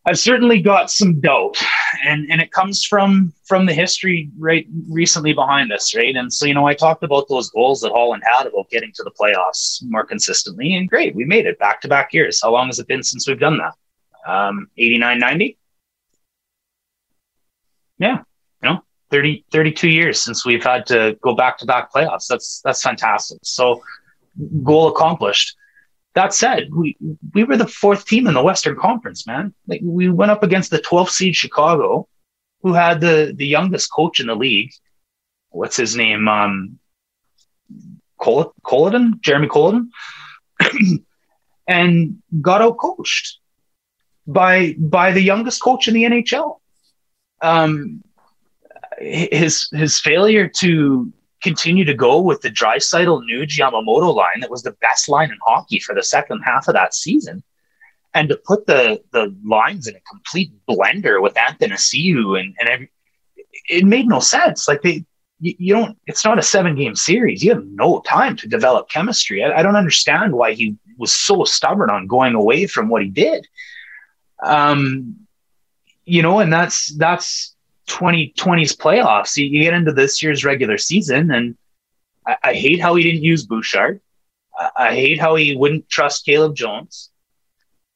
I've 0.08 0.20
certainly 0.20 0.60
got 0.60 0.88
some 0.88 1.20
doubt, 1.20 1.60
and 2.04 2.30
and 2.30 2.40
it 2.40 2.52
comes 2.52 2.84
from 2.84 3.32
from 3.44 3.66
the 3.66 3.74
history 3.74 4.30
right 4.38 4.64
recently 4.88 5.32
behind 5.32 5.72
us, 5.72 5.96
right? 5.96 6.14
And 6.14 6.32
so 6.32 6.46
you 6.46 6.54
know, 6.54 6.64
I 6.64 6.74
talked 6.74 7.02
about 7.02 7.28
those 7.28 7.50
goals 7.50 7.80
that 7.80 7.90
Holland 7.90 8.22
had 8.24 8.46
about 8.46 8.70
getting 8.70 8.92
to 8.92 9.02
the 9.02 9.10
playoffs 9.10 9.82
more 9.82 10.06
consistently, 10.06 10.74
and 10.76 10.88
great, 10.88 11.16
we 11.16 11.24
made 11.24 11.44
it 11.44 11.58
back 11.58 11.80
to 11.80 11.88
back 11.88 12.14
years. 12.14 12.40
How 12.40 12.52
long 12.52 12.68
has 12.68 12.78
it 12.78 12.86
been 12.86 13.02
since 13.02 13.26
we've 13.26 13.40
done 13.40 13.58
that? 13.58 13.74
Um, 14.30 14.68
89, 14.78 15.18
90? 15.18 15.58
Yeah, 17.98 18.18
you 18.62 18.68
know, 18.68 18.84
30, 19.10 19.44
32 19.50 19.88
years 19.88 20.22
since 20.22 20.46
we've 20.46 20.62
had 20.62 20.86
to 20.86 21.18
go 21.20 21.34
back 21.34 21.58
to 21.58 21.66
back 21.66 21.92
playoffs. 21.92 22.28
That's 22.28 22.60
that's 22.64 22.82
fantastic. 22.82 23.38
So 23.42 23.82
goal 24.62 24.86
accomplished. 24.86 25.56
That 26.16 26.32
said, 26.32 26.74
we 26.74 26.96
we 27.34 27.44
were 27.44 27.58
the 27.58 27.68
fourth 27.68 28.06
team 28.06 28.26
in 28.26 28.32
the 28.32 28.42
Western 28.42 28.74
Conference, 28.74 29.26
man. 29.26 29.52
Like 29.66 29.82
we 29.84 30.08
went 30.08 30.30
up 30.30 30.42
against 30.42 30.70
the 30.70 30.78
12th 30.78 31.10
seed 31.10 31.36
Chicago, 31.36 32.08
who 32.62 32.72
had 32.72 33.02
the 33.02 33.34
the 33.36 33.46
youngest 33.46 33.92
coach 33.92 34.18
in 34.18 34.28
the 34.28 34.34
league. 34.34 34.72
What's 35.50 35.76
his 35.76 35.94
name? 35.94 36.26
Um, 36.26 36.78
Col- 38.18 38.54
Jeremy 39.20 39.48
Colliton, 39.48 39.90
and 41.68 42.22
got 42.40 42.62
out 42.62 42.78
coached 42.78 43.38
by 44.26 44.74
by 44.78 45.12
the 45.12 45.20
youngest 45.20 45.60
coach 45.60 45.86
in 45.86 45.92
the 45.92 46.04
NHL. 46.04 46.60
Um, 47.42 48.02
his 48.98 49.68
his 49.70 50.00
failure 50.00 50.48
to 50.60 51.12
continue 51.46 51.84
to 51.84 51.94
go 51.94 52.20
with 52.20 52.40
the 52.40 52.50
Draisaitl 52.50 53.22
Nuge 53.30 53.58
Yamamoto 53.58 54.12
line 54.12 54.40
that 54.40 54.50
was 54.50 54.64
the 54.64 54.76
best 54.80 55.08
line 55.08 55.30
in 55.30 55.38
hockey 55.46 55.78
for 55.78 55.94
the 55.94 56.02
second 56.02 56.42
half 56.42 56.66
of 56.66 56.74
that 56.74 56.92
season. 56.92 57.42
And 58.14 58.28
to 58.30 58.36
put 58.36 58.66
the 58.66 59.00
the 59.12 59.34
lines 59.44 59.86
in 59.86 59.94
a 59.94 60.00
complete 60.00 60.50
blender 60.68 61.22
with 61.22 61.34
Athanasiou 61.34 62.40
and, 62.40 62.54
and 62.58 62.68
every, 62.68 62.90
it 63.68 63.84
made 63.84 64.08
no 64.08 64.20
sense. 64.20 64.66
Like 64.66 64.82
they 64.82 65.04
you, 65.38 65.54
you, 65.58 65.74
don't 65.74 65.98
it's 66.06 66.24
not 66.24 66.38
a 66.38 66.42
seven 66.42 66.74
game 66.74 66.96
series. 66.96 67.44
You 67.44 67.54
have 67.54 67.64
no 67.66 68.00
time 68.00 68.36
to 68.36 68.48
develop 68.48 68.88
chemistry. 68.88 69.44
I, 69.44 69.58
I 69.58 69.62
don't 69.62 69.76
understand 69.76 70.32
why 70.32 70.54
he 70.54 70.76
was 70.98 71.12
so 71.12 71.44
stubborn 71.44 71.90
on 71.90 72.06
going 72.06 72.34
away 72.34 72.66
from 72.66 72.88
what 72.88 73.02
he 73.02 73.08
did. 73.08 73.46
Um 74.42 75.26
you 76.06 76.22
know, 76.22 76.38
and 76.38 76.52
that's 76.52 76.94
that's 76.96 77.55
2020's 77.86 78.76
playoffs. 78.76 79.36
You, 79.36 79.62
get 79.62 79.74
into 79.74 79.92
this 79.92 80.22
year's 80.22 80.44
regular 80.44 80.78
season, 80.78 81.30
and 81.30 81.56
I, 82.26 82.36
I 82.42 82.54
hate 82.54 82.80
how 82.80 82.94
he 82.94 83.04
didn't 83.04 83.22
use 83.22 83.46
Bouchard. 83.46 84.00
I, 84.58 84.70
I, 84.76 84.94
hate 84.94 85.20
how 85.20 85.34
he 85.36 85.56
wouldn't 85.56 85.88
trust 85.88 86.24
Caleb 86.24 86.54
Jones. 86.54 87.10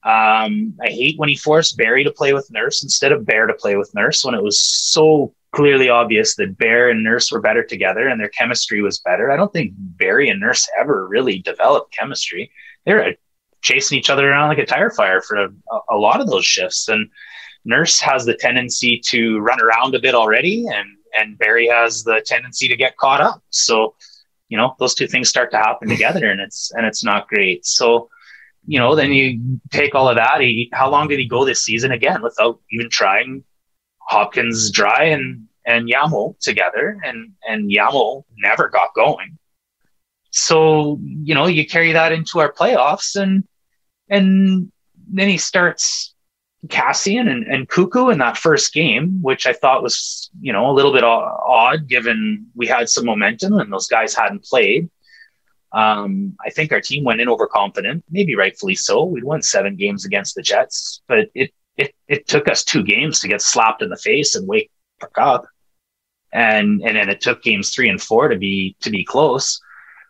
Um, 0.03 0.73
I 0.81 0.87
hate 0.87 1.19
when 1.19 1.29
he 1.29 1.35
forced 1.35 1.77
Barrie 1.77 2.03
to 2.03 2.11
play 2.11 2.33
with 2.33 2.51
Nurse 2.51 2.83
instead 2.83 3.11
of 3.11 3.25
Bear 3.25 3.45
to 3.47 3.53
play 3.53 3.75
with 3.75 3.93
Nurse 3.93 4.25
when 4.25 4.33
it 4.33 4.41
was 4.41 4.59
so 4.59 5.33
clearly 5.51 5.89
obvious 5.89 6.35
that 6.35 6.57
Bear 6.57 6.89
and 6.89 7.03
Nurse 7.03 7.31
were 7.31 7.41
better 7.41 7.63
together 7.63 8.07
and 8.07 8.19
their 8.19 8.29
chemistry 8.29 8.81
was 8.81 8.99
better. 8.99 9.31
I 9.31 9.35
don't 9.35 9.51
think 9.53 9.73
Barrie 9.75 10.29
and 10.29 10.39
Nurse 10.39 10.67
ever 10.79 11.07
really 11.07 11.39
developed 11.39 11.95
chemistry. 11.95 12.51
They're 12.85 13.15
chasing 13.61 13.99
each 13.99 14.09
other 14.09 14.29
around 14.29 14.49
like 14.49 14.57
a 14.57 14.65
tire 14.65 14.89
fire 14.89 15.21
for 15.21 15.35
a, 15.35 15.49
a 15.89 15.97
lot 15.97 16.21
of 16.21 16.27
those 16.27 16.45
shifts. 16.45 16.87
And 16.87 17.09
Nurse 17.65 17.99
has 18.01 18.25
the 18.25 18.33
tendency 18.33 18.99
to 19.05 19.39
run 19.39 19.61
around 19.61 19.95
a 19.95 19.99
bit 19.99 20.15
already, 20.15 20.65
and 20.67 20.97
and 21.17 21.37
Barrie 21.37 21.67
has 21.67 22.03
the 22.03 22.21
tendency 22.25 22.67
to 22.67 22.75
get 22.75 22.97
caught 22.97 23.21
up. 23.21 23.43
So, 23.49 23.95
you 24.49 24.57
know, 24.57 24.75
those 24.79 24.95
two 24.95 25.07
things 25.07 25.29
start 25.29 25.51
to 25.51 25.57
happen 25.57 25.89
together, 25.95 26.29
and 26.29 26.41
it's 26.41 26.71
and 26.71 26.85
it's 26.85 27.03
not 27.03 27.27
great. 27.27 27.65
So, 27.65 28.09
you 28.65 28.79
know, 28.79 28.95
then 28.95 29.11
you 29.11 29.59
take 29.71 29.95
all 29.95 30.07
of 30.07 30.15
that. 30.15 30.41
He, 30.41 30.69
how 30.73 30.89
long 30.89 31.07
did 31.07 31.19
he 31.19 31.25
go 31.27 31.45
this 31.45 31.63
season 31.63 31.91
again 31.91 32.21
without 32.21 32.59
even 32.71 32.89
trying 32.89 33.43
Hopkins 33.99 34.71
dry 34.71 35.05
and 35.05 35.47
and 35.65 35.87
Yamo 35.87 36.39
together, 36.39 36.97
and 37.03 37.33
and 37.47 37.71
Yamo 37.71 38.23
never 38.37 38.69
got 38.69 38.93
going. 38.95 39.37
So 40.31 40.99
you 41.01 41.35
know, 41.35 41.47
you 41.47 41.67
carry 41.67 41.91
that 41.91 42.11
into 42.11 42.39
our 42.39 42.51
playoffs, 42.51 43.21
and 43.21 43.43
and 44.09 44.71
then 45.13 45.27
he 45.27 45.37
starts 45.37 46.10
Kassian 46.67 47.27
and, 47.29 47.45
and 47.45 47.67
Koekkoek 47.67 48.11
in 48.13 48.19
that 48.19 48.37
first 48.37 48.73
game, 48.73 49.19
which 49.21 49.47
I 49.47 49.53
thought 49.53 49.81
was, 49.81 50.29
you 50.39 50.53
know, 50.53 50.69
a 50.69 50.73
little 50.73 50.93
bit 50.93 51.03
odd 51.03 51.87
given 51.87 52.45
we 52.55 52.67
had 52.67 52.87
some 52.87 53.05
momentum 53.05 53.57
and 53.57 53.73
those 53.73 53.87
guys 53.87 54.13
hadn't 54.15 54.43
played. 54.43 54.89
Um, 55.71 56.35
I 56.45 56.49
think 56.49 56.71
our 56.71 56.81
team 56.81 57.03
went 57.03 57.21
in 57.21 57.29
overconfident, 57.29 58.03
maybe 58.11 58.35
rightfully 58.35 58.75
so. 58.75 59.05
We'd 59.05 59.23
won 59.23 59.41
seven 59.41 59.75
games 59.75 60.05
against 60.05 60.35
the 60.35 60.41
Jets, 60.41 61.01
but 61.07 61.29
it, 61.33 61.51
it, 61.77 61.95
it 62.07 62.27
took 62.27 62.47
us 62.47 62.63
two 62.63 62.83
games 62.83 63.21
to 63.21 63.27
get 63.27 63.41
slapped 63.41 63.81
in 63.81 63.89
the 63.89 63.97
face 63.97 64.35
and 64.35 64.47
wake 64.47 64.69
up. 65.17 65.47
And, 66.31 66.81
and 66.81 66.95
then 66.95 67.09
it 67.09 67.21
took 67.21 67.41
games 67.41 67.71
three 67.71 67.89
and 67.89 68.01
four 68.01 68.27
to 68.27 68.37
be, 68.37 68.75
to 68.81 68.89
be 68.89 69.03
close, 69.03 69.59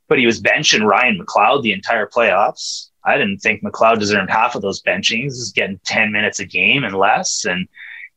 but 0.10 0.20
he 0.20 0.26
was 0.26 0.42
benching 0.42 0.84
Ryan 0.84 1.20
McLeod 1.20 1.64
the 1.64 1.72
entire 1.72 2.08
playoffs. 2.08 2.91
I 3.04 3.18
didn't 3.18 3.40
think 3.40 3.64
McLeod 3.64 4.00
deserved 4.00 4.30
half 4.30 4.56
of 4.56 4.62
those 4.62 4.82
benchings. 4.82 5.34
He's 5.34 5.52
getting 5.52 5.80
10 5.86 6.12
minutes 6.12 6.40
a 6.40 6.46
game 6.46 6.84
and 6.84 6.96
less. 6.96 7.46
And, 7.46 7.68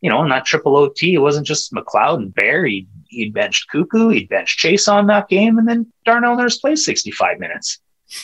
you 0.00 0.10
know, 0.10 0.26
that 0.28 0.44
triple 0.44 0.76
OT, 0.76 1.14
it 1.14 1.18
wasn't 1.18 1.46
just 1.46 1.72
McLeod 1.72 2.16
and 2.16 2.34
Bear. 2.34 2.64
He, 2.66 2.86
he'd 3.08 3.32
benched 3.32 3.70
Koekkoek, 3.72 4.14
he'd 4.14 4.28
benched 4.28 4.58
Chase 4.58 4.88
on 4.88 5.06
that 5.06 5.28
game, 5.28 5.58
and 5.58 5.66
then 5.66 5.92
Darnell 6.04 6.36
Nurse 6.36 6.58
plays 6.58 6.84
65 6.84 7.38
minutes. 7.38 7.78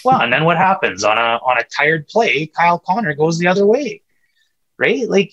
Well, 0.04 0.20
and 0.20 0.32
then 0.32 0.44
what 0.44 0.56
happens 0.56 1.04
on 1.04 1.16
a 1.18 1.40
on 1.42 1.58
a 1.58 1.64
tired 1.64 2.06
play? 2.06 2.46
Kyle 2.46 2.78
Connor 2.78 3.14
goes 3.14 3.38
the 3.38 3.48
other 3.48 3.66
way, 3.66 4.02
right? 4.78 5.08
Like, 5.08 5.32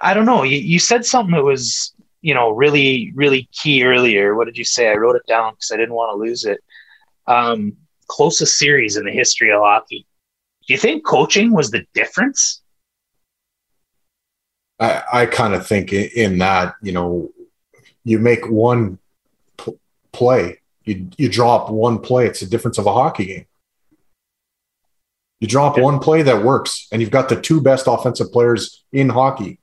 I 0.00 0.14
don't 0.14 0.26
know. 0.26 0.44
You, 0.44 0.56
you 0.56 0.78
said 0.78 1.04
something 1.04 1.34
that 1.34 1.44
was, 1.44 1.92
you 2.22 2.32
know, 2.32 2.50
really, 2.50 3.12
really 3.14 3.48
key 3.52 3.84
earlier. 3.84 4.34
What 4.34 4.46
did 4.46 4.56
you 4.56 4.64
say? 4.64 4.88
I 4.88 4.94
wrote 4.94 5.16
it 5.16 5.26
down 5.26 5.54
because 5.54 5.72
I 5.72 5.76
didn't 5.76 5.94
want 5.94 6.12
to 6.12 6.16
lose 6.16 6.44
it. 6.44 6.60
Um, 7.26 7.76
closest 8.06 8.58
series 8.58 8.96
in 8.96 9.04
the 9.04 9.12
history 9.12 9.52
of 9.52 9.60
hockey. 9.60 10.06
Do 10.70 10.74
you 10.74 10.78
think 10.78 11.04
coaching 11.04 11.50
was 11.50 11.72
the 11.72 11.84
difference? 11.94 12.62
I, 14.78 15.02
I 15.12 15.26
kind 15.26 15.52
of 15.52 15.66
think 15.66 15.92
in 15.92 16.38
that, 16.38 16.76
you 16.80 16.92
know, 16.92 17.32
you 18.04 18.20
make 18.20 18.48
one 18.48 19.00
p- 19.58 19.76
play, 20.12 20.60
you, 20.84 21.08
you 21.18 21.28
drop 21.28 21.70
one 21.70 21.98
play, 21.98 22.28
it's 22.28 22.38
the 22.38 22.46
difference 22.46 22.78
of 22.78 22.86
a 22.86 22.92
hockey 22.92 23.24
game. 23.24 23.46
You 25.40 25.48
drop 25.48 25.76
yeah. 25.76 25.82
one 25.82 25.98
play 25.98 26.22
that 26.22 26.44
works, 26.44 26.86
and 26.92 27.02
you've 27.02 27.10
got 27.10 27.28
the 27.28 27.40
two 27.40 27.60
best 27.60 27.86
offensive 27.88 28.30
players 28.30 28.84
in 28.92 29.08
hockey. 29.08 29.58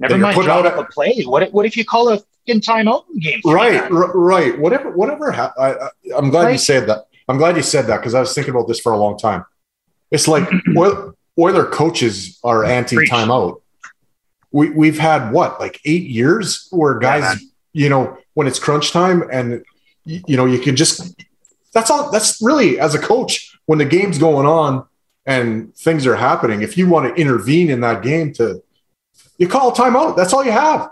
Never 0.00 0.18
mind 0.18 0.34
drop 0.42 0.76
a 0.76 0.84
play. 0.90 1.22
What 1.22 1.44
if, 1.44 1.52
what 1.52 1.64
if 1.64 1.76
you 1.76 1.84
call 1.84 2.08
a 2.08 2.20
in 2.46 2.58
timeout 2.58 3.04
game? 3.20 3.40
Right, 3.44 3.82
r- 3.82 4.18
right. 4.18 4.58
Whatever, 4.58 4.90
whatever. 4.90 5.30
Ha- 5.30 5.54
I, 5.56 6.16
am 6.18 6.30
glad 6.30 6.50
you 6.50 6.58
said 6.58 6.88
that. 6.88 7.04
I'm 7.28 7.38
glad 7.38 7.56
you 7.56 7.62
said 7.62 7.86
that 7.86 7.98
because 7.98 8.14
I 8.14 8.20
was 8.20 8.34
thinking 8.34 8.52
about 8.52 8.66
this 8.66 8.80
for 8.80 8.90
a 8.90 8.98
long 8.98 9.16
time. 9.16 9.44
It's 10.10 10.28
like 10.28 10.48
Oiler 11.38 11.66
coaches 11.66 12.38
are 12.44 12.64
anti 12.64 12.96
timeout. 12.96 13.60
We 14.52 14.70
we've 14.70 14.98
had 14.98 15.32
what 15.32 15.58
like 15.58 15.80
eight 15.84 16.04
years 16.04 16.68
where 16.70 16.98
guys, 16.98 17.22
yeah, 17.22 17.84
you 17.84 17.88
know, 17.88 18.18
when 18.34 18.46
it's 18.46 18.58
crunch 18.58 18.92
time 18.92 19.24
and 19.32 19.64
you 20.04 20.36
know 20.36 20.46
you 20.46 20.60
can 20.60 20.76
just 20.76 21.14
that's 21.72 21.90
all. 21.90 22.10
That's 22.10 22.40
really 22.40 22.78
as 22.78 22.94
a 22.94 23.00
coach 23.00 23.58
when 23.66 23.78
the 23.78 23.84
game's 23.84 24.18
going 24.18 24.46
on 24.46 24.86
and 25.26 25.74
things 25.74 26.06
are 26.06 26.16
happening. 26.16 26.62
If 26.62 26.78
you 26.78 26.88
want 26.88 27.08
to 27.14 27.20
intervene 27.20 27.70
in 27.70 27.80
that 27.80 28.02
game, 28.02 28.32
to 28.34 28.62
you 29.38 29.48
call 29.48 29.72
timeout. 29.72 30.16
That's 30.16 30.32
all 30.32 30.44
you 30.44 30.52
have. 30.52 30.88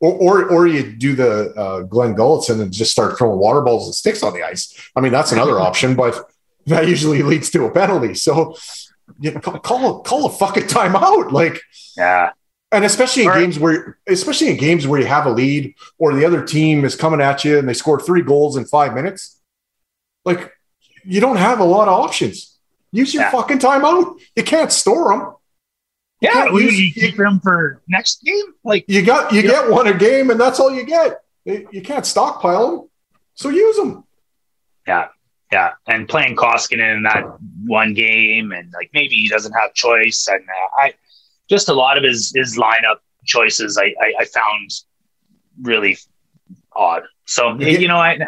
Or, 0.00 0.12
or, 0.14 0.48
or 0.50 0.66
you 0.66 0.92
do 0.92 1.14
the 1.14 1.54
uh, 1.54 1.80
Glen 1.82 2.14
Gulutzan 2.14 2.62
and 2.62 2.72
just 2.72 2.90
start 2.90 3.18
throwing 3.18 3.38
water 3.38 3.60
balls 3.60 3.86
and 3.86 3.94
sticks 3.94 4.22
on 4.22 4.32
the 4.32 4.42
ice. 4.42 4.74
I 4.96 5.00
mean, 5.00 5.12
that's 5.12 5.32
another 5.32 5.60
option, 5.68 5.94
but 5.94 6.30
that 6.66 6.88
usually 6.88 7.22
leads 7.22 7.50
to 7.50 7.64
a 7.64 7.70
penalty. 7.70 8.14
So 8.14 8.56
you 9.18 9.32
know, 9.32 9.40
call 9.40 10.00
call 10.02 10.26
a 10.26 10.30
fucking 10.30 10.64
timeout. 10.64 11.32
Like 11.32 11.60
yeah. 11.96 12.30
And 12.72 12.84
especially 12.84 13.24
in 13.24 13.32
games 13.32 13.58
where 13.58 13.98
especially 14.08 14.48
in 14.48 14.56
games 14.56 14.86
where 14.86 15.00
you 15.00 15.06
have 15.06 15.26
a 15.26 15.30
lead 15.30 15.74
or 15.98 16.14
the 16.14 16.24
other 16.24 16.44
team 16.44 16.84
is 16.84 16.94
coming 16.94 17.20
at 17.20 17.44
you 17.44 17.58
and 17.58 17.68
they 17.68 17.74
score 17.74 18.00
three 18.00 18.22
goals 18.22 18.56
in 18.56 18.64
five 18.64 18.94
minutes, 18.94 19.40
like 20.24 20.52
you 21.04 21.20
don't 21.20 21.36
have 21.36 21.58
a 21.58 21.64
lot 21.64 21.88
of 21.88 21.94
options. 21.94 22.58
Use 22.92 23.14
your 23.14 23.24
yeah. 23.24 23.30
fucking 23.30 23.58
timeout. 23.58 24.20
You 24.36 24.42
can't 24.42 24.70
store 24.70 25.16
them. 25.16 25.34
Yeah, 26.20 26.46
you, 26.46 26.60
use, 26.60 26.78
you 26.78 26.92
keep 26.92 27.16
them 27.16 27.40
for 27.40 27.82
next 27.88 28.22
game. 28.22 28.44
Like 28.62 28.84
you 28.88 29.02
got 29.02 29.32
you, 29.32 29.40
you 29.40 29.48
get 29.48 29.68
know. 29.68 29.74
one 29.74 29.86
a 29.86 29.94
game, 29.94 30.30
and 30.30 30.38
that's 30.38 30.60
all 30.60 30.72
you 30.72 30.84
get. 30.84 31.22
You 31.44 31.80
can't 31.82 32.04
stockpile 32.04 32.76
them, 32.76 32.88
so 33.34 33.48
use 33.48 33.76
them. 33.76 34.04
Yeah, 34.86 35.08
yeah, 35.52 35.72
and 35.86 36.08
playing 36.08 36.36
Koskinen 36.36 36.96
in 36.96 37.02
that 37.04 37.24
one 37.64 37.92
game, 37.94 38.52
and 38.52 38.72
like 38.72 38.90
maybe 38.94 39.16
he 39.16 39.28
doesn't 39.28 39.52
have 39.52 39.74
choice, 39.74 40.28
and 40.30 40.42
uh, 40.42 40.82
I 40.82 40.94
just 41.48 41.68
a 41.68 41.74
lot 41.74 41.98
of 41.98 42.04
his 42.04 42.32
his 42.34 42.56
lineup 42.56 42.98
choices 43.24 43.76
I 43.76 43.94
I, 44.00 44.14
I 44.20 44.24
found 44.26 44.70
really 45.62 45.98
odd. 46.72 47.02
So 47.26 47.58
you 47.58 47.88
know 47.88 47.98
I 47.98 48.18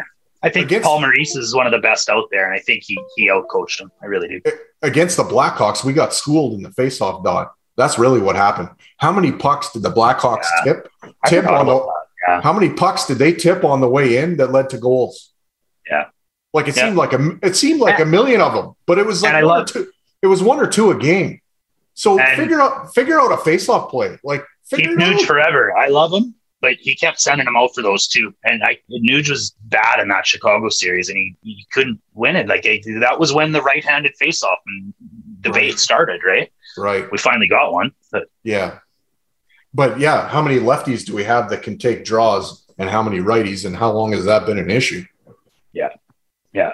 I 0.43 0.49
think 0.49 0.65
against, 0.65 0.85
Paul 0.85 0.99
Maurice 0.99 1.35
is 1.37 1.55
one 1.55 1.65
of 1.65 1.71
the 1.71 1.79
best 1.79 2.09
out 2.09 2.25
there, 2.29 2.45
and 2.45 2.53
I 2.53 2.61
think 2.61 2.83
he 2.83 2.99
he 3.15 3.29
outcoached 3.29 3.79
him. 3.79 3.91
I 4.01 4.07
really 4.07 4.27
do. 4.27 4.51
Against 4.81 5.15
the 5.15 5.23
Blackhawks, 5.23 5.85
we 5.85 5.93
got 5.93 6.13
schooled 6.13 6.53
in 6.53 6.61
the 6.61 6.69
faceoff 6.69 7.23
dot. 7.23 7.53
That's 7.77 7.97
really 7.97 8.19
what 8.19 8.35
happened. 8.35 8.69
How 8.97 9.13
many 9.13 9.31
pucks 9.31 9.71
did 9.71 9.81
the 9.81 9.91
Blackhawks 9.91 10.45
yeah. 10.65 10.73
tip 10.73 10.89
tip 11.27 11.47
on 11.47 11.67
the? 11.67 11.87
Yeah. 12.27 12.41
How 12.41 12.53
many 12.53 12.69
pucks 12.69 13.05
did 13.05 13.17
they 13.17 13.33
tip 13.33 13.63
on 13.63 13.81
the 13.81 13.89
way 13.89 14.17
in 14.17 14.37
that 14.37 14.51
led 14.51 14.69
to 14.71 14.77
goals? 14.77 15.33
Yeah, 15.89 16.05
like 16.53 16.67
it 16.67 16.77
yeah. 16.77 16.83
seemed 16.83 16.95
like 16.95 17.13
a 17.13 17.39
it 17.41 17.55
seemed 17.55 17.81
like 17.81 17.99
a 17.99 18.05
million 18.05 18.41
of 18.41 18.53
them, 18.53 18.75
but 18.85 18.97
it 18.97 19.05
was 19.05 19.21
like 19.21 19.33
one 19.33 19.43
love, 19.43 19.63
or 19.63 19.65
two, 19.65 19.91
it 20.21 20.27
was 20.27 20.41
one 20.41 20.59
or 20.59 20.67
two 20.67 20.91
a 20.91 20.97
game. 20.97 21.41
So 21.95 22.17
figure 22.35 22.61
out 22.61 22.93
figure 22.93 23.19
out 23.19 23.31
a 23.31 23.37
faceoff 23.37 23.89
play. 23.89 24.17
Like 24.23 24.45
keep 24.69 24.89
Nuge 24.91 25.25
forever. 25.25 25.75
I 25.75 25.87
love 25.87 26.13
him 26.13 26.35
but 26.63 26.75
he 26.79 26.95
kept 26.95 27.19
sending 27.19 27.45
him 27.45 27.57
out 27.57 27.75
for 27.75 27.81
those 27.81 28.07
two. 28.07 28.33
And 28.45 28.63
I, 28.63 28.79
Nuge 28.89 29.29
was 29.29 29.53
bad 29.65 29.99
in 29.99 30.07
that 30.07 30.25
Chicago 30.25 30.69
series, 30.69 31.09
and 31.09 31.17
he, 31.17 31.35
he 31.43 31.67
couldn't 31.73 32.01
win 32.13 32.37
it. 32.37 32.47
Like 32.47 32.63
that 32.63 33.19
was 33.19 33.33
when 33.33 33.51
the 33.51 33.61
right-handed 33.61 34.15
face-off 34.15 34.59
and 34.65 34.93
debate 35.41 35.71
right. 35.71 35.79
started, 35.79 36.21
right? 36.25 36.51
Right. 36.77 37.11
We 37.11 37.17
finally 37.17 37.49
got 37.49 37.73
one. 37.73 37.91
But 38.13 38.29
yeah, 38.43 38.79
but 39.73 39.99
yeah, 39.99 40.29
how 40.29 40.41
many 40.41 40.57
lefties 40.57 41.05
do 41.05 41.13
we 41.13 41.25
have 41.25 41.49
that 41.49 41.63
can 41.63 41.77
take 41.77 42.05
draws, 42.05 42.65
and 42.77 42.89
how 42.89 43.03
many 43.03 43.19
righties, 43.19 43.65
and 43.65 43.75
how 43.75 43.91
long 43.91 44.13
has 44.13 44.23
that 44.23 44.45
been 44.45 44.57
an 44.57 44.71
issue? 44.71 45.03
Yeah, 45.73 45.89
yeah. 46.53 46.73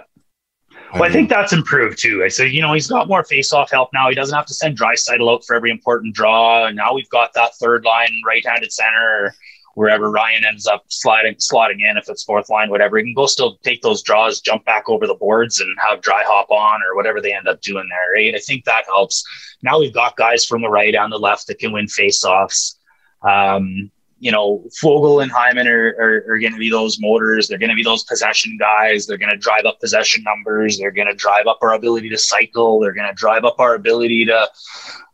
Well, 0.93 1.03
I, 1.03 1.09
think 1.09 1.29
that's 1.29 1.53
improved 1.53 1.99
too. 1.99 2.23
I 2.23 2.29
said, 2.29 2.51
you 2.51 2.61
know, 2.61 2.73
he's 2.73 2.87
got 2.87 3.07
more 3.07 3.23
face-off 3.23 3.69
help 3.69 3.89
now. 3.93 4.09
He 4.09 4.15
doesn't 4.15 4.35
have 4.35 4.47
to 4.47 4.53
send 4.53 4.77
Draisaitl 4.77 5.31
out 5.31 5.45
for 5.45 5.55
every 5.55 5.69
important 5.69 6.15
draw. 6.15 6.65
And 6.65 6.75
now 6.75 6.95
we've 6.95 7.09
got 7.09 7.33
that 7.35 7.51
third 7.59 7.85
line 7.85 8.09
right-handed 8.25 8.71
center 8.71 9.35
wherever 9.79 10.11
Ryan 10.11 10.43
ends 10.43 10.67
up 10.67 10.83
sliding 10.89 11.35
slotting 11.35 11.79
in, 11.79 11.95
if 11.95 12.09
it's 12.09 12.25
fourth 12.25 12.49
line, 12.49 12.69
whatever, 12.69 12.97
he 12.97 13.03
can 13.05 13.13
go 13.13 13.25
still 13.25 13.57
take 13.63 13.81
those 13.81 14.03
draws, 14.03 14.41
jump 14.41 14.65
back 14.65 14.89
over 14.89 15.07
the 15.07 15.15
boards, 15.15 15.61
and 15.61 15.73
have 15.79 16.01
dry 16.01 16.21
hop 16.25 16.51
on 16.51 16.81
or 16.83 16.97
whatever 16.97 17.21
they 17.21 17.33
end 17.33 17.47
up 17.47 17.61
doing 17.61 17.87
there. 17.89 18.21
Right? 18.21 18.35
I 18.35 18.39
think 18.39 18.65
that 18.65 18.83
helps. 18.87 19.23
Now 19.63 19.79
we've 19.79 19.93
got 19.93 20.17
guys 20.17 20.45
from 20.45 20.61
the 20.61 20.69
right 20.69 20.93
and 20.93 21.11
the 21.11 21.17
left 21.17 21.47
that 21.47 21.59
can 21.59 21.71
win 21.71 21.85
faceoffs. 21.85 22.75
Um, 23.21 23.89
you 24.19 24.31
know, 24.31 24.63
Foegele 24.81 25.23
and 25.23 25.31
Hyman 25.31 25.67
are, 25.67 25.95
are, 25.99 26.33
are 26.33 26.39
going 26.39 26.53
to 26.53 26.59
be 26.59 26.69
those 26.69 26.99
motors. 26.99 27.47
They're 27.47 27.57
going 27.57 27.69
to 27.69 27.75
be 27.75 27.83
those 27.83 28.03
possession 28.03 28.57
guys. 28.59 29.05
They're 29.05 29.17
going 29.17 29.31
to 29.31 29.37
drive 29.37 29.65
up 29.65 29.79
possession 29.79 30.23
numbers. 30.23 30.77
They're 30.77 30.91
going 30.91 31.07
to 31.07 31.15
drive 31.15 31.47
up 31.47 31.59
our 31.61 31.73
ability 31.73 32.09
to 32.09 32.17
cycle. 32.17 32.79
They're 32.79 32.93
going 32.93 33.07
to 33.07 33.13
drive 33.13 33.45
up 33.45 33.59
our 33.59 33.75
ability 33.75 34.25
to 34.25 34.47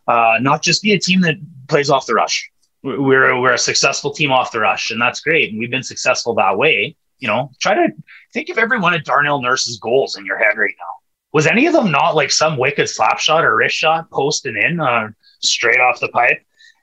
uh, 0.07 0.37
not 0.41 0.61
just 0.61 0.81
be 0.81 0.93
a 0.93 0.99
team 0.99 1.21
that 1.21 1.35
plays 1.67 1.89
off 1.89 2.05
the 2.05 2.13
rush 2.13 2.49
we're 2.85 3.39
we're 3.41 3.53
a 3.53 3.57
successful 3.57 4.13
team 4.13 4.31
off 4.31 4.51
the 4.51 4.59
rush, 4.59 4.91
and 4.91 5.01
that's 5.01 5.19
great. 5.19 5.49
And 5.49 5.59
we've 5.59 5.71
been 5.71 5.83
successful 5.83 6.35
that 6.35 6.57
way. 6.57 6.95
You 7.19 7.27
know, 7.27 7.51
try 7.59 7.73
to 7.73 7.87
think 8.33 8.49
of 8.49 8.57
every 8.57 8.79
one 8.79 8.93
of 8.93 9.03
Darnell 9.03 9.41
Nurse's 9.41 9.79
goals 9.79 10.17
in 10.17 10.25
your 10.25 10.37
head 10.37 10.57
right 10.57 10.75
now. 10.77 10.85
Was 11.33 11.47
any 11.47 11.65
of 11.65 11.73
them 11.73 11.91
not 11.91 12.15
like 12.15 12.31
some 12.31 12.57
wicked 12.57 12.87
slap 12.87 13.19
shot 13.19 13.43
or 13.43 13.55
wrist 13.55 13.75
shot 13.75 14.09
posting 14.11 14.55
in 14.55 14.79
uh, 14.79 15.09
straight 15.41 15.79
off 15.79 15.99
the 15.99 16.09
pipe 16.09 16.41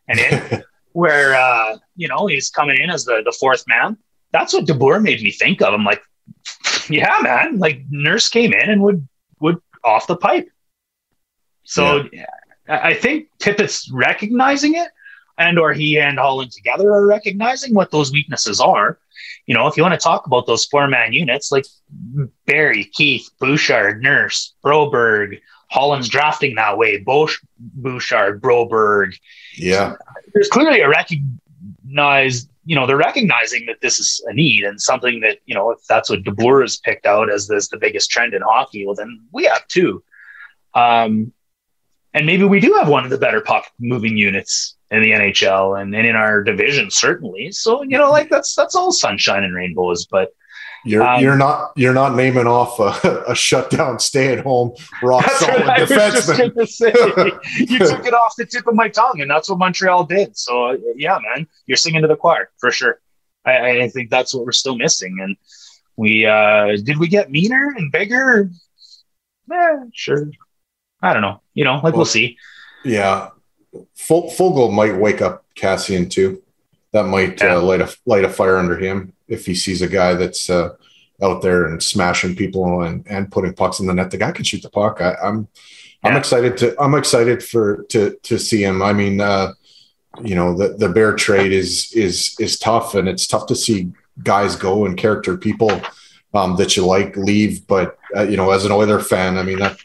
and 0.09 0.19
in, 0.19 0.65
where 0.93 1.35
uh, 1.35 1.77
you 2.03 2.09
know 2.09 2.27
he's 2.27 2.51
coming 2.51 2.79
in 2.81 2.91
as 2.91 3.05
the 3.05 3.23
the 3.25 3.35
fourth 3.39 3.65
man? 3.67 3.97
That's 4.33 4.53
what 4.53 4.67
DeBoer 4.67 5.03
made 5.03 5.23
me 5.23 5.31
think 5.31 5.63
of. 5.63 5.73
I'm 5.73 5.85
like, 5.85 6.03
yeah, 6.91 7.19
man. 7.23 7.59
Like 7.59 7.83
Nurse 7.91 8.29
came 8.29 8.53
in 8.53 8.69
and 8.71 8.83
would 8.83 9.07
would 9.41 9.59
off 9.85 10.07
the 10.07 10.17
pipe. 10.17 10.49
So 11.65 12.09
yeah. 12.13 12.27
I 12.69 12.95
think 12.95 13.29
Tippett's 13.39 13.91
recognizing 13.93 14.75
it 14.75 14.89
and 15.39 15.59
or 15.59 15.73
he 15.73 15.99
and 15.99 16.19
Holland 16.19 16.53
together 16.53 16.91
are 16.91 17.07
recognizing 17.07 17.75
what 17.75 17.91
those 17.91 18.13
weaknesses 18.13 18.61
are. 18.61 18.99
You 19.47 19.55
know, 19.55 19.67
if 19.67 19.77
you 19.77 19.83
want 19.83 19.95
to 19.95 20.01
talk 20.01 20.27
about 20.27 20.47
those 20.47 20.65
four 20.67 20.87
man 20.89 21.13
units 21.13 21.53
like 21.53 21.67
Barrie, 22.47 22.85
Keith, 22.85 23.29
Bouchard, 23.41 24.03
Nurse, 24.03 24.55
Broberg, 24.65 25.41
Holland's 25.71 26.09
drafting 26.09 26.55
that 26.57 26.77
way, 26.77 26.99
Bosch, 26.99 27.39
Bouchard, 27.59 28.43
Broberg. 28.43 29.15
Yeah. 29.57 29.97
There's 30.35 30.49
clearly 30.49 30.81
a 30.81 30.89
recognized, 31.93 32.49
you 32.65 32.77
know, 32.77 32.87
they're 32.87 32.97
recognizing 32.97 33.67
that 33.67 33.81
this 33.81 33.99
is 33.99 34.25
a 34.27 34.33
need 34.33 34.65
and 34.65 34.81
something 34.81 35.21
that, 35.21 35.39
you 35.47 35.55
know, 35.55 35.71
if 35.71 35.79
that's 35.89 36.11
what 36.11 36.23
DeBoer 36.23 36.63
has 36.63 36.77
picked 36.77 37.07
out 37.07 37.31
as 37.31 37.49
this, 37.49 37.69
the 37.69 37.77
biggest 37.77 38.11
trend 38.11 38.35
in 38.35 38.43
hockey, 38.43 38.87
well, 38.87 38.95
then 38.95 39.21
we 39.33 39.45
have 39.45 39.67
too. 39.69 40.03
Um, 40.75 41.33
and 42.15 42.27
maybe 42.27 42.45
we 42.45 42.61
do 42.61 42.75
have 42.75 42.89
one 42.89 43.05
of 43.05 43.11
the 43.11 43.19
better 43.19 43.41
puck 43.41 43.67
moving 43.79 44.17
units 44.17 44.77
in 44.91 45.03
the 45.03 45.13
NHL 45.13 45.81
and, 45.81 45.95
and 45.95 46.07
in 46.07 46.15
our 46.15 46.43
division, 46.43 46.91
certainly. 46.91 47.53
So, 47.53 47.83
you 47.83 47.99
know, 47.99 48.11
like 48.11 48.29
that's 48.29 48.55
that's 48.55 48.75
all 48.75 48.93
sunshine 48.93 49.45
and 49.45 49.55
rainbows. 49.55 50.07
But 50.07 50.35
you're 50.85 51.03
um, 51.03 51.23
you're 51.23 51.37
not 51.37 51.73
you're 51.77 51.95
not 51.95 52.15
naming 52.15 52.47
off 52.47 52.79
a, 52.81 53.25
a 53.29 53.35
shutdown, 53.35 53.99
stay 53.99 54.33
at 54.33 54.45
home, 54.45 54.73
rock 55.03 55.25
solid 55.33 55.63
defenseman. 55.63 57.39
you 57.71 57.79
took 57.79 58.07
it 58.07 58.15
off 58.15 58.35
the 58.37 58.47
tip 58.47 58.67
of 58.67 58.75
my 58.75 58.89
tongue, 58.89 59.21
and 59.21 59.31
that's 59.31 59.49
what 59.49 59.59
Montreal 59.59 60.05
did. 60.05 60.37
So 60.37 60.77
yeah, 60.97 61.19
man, 61.35 61.47
you're 61.67 61.77
singing 61.77 62.03
to 62.03 62.09
the 62.09 62.17
choir 62.17 62.51
for 62.59 62.71
sure. 62.71 63.01
I, 63.45 63.83
I 63.83 63.89
think 63.89 64.11
that's 64.11 64.35
what 64.35 64.45
we're 64.45 64.53
still 64.53 64.77
missing. 64.77 65.19
And 65.21 65.37
we 65.97 66.27
uh 66.27 66.77
did 66.83 66.99
we 66.99 67.09
get 67.09 67.31
meaner 67.31 67.75
and 67.77 67.93
bigger? 67.93 68.51
Yeah, 69.51 69.85
sure. 69.93 70.31
I 71.01 71.13
don't 71.13 71.23
know. 71.23 71.41
You 71.55 71.65
know, 71.65 71.75
like 71.75 71.85
well, 71.85 71.99
we'll 71.99 72.05
see. 72.07 72.39
Yeah, 72.85 73.31
Foegele 73.97 74.73
might 74.73 74.97
wake 74.97 75.23
up 75.23 75.45
Kassian 75.57 76.11
too. 76.11 76.43
That 76.93 77.05
might 77.05 77.41
uh, 77.41 77.47
yeah. 77.47 77.57
uh, 77.57 77.63
light 77.63 77.81
a 77.81 77.97
light 78.05 78.25
a 78.25 78.29
fire 78.29 78.57
under 78.57 78.77
him 78.77 79.13
if 79.33 79.47
he 79.47 79.55
sees 79.55 79.83
a 79.83 79.89
guy 79.89 80.15
that's 80.15 80.51
uh, 80.51 80.71
out 81.23 81.43
there 81.43 81.67
and 81.67 81.83
smashing 81.83 82.37
people 82.37 82.83
and, 82.83 83.07
and 83.07 83.31
putting 83.31 83.55
pucks 83.55 83.81
in 83.81 83.87
the 83.87 83.95
net. 83.95 84.11
The 84.11 84.19
guy 84.19 84.33
can 84.33 84.45
shoot 84.45 84.63
the 84.63 84.71
puck. 84.71 85.01
I, 85.01 85.17
am 85.23 85.49
I'm, 86.03 86.13
I'm 86.13 86.17
excited 86.17 86.57
to 86.59 86.81
I'm 86.81 86.95
excited 86.95 87.43
for 87.43 87.85
to 87.91 88.17
to 88.23 88.39
see 88.39 88.63
him. 88.63 88.83
I 88.83 88.93
mean, 88.93 89.21
uh, 89.21 89.53
you 90.23 90.35
know, 90.35 90.57
the 90.57 90.77
the 90.77 90.89
bear 90.89 91.15
trade 91.15 91.53
is 91.53 91.93
is 91.93 92.37
is 92.39 92.59
tough, 92.59 92.95
and 92.95 93.09
it's 93.09 93.27
tough 93.27 93.47
to 93.47 93.57
see 93.57 93.93
guys 94.23 94.57
go 94.57 94.85
and 94.85 94.99
character 94.99 95.37
people 95.37 95.71
um, 96.35 96.57
that 96.57 96.77
you 96.77 96.85
like 96.85 97.17
leave. 97.17 97.67
But 97.67 97.99
uh, 98.17 98.25
you 98.25 98.37
know, 98.37 98.51
as 98.51 98.65
an 98.65 98.73
Oiler 98.73 99.01
fan, 99.01 99.39
I 99.39 99.43
mean 99.43 99.59
that 99.59 99.79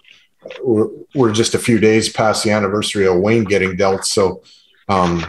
we're, 0.63 0.89
we're 1.15 1.31
just 1.31 1.55
a 1.55 1.59
few 1.59 1.79
days 1.79 2.09
past 2.09 2.43
the 2.43 2.51
anniversary 2.51 3.07
of 3.07 3.19
Wayne 3.19 3.43
getting 3.43 3.75
dealt. 3.75 4.05
So 4.05 4.43
um, 4.89 5.25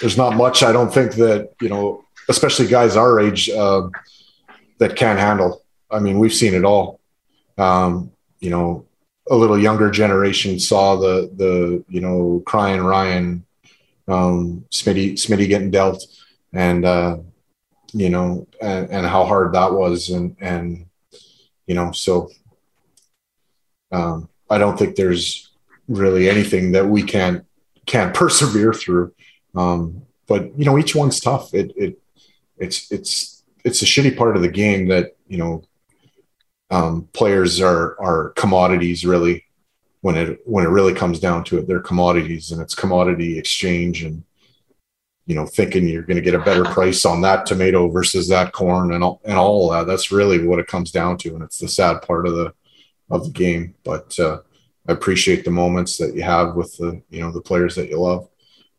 there's 0.00 0.16
not 0.16 0.36
much 0.36 0.62
I 0.62 0.72
don't 0.72 0.92
think 0.92 1.14
that, 1.14 1.52
you 1.60 1.68
know, 1.68 2.04
especially 2.28 2.66
guys 2.66 2.96
our 2.96 3.20
age 3.20 3.48
uh, 3.50 3.88
that 4.78 4.96
can't 4.96 5.18
handle. 5.18 5.62
I 5.90 5.98
mean, 5.98 6.18
we've 6.18 6.34
seen 6.34 6.54
it 6.54 6.64
all. 6.64 7.00
Um, 7.56 8.12
you 8.40 8.50
know, 8.50 8.86
a 9.30 9.36
little 9.36 9.58
younger 9.58 9.90
generation 9.90 10.58
saw 10.58 10.96
the, 10.96 11.30
the, 11.34 11.84
you 11.88 12.00
know, 12.00 12.42
crying 12.46 12.80
Ryan, 12.80 13.44
um, 14.06 14.64
Smitty, 14.70 15.14
Smitty 15.14 15.48
getting 15.48 15.70
dealt 15.70 16.04
and, 16.52 16.84
uh, 16.84 17.18
you 17.92 18.10
know, 18.10 18.46
and, 18.60 18.90
and 18.90 19.06
how 19.06 19.24
hard 19.24 19.54
that 19.54 19.72
was. 19.72 20.10
And, 20.10 20.36
and, 20.40 20.86
you 21.66 21.74
know, 21.74 21.92
so, 21.92 22.30
um, 23.90 24.28
I 24.50 24.58
don't 24.58 24.78
think 24.78 24.96
there's 24.96 25.50
really 25.88 26.28
anything 26.28 26.72
that 26.72 26.86
we 26.86 27.02
can't 27.02 27.44
can't 27.86 28.14
persevere 28.14 28.72
through. 28.72 29.12
Um, 29.54 30.02
but 30.26 30.56
you 30.58 30.64
know, 30.64 30.78
each 30.78 30.94
one's 30.94 31.20
tough. 31.20 31.54
It 31.54 31.72
it 31.76 31.98
it's 32.58 32.90
it's 32.90 33.42
it's 33.64 33.82
a 33.82 33.84
shitty 33.84 34.16
part 34.16 34.36
of 34.36 34.42
the 34.42 34.48
game 34.48 34.88
that 34.88 35.16
you 35.26 35.38
know 35.38 35.62
um, 36.70 37.08
players 37.12 37.60
are 37.60 38.00
are 38.00 38.30
commodities 38.30 39.04
really. 39.04 39.44
When 40.00 40.16
it 40.16 40.40
when 40.44 40.64
it 40.64 40.68
really 40.68 40.94
comes 40.94 41.18
down 41.18 41.42
to 41.44 41.58
it 41.58 41.66
they're 41.66 41.80
commodities 41.80 42.52
and 42.52 42.62
it's 42.62 42.76
commodity 42.76 43.36
exchange 43.36 44.04
and 44.04 44.22
you 45.26 45.34
know 45.34 45.44
thinking 45.44 45.88
you're 45.88 46.04
going 46.04 46.16
to 46.16 46.22
get 46.22 46.36
a 46.36 46.44
better 46.44 46.64
price 46.64 47.04
on 47.04 47.20
that 47.22 47.46
tomato 47.46 47.88
versus 47.88 48.28
that 48.28 48.52
corn 48.52 48.92
and 48.92 49.02
all, 49.02 49.20
and 49.24 49.36
all 49.36 49.70
that. 49.70 49.88
That's 49.88 50.12
really 50.12 50.46
what 50.46 50.60
it 50.60 50.68
comes 50.68 50.92
down 50.92 51.18
to 51.18 51.34
and 51.34 51.42
it's 51.42 51.58
the 51.58 51.66
sad 51.68 52.02
part 52.02 52.28
of 52.28 52.36
the 52.36 52.54
of 53.10 53.24
the 53.24 53.30
game. 53.30 53.74
But 53.84 54.18
uh, 54.20 54.40
I 54.88 54.92
appreciate 54.92 55.44
the 55.44 55.50
moments 55.50 55.98
that 55.98 56.14
you 56.14 56.22
have 56.22 56.54
with 56.54 56.76
the 56.78 57.02
you 57.10 57.20
know 57.20 57.30
the 57.30 57.42
players 57.42 57.74
that 57.76 57.88
you 57.88 58.00
love, 58.00 58.28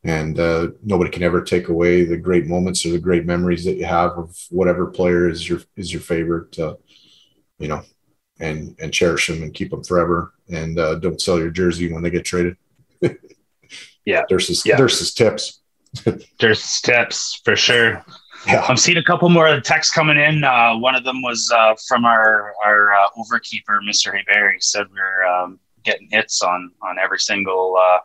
and 0.03 0.39
uh, 0.39 0.69
nobody 0.83 1.09
can 1.09 1.23
ever 1.23 1.41
take 1.41 1.67
away 1.67 2.05
the 2.05 2.17
great 2.17 2.47
moments 2.47 2.85
or 2.85 2.91
the 2.91 2.99
great 2.99 3.25
memories 3.25 3.65
that 3.65 3.75
you 3.75 3.85
have 3.85 4.11
of 4.17 4.35
whatever 4.49 4.87
player 4.87 5.29
is 5.29 5.47
your 5.47 5.61
is 5.75 5.91
your 5.91 6.01
favorite. 6.01 6.57
Uh, 6.57 6.75
you 7.57 7.67
know, 7.67 7.81
and 8.39 8.75
and 8.79 8.93
cherish 8.93 9.27
them 9.27 9.43
and 9.43 9.53
keep 9.53 9.71
them 9.71 9.83
forever, 9.83 10.33
and 10.49 10.79
uh, 10.79 10.95
don't 10.95 11.21
sell 11.21 11.37
your 11.37 11.51
jersey 11.51 11.91
when 11.91 12.01
they 12.01 12.09
get 12.09 12.23
traded. 12.23 12.55
yeah, 14.05 14.23
there's 14.29 14.47
his 14.47 14.65
yeah. 14.65 14.77
there's 14.77 14.99
his 14.99 15.13
tips. 15.13 15.61
there's 16.39 16.81
tips 16.81 17.41
for 17.43 17.55
sure. 17.55 18.03
Yeah. 18.47 18.61
I'm 18.61 18.77
seeing 18.77 18.97
a 18.97 19.03
couple 19.03 19.27
more 19.27 19.47
of 19.47 19.55
the 19.55 19.61
texts 19.61 19.93
coming 19.93 20.17
in. 20.17 20.45
Uh, 20.45 20.77
one 20.77 20.95
of 20.95 21.03
them 21.03 21.21
was 21.21 21.51
uh, 21.53 21.75
from 21.87 22.05
our 22.05 22.53
our 22.63 22.93
uh, 22.93 23.09
overkeeper, 23.17 23.79
Mr. 23.85 24.15
He 24.15 24.59
said 24.59 24.87
we're 24.93 25.25
um, 25.25 25.59
getting 25.83 26.07
hits 26.09 26.41
on 26.41 26.71
on 26.81 26.97
every 26.97 27.19
single 27.19 27.75
uh, 27.77 27.99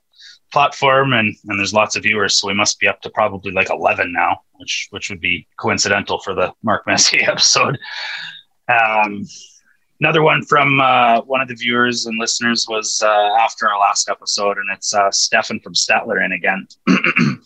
platform, 0.54 1.12
and 1.12 1.34
and 1.48 1.58
there's 1.58 1.74
lots 1.74 1.96
of 1.96 2.04
viewers, 2.04 2.38
so 2.38 2.46
we 2.46 2.54
must 2.54 2.78
be 2.78 2.88
up 2.88 3.02
to 3.02 3.10
probably 3.10 3.50
like 3.52 3.68
11 3.70 4.12
now, 4.12 4.40
which 4.54 4.86
which 4.90 5.10
would 5.10 5.20
be 5.20 5.46
coincidental 5.58 6.20
for 6.20 6.32
the 6.32 6.52
Mark 6.62 6.86
Messier 6.86 7.22
episode. 7.28 7.76
Um, 8.68 9.26
another 10.00 10.22
one 10.22 10.42
from 10.44 10.80
uh, 10.80 11.20
one 11.22 11.40
of 11.40 11.48
the 11.48 11.56
viewers 11.56 12.06
and 12.06 12.18
listeners 12.18 12.66
was 12.68 13.02
uh, 13.04 13.30
after 13.40 13.68
our 13.68 13.78
last 13.80 14.08
episode, 14.08 14.56
and 14.56 14.70
it's 14.72 14.94
uh, 14.94 15.10
Stefan 15.10 15.60
from 15.60 15.74
Stettler 15.74 16.24
in 16.24 16.32
again. 16.32 16.66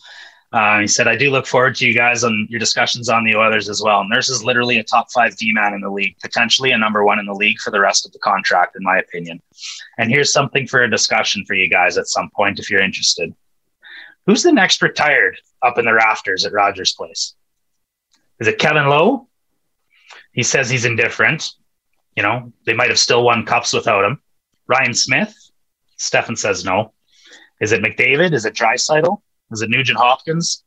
Uh, 0.51 0.79
he 0.79 0.87
said, 0.87 1.07
I 1.07 1.15
do 1.15 1.29
look 1.29 1.45
forward 1.45 1.75
to 1.75 1.87
you 1.87 1.93
guys 1.93 2.23
on 2.23 2.47
your 2.49 2.59
discussions 2.59 3.07
on 3.07 3.23
the 3.23 3.35
Oilers 3.35 3.69
as 3.69 3.83
well. 3.83 4.03
Nurse 4.03 4.29
is 4.29 4.43
literally 4.43 4.79
a 4.79 4.83
top 4.83 5.11
five 5.11 5.37
D 5.37 5.53
man 5.53 5.75
in 5.75 5.81
the 5.81 5.89
league, 5.91 6.15
potentially 6.21 6.71
a 6.71 6.77
number 6.77 7.03
one 7.03 7.19
in 7.19 7.27
the 7.27 7.33
league 7.33 7.59
for 7.59 7.69
the 7.69 7.79
rest 7.79 8.05
of 8.05 8.11
the 8.13 8.19
contract, 8.19 8.75
in 8.75 8.83
my 8.83 8.97
opinion. 8.97 9.39
And 9.99 10.09
here's 10.09 10.33
something 10.33 10.67
for 10.67 10.81
a 10.81 10.89
discussion 10.89 11.45
for 11.45 11.53
you 11.53 11.69
guys 11.69 11.99
at 11.99 12.07
some 12.07 12.31
point 12.35 12.57
if 12.57 12.69
you're 12.69 12.81
interested. 12.81 13.33
Who's 14.25 14.41
the 14.41 14.51
next 14.51 14.81
retired 14.81 15.39
up 15.61 15.77
in 15.77 15.85
the 15.85 15.93
rafters 15.93 16.45
at 16.45 16.53
Rogers 16.53 16.93
Place? 16.93 17.35
Is 18.39 18.47
it 18.47 18.57
Kevin 18.57 18.87
Lowe? 18.87 19.27
He 20.31 20.41
says 20.41 20.69
he's 20.69 20.85
indifferent. 20.85 21.51
You 22.15 22.23
know, 22.23 22.53
they 22.65 22.73
might 22.73 22.89
have 22.89 22.99
still 22.99 23.23
won 23.23 23.45
cups 23.45 23.71
without 23.71 24.03
him. 24.03 24.19
Ryan 24.67 24.93
Smyth? 24.93 25.35
Stefan 25.97 26.35
says 26.35 26.65
no. 26.65 26.93
Is 27.61 27.71
it 27.71 27.83
McDavid? 27.83 28.33
Is 28.33 28.45
it 28.45 28.55
Draisaitl? 28.55 29.21
Is 29.51 29.61
it 29.61 29.69
Nugent 29.69 29.97
Hopkins? 29.97 30.63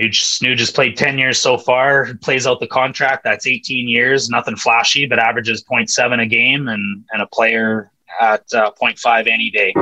Nuge 0.00 0.58
has 0.58 0.70
played 0.70 0.96
10 0.96 1.18
years 1.18 1.38
so 1.38 1.56
far, 1.56 2.14
plays 2.20 2.46
out 2.46 2.60
the 2.60 2.66
contract. 2.66 3.22
That's 3.24 3.46
18 3.46 3.88
years, 3.88 4.28
nothing 4.28 4.56
flashy, 4.56 5.06
but 5.06 5.18
averages 5.18 5.64
0.7 5.64 6.20
a 6.20 6.26
game 6.26 6.68
and, 6.68 7.04
and 7.12 7.22
a 7.22 7.26
player 7.26 7.92
at 8.20 8.42
uh, 8.52 8.72
0.5 8.80 9.28
any 9.28 9.50
day. 9.50 9.74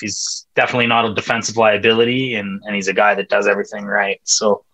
He's 0.00 0.46
definitely 0.54 0.86
not 0.86 1.04
a 1.04 1.14
defensive 1.14 1.56
liability 1.56 2.34
and, 2.34 2.60
and 2.64 2.74
he's 2.74 2.88
a 2.88 2.92
guy 2.92 3.14
that 3.16 3.28
does 3.28 3.48
everything 3.48 3.84
right. 3.84 4.20
So 4.24 4.64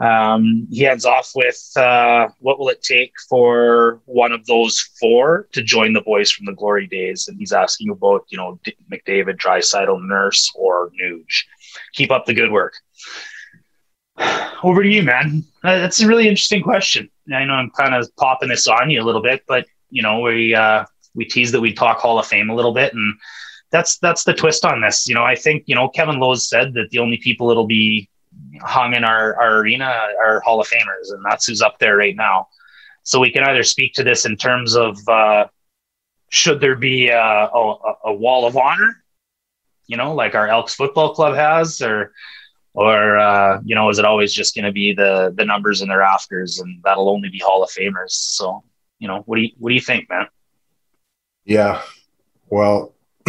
um, 0.00 0.66
he 0.70 0.82
heads 0.82 1.04
off 1.04 1.32
with 1.34 1.60
uh, 1.76 2.28
what 2.40 2.58
will 2.58 2.68
it 2.68 2.82
take 2.82 3.12
for 3.28 4.00
one 4.06 4.32
of 4.32 4.46
those 4.46 4.80
four 5.00 5.48
to 5.52 5.62
join 5.62 5.92
the 5.92 6.00
boys 6.00 6.30
from 6.30 6.46
the 6.46 6.54
glory 6.54 6.86
days? 6.86 7.26
And 7.26 7.36
he's 7.38 7.52
asking 7.52 7.90
about, 7.90 8.24
you 8.28 8.38
know, 8.38 8.60
McDavid, 8.92 9.38
Draisaitl, 9.38 10.06
Nurse, 10.06 10.52
or 10.54 10.90
Nuge 11.00 11.44
keep 11.94 12.10
up 12.10 12.26
the 12.26 12.34
good 12.34 12.50
work. 12.50 12.74
Over 14.62 14.82
to 14.82 14.88
you, 14.88 15.02
man. 15.02 15.44
Uh, 15.62 15.78
that's 15.78 16.00
a 16.00 16.06
really 16.06 16.28
interesting 16.28 16.62
question. 16.62 17.10
I 17.32 17.44
know 17.44 17.54
I'm 17.54 17.70
kind 17.70 17.94
of 17.94 18.14
popping 18.16 18.48
this 18.48 18.66
on 18.66 18.90
you 18.90 19.02
a 19.02 19.04
little 19.04 19.22
bit, 19.22 19.44
but 19.46 19.66
you 19.90 20.02
know, 20.02 20.20
we 20.20 20.54
uh, 20.54 20.84
we 21.14 21.24
tease 21.24 21.52
that 21.52 21.60
we 21.60 21.72
talk 21.72 21.98
Hall 21.98 22.18
of 22.18 22.26
Fame 22.26 22.50
a 22.50 22.54
little 22.54 22.72
bit, 22.72 22.92
and 22.94 23.14
that's 23.70 23.98
that's 23.98 24.24
the 24.24 24.34
twist 24.34 24.64
on 24.64 24.80
this. 24.80 25.08
You 25.08 25.14
know, 25.14 25.24
I 25.24 25.34
think 25.34 25.64
you 25.66 25.74
know 25.74 25.88
Kevin 25.88 26.18
Lowe 26.18 26.34
said 26.34 26.74
that 26.74 26.90
the 26.90 26.98
only 26.98 27.18
people 27.18 27.48
that'll 27.48 27.66
be 27.66 28.08
hung 28.60 28.94
in 28.94 29.04
our, 29.04 29.40
our 29.40 29.58
arena 29.58 30.08
are 30.22 30.40
Hall 30.40 30.60
of 30.60 30.68
Famers, 30.68 31.10
and 31.12 31.24
that's 31.24 31.46
who's 31.46 31.62
up 31.62 31.78
there 31.78 31.96
right 31.96 32.16
now. 32.16 32.48
So 33.02 33.20
we 33.20 33.30
can 33.30 33.42
either 33.44 33.62
speak 33.62 33.94
to 33.94 34.04
this 34.04 34.26
in 34.26 34.36
terms 34.36 34.76
of 34.76 34.98
uh, 35.08 35.46
should 36.28 36.60
there 36.60 36.76
be 36.76 37.08
a, 37.08 37.20
a, 37.20 37.94
a 38.06 38.12
wall 38.12 38.46
of 38.46 38.56
honor 38.56 39.02
you 39.88 39.96
know, 39.96 40.14
like 40.14 40.36
our 40.36 40.46
Elks 40.46 40.74
football 40.74 41.14
club 41.14 41.34
has, 41.34 41.82
or 41.82 42.12
or 42.74 43.16
uh, 43.16 43.60
you 43.64 43.74
know, 43.74 43.88
is 43.88 43.98
it 43.98 44.04
always 44.04 44.32
just 44.32 44.54
going 44.54 44.66
to 44.66 44.72
be 44.72 44.92
the 44.92 45.34
the 45.36 45.44
numbers 45.44 45.82
in 45.82 45.88
the 45.88 45.96
rafters, 45.96 46.60
and 46.60 46.80
that'll 46.84 47.08
only 47.08 47.28
be 47.28 47.38
Hall 47.38 47.64
of 47.64 47.70
Famers? 47.70 48.10
So, 48.10 48.62
you 49.00 49.08
know, 49.08 49.22
what 49.26 49.36
do 49.36 49.42
you 49.42 49.50
what 49.58 49.70
do 49.70 49.74
you 49.74 49.80
think, 49.80 50.08
man? 50.08 50.26
Yeah, 51.44 51.82
well, 52.50 52.94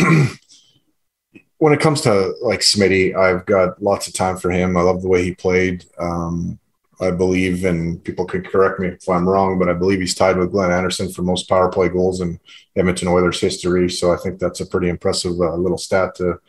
when 1.57 1.74
it 1.74 1.80
comes 1.80 2.01
to 2.01 2.36
like 2.41 2.60
Smitty, 2.60 3.16
I've 3.16 3.45
got 3.45 3.82
lots 3.82 4.07
of 4.07 4.14
time 4.14 4.38
for 4.38 4.51
him. 4.51 4.76
I 4.76 4.82
love 4.82 5.01
the 5.01 5.07
way 5.07 5.24
he 5.24 5.34
played. 5.34 5.86
Um, 5.97 6.60
I 7.02 7.12
believe, 7.12 7.64
and 7.64 8.04
people 8.04 8.26
can 8.26 8.43
correct 8.43 8.80
me 8.80 8.89
if 8.89 9.08
I'm 9.08 9.28
wrong, 9.28 9.58
but 9.58 9.70
I 9.70 9.74
believe 9.74 10.00
he's 10.00 10.16
tied 10.16 10.38
with 10.38 10.52
Glenn 10.52 10.72
Anderson 10.72 11.10
for 11.12 11.22
most 11.22 11.47
power 11.47 11.70
play 11.70 11.88
goals 11.88 12.20
in 12.20 12.39
Edmonton 12.76 13.08
Oilers 13.08 13.39
history. 13.39 13.89
So 13.89 14.12
I 14.12 14.18
think 14.18 14.38
that's 14.38 14.60
a 14.60 14.66
pretty 14.66 14.89
impressive 14.89 15.39
uh, 15.39 15.56
little 15.56 15.78
stat 15.78 16.16
to 16.16 16.39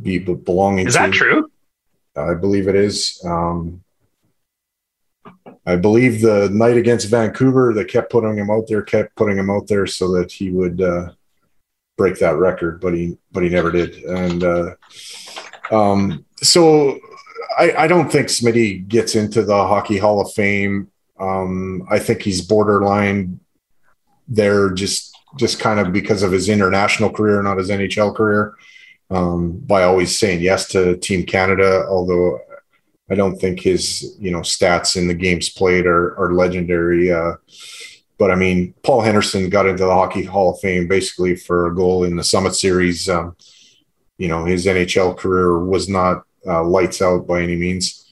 be 0.00 0.18
belonging 0.18 0.86
is 0.86 0.94
to. 0.94 1.04
Is 1.04 1.06
that 1.06 1.12
true? 1.12 1.50
I 2.14 2.34
believe 2.34 2.68
it 2.68 2.74
is. 2.74 3.22
Um, 3.24 3.82
I 5.64 5.76
believe 5.76 6.20
the 6.20 6.48
night 6.50 6.76
against 6.76 7.10
Vancouver, 7.10 7.72
they 7.72 7.84
kept 7.84 8.12
putting 8.12 8.36
him 8.36 8.50
out 8.50 8.66
there, 8.68 8.82
kept 8.82 9.16
putting 9.16 9.36
him 9.36 9.50
out 9.50 9.66
there 9.66 9.86
so 9.86 10.12
that 10.12 10.30
he 10.30 10.50
would 10.50 10.80
uh, 10.80 11.10
break 11.96 12.18
that 12.18 12.36
record, 12.36 12.80
but 12.80 12.94
he 12.94 13.16
but 13.32 13.42
he 13.42 13.48
never 13.48 13.72
did. 13.72 13.96
And 14.04 14.44
uh, 14.44 14.74
um, 15.70 16.24
so 16.36 16.98
I, 17.56 17.84
I 17.84 17.86
don't 17.86 18.10
think 18.10 18.28
Smitty 18.28 18.86
gets 18.86 19.14
into 19.14 19.42
the 19.42 19.56
Hockey 19.56 19.98
Hall 19.98 20.20
of 20.20 20.32
Fame. 20.32 20.90
Um, 21.18 21.86
I 21.90 21.98
think 21.98 22.22
he's 22.22 22.42
borderline 22.42 23.40
there 24.28 24.70
just 24.70 25.16
just 25.36 25.60
kind 25.60 25.80
of 25.80 25.92
because 25.92 26.22
of 26.22 26.32
his 26.32 26.48
international 26.48 27.10
career, 27.10 27.42
not 27.42 27.58
his 27.58 27.70
NHL 27.70 28.14
career, 28.14 28.54
um, 29.10 29.58
by 29.58 29.84
always 29.84 30.18
saying 30.18 30.40
yes 30.40 30.68
to 30.68 30.96
Team 30.98 31.24
Canada. 31.24 31.86
Although 31.88 32.40
I 33.10 33.14
don't 33.14 33.38
think 33.38 33.60
his 33.60 34.16
you 34.18 34.30
know 34.30 34.40
stats 34.40 34.96
in 34.96 35.08
the 35.08 35.14
games 35.14 35.48
played 35.48 35.86
are, 35.86 36.18
are 36.18 36.34
legendary. 36.34 37.10
Uh, 37.10 37.34
but 38.18 38.30
I 38.30 38.34
mean, 38.34 38.74
Paul 38.82 39.02
Henderson 39.02 39.48
got 39.48 39.66
into 39.66 39.84
the 39.84 39.94
Hockey 39.94 40.24
Hall 40.24 40.54
of 40.54 40.60
Fame 40.60 40.88
basically 40.88 41.36
for 41.36 41.66
a 41.66 41.74
goal 41.74 42.04
in 42.04 42.16
the 42.16 42.24
Summit 42.24 42.54
Series. 42.54 43.08
Um, 43.08 43.36
you 44.18 44.28
know, 44.28 44.44
his 44.44 44.66
NHL 44.66 45.16
career 45.16 45.58
was 45.58 45.88
not 45.88 46.25
uh, 46.46 46.64
lights 46.64 47.02
out 47.02 47.26
by 47.26 47.42
any 47.42 47.56
means. 47.56 48.06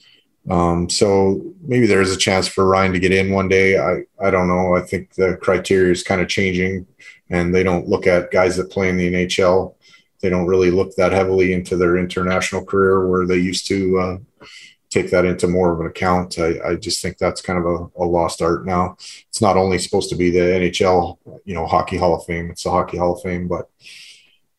Um, 0.49 0.89
so 0.89 1.41
maybe 1.61 1.87
there 1.87 2.01
is 2.01 2.13
a 2.13 2.17
chance 2.17 2.47
for 2.47 2.67
Ryan 2.67 2.93
to 2.93 2.99
get 2.99 3.11
in 3.11 3.31
one 3.31 3.47
day. 3.47 3.77
I, 3.77 4.03
I 4.19 4.29
don't 4.29 4.47
know. 4.47 4.75
I 4.75 4.81
think 4.81 5.15
the 5.15 5.37
criteria 5.41 5.91
is 5.91 6.03
kind 6.03 6.21
of 6.21 6.27
changing 6.27 6.85
and 7.29 7.53
they 7.53 7.63
don't 7.63 7.87
look 7.87 8.05
at 8.05 8.31
guys 8.31 8.55
that 8.57 8.69
play 8.69 8.89
in 8.89 8.97
the 8.97 9.11
NHL. 9.11 9.75
They 10.21 10.29
don't 10.29 10.45
really 10.45 10.71
look 10.71 10.95
that 10.95 11.11
heavily 11.11 11.53
into 11.53 11.77
their 11.77 11.97
international 11.97 12.63
career 12.63 13.07
where 13.07 13.25
they 13.25 13.37
used 13.37 13.67
to 13.67 13.99
uh, 13.99 14.45
take 14.89 15.09
that 15.11 15.25
into 15.25 15.47
more 15.47 15.73
of 15.73 15.79
an 15.79 15.87
account. 15.87 16.37
I, 16.39 16.59
I 16.63 16.75
just 16.75 17.01
think 17.01 17.17
that's 17.17 17.41
kind 17.41 17.59
of 17.59 17.65
a, 17.65 18.03
a, 18.03 18.05
lost 18.05 18.41
art 18.41 18.65
now. 18.65 18.95
It's 19.27 19.41
not 19.41 19.57
only 19.57 19.77
supposed 19.77 20.09
to 20.11 20.15
be 20.15 20.29
the 20.29 20.39
NHL, 20.39 21.17
you 21.43 21.53
know, 21.53 21.65
Hockey 21.65 21.97
Hall 21.97 22.15
of 22.15 22.25
Fame. 22.25 22.49
It's 22.51 22.63
the 22.63 22.71
Hockey 22.71 22.97
Hall 22.97 23.15
of 23.15 23.21
Fame, 23.21 23.47
but 23.47 23.69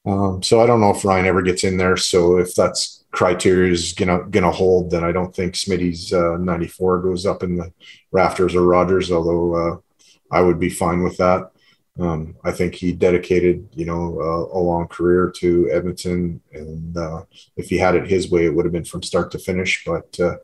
um, 0.05 0.43
so 0.43 0.61
I 0.61 0.67
don't 0.67 0.81
know 0.81 0.91
if 0.91 1.05
Ryan 1.05 1.27
ever 1.27 1.43
gets 1.43 1.65
in 1.65 1.77
there. 1.77 1.97
So 1.97 2.39
if 2.39 2.55
that's 2.55 3.05
criteria 3.11 3.73
is 3.73 3.93
gonna 3.93 4.25
gonna 4.29 4.51
hold, 4.51 4.91
then 4.91 5.05
I 5.05 5.13
don't 5.13 5.35
think 5.35 5.55
Smitty's 5.55 6.13
uh, 6.13 6.37
94 6.39 7.03
goes 7.03 7.27
up 7.27 7.43
in 7.43 7.57
the 7.57 7.73
rafters 8.13 8.55
or 8.55 8.63
Rogers. 8.63 9.11
Although 9.11 9.55
uh, 9.55 9.77
I 10.31 10.41
would 10.41 10.59
be 10.59 10.71
fine 10.71 11.03
with 11.03 11.17
that. 11.19 11.51
Um, 11.99 12.37
I 12.45 12.53
think 12.53 12.75
he 12.75 12.93
dedicated, 12.93 13.69
you 13.73 13.87
know, 13.87 14.21
uh, 14.21 14.59
a 14.59 14.61
long 14.61 14.87
career 14.87 15.33
to 15.37 15.71
Edmonton, 15.71 16.43
and 16.53 16.97
uh, 16.97 17.23
if 17.57 17.69
he 17.69 17.79
had 17.79 17.95
it 17.95 18.07
his 18.07 18.31
way, 18.31 18.45
it 18.45 18.55
would 18.55 18.67
have 18.67 18.73
been 18.73 18.85
from 18.85 19.03
start 19.03 19.31
to 19.31 19.39
finish. 19.39 19.83
But 19.87 20.21
uh, 20.21 20.37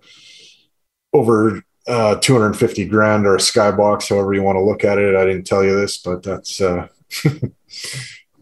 over 1.12 1.62
uh, 1.86 2.16
250 2.16 2.86
grand 2.86 3.26
or 3.26 3.34
a 3.34 3.38
skybox, 3.38 4.08
however 4.08 4.32
you 4.34 4.42
want 4.42 4.56
to 4.56 4.62
look 4.62 4.84
at 4.84 4.98
it. 4.98 5.16
I 5.16 5.24
didn't 5.24 5.46
tell 5.46 5.64
you 5.64 5.78
this, 5.78 5.98
but 5.98 6.22
that's 6.22 6.60
uh, 6.60 6.88
yeah. 7.24 7.40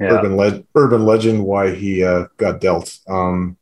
urban 0.01 0.37
le- 0.37 0.63
urban 0.75 1.05
legend 1.05 1.45
why 1.45 1.75
he 1.75 2.05
uh, 2.05 2.27
got 2.37 2.61
dealt. 2.61 2.97
Um, 3.09 3.57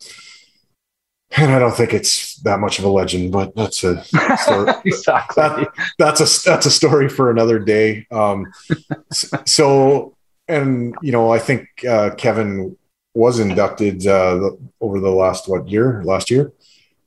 and 1.36 1.52
I 1.52 1.58
don't 1.58 1.74
think 1.74 1.92
it's 1.92 2.36
that 2.42 2.58
much 2.58 2.78
of 2.78 2.84
a 2.84 2.88
legend, 2.88 3.32
but 3.32 3.54
that's 3.54 3.84
a 3.84 4.02
story. 4.04 4.72
exactly. 4.84 5.42
That, 5.42 5.68
that's 5.98 6.20
a 6.20 6.48
that's 6.48 6.66
a 6.66 6.70
story 6.70 7.08
for 7.08 7.30
another 7.30 7.58
day. 7.58 8.06
Um, 8.10 8.46
so, 9.12 10.16
and 10.48 10.94
you 11.02 11.12
know, 11.12 11.32
I 11.32 11.38
think 11.38 11.68
uh, 11.88 12.14
Kevin 12.16 12.76
was 13.14 13.40
inducted 13.40 14.06
uh, 14.06 14.50
over 14.80 15.00
the 15.00 15.10
last 15.10 15.48
what 15.48 15.68
year? 15.68 16.02
Last 16.04 16.30
year 16.30 16.52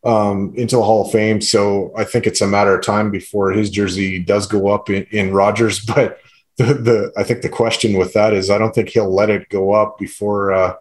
um, 0.04 0.54
into 0.56 0.76
the 0.76 0.84
Hall 0.84 1.06
of 1.06 1.12
Fame. 1.12 1.42
So 1.42 1.94
I 1.96 2.04
think 2.04 2.26
it's 2.26 2.42
a 2.42 2.48
matter 2.48 2.76
of 2.76 2.84
time 2.84 3.12
before 3.12 3.52
his 3.52 3.70
jersey 3.70 4.20
does 4.20 4.48
go 4.48 4.70
up 4.70 4.90
in, 4.90 5.06
in 5.12 5.34
Rogers. 5.34 5.86
But 5.92 6.20
the, 6.58 6.74
the 6.74 7.14
I 7.18 7.24
think 7.24 7.42
the 7.42 7.50
question 7.50 7.98
with 7.98 8.14
that 8.14 8.34
is 8.34 8.50
I 8.50 8.58
don't 8.58 8.76
think 8.76 8.90
he'll 8.90 9.14
let 9.14 9.30
it 9.30 9.50
go 9.50 9.72
up 9.72 9.98
before. 9.98 10.52
Uh, 10.52 10.76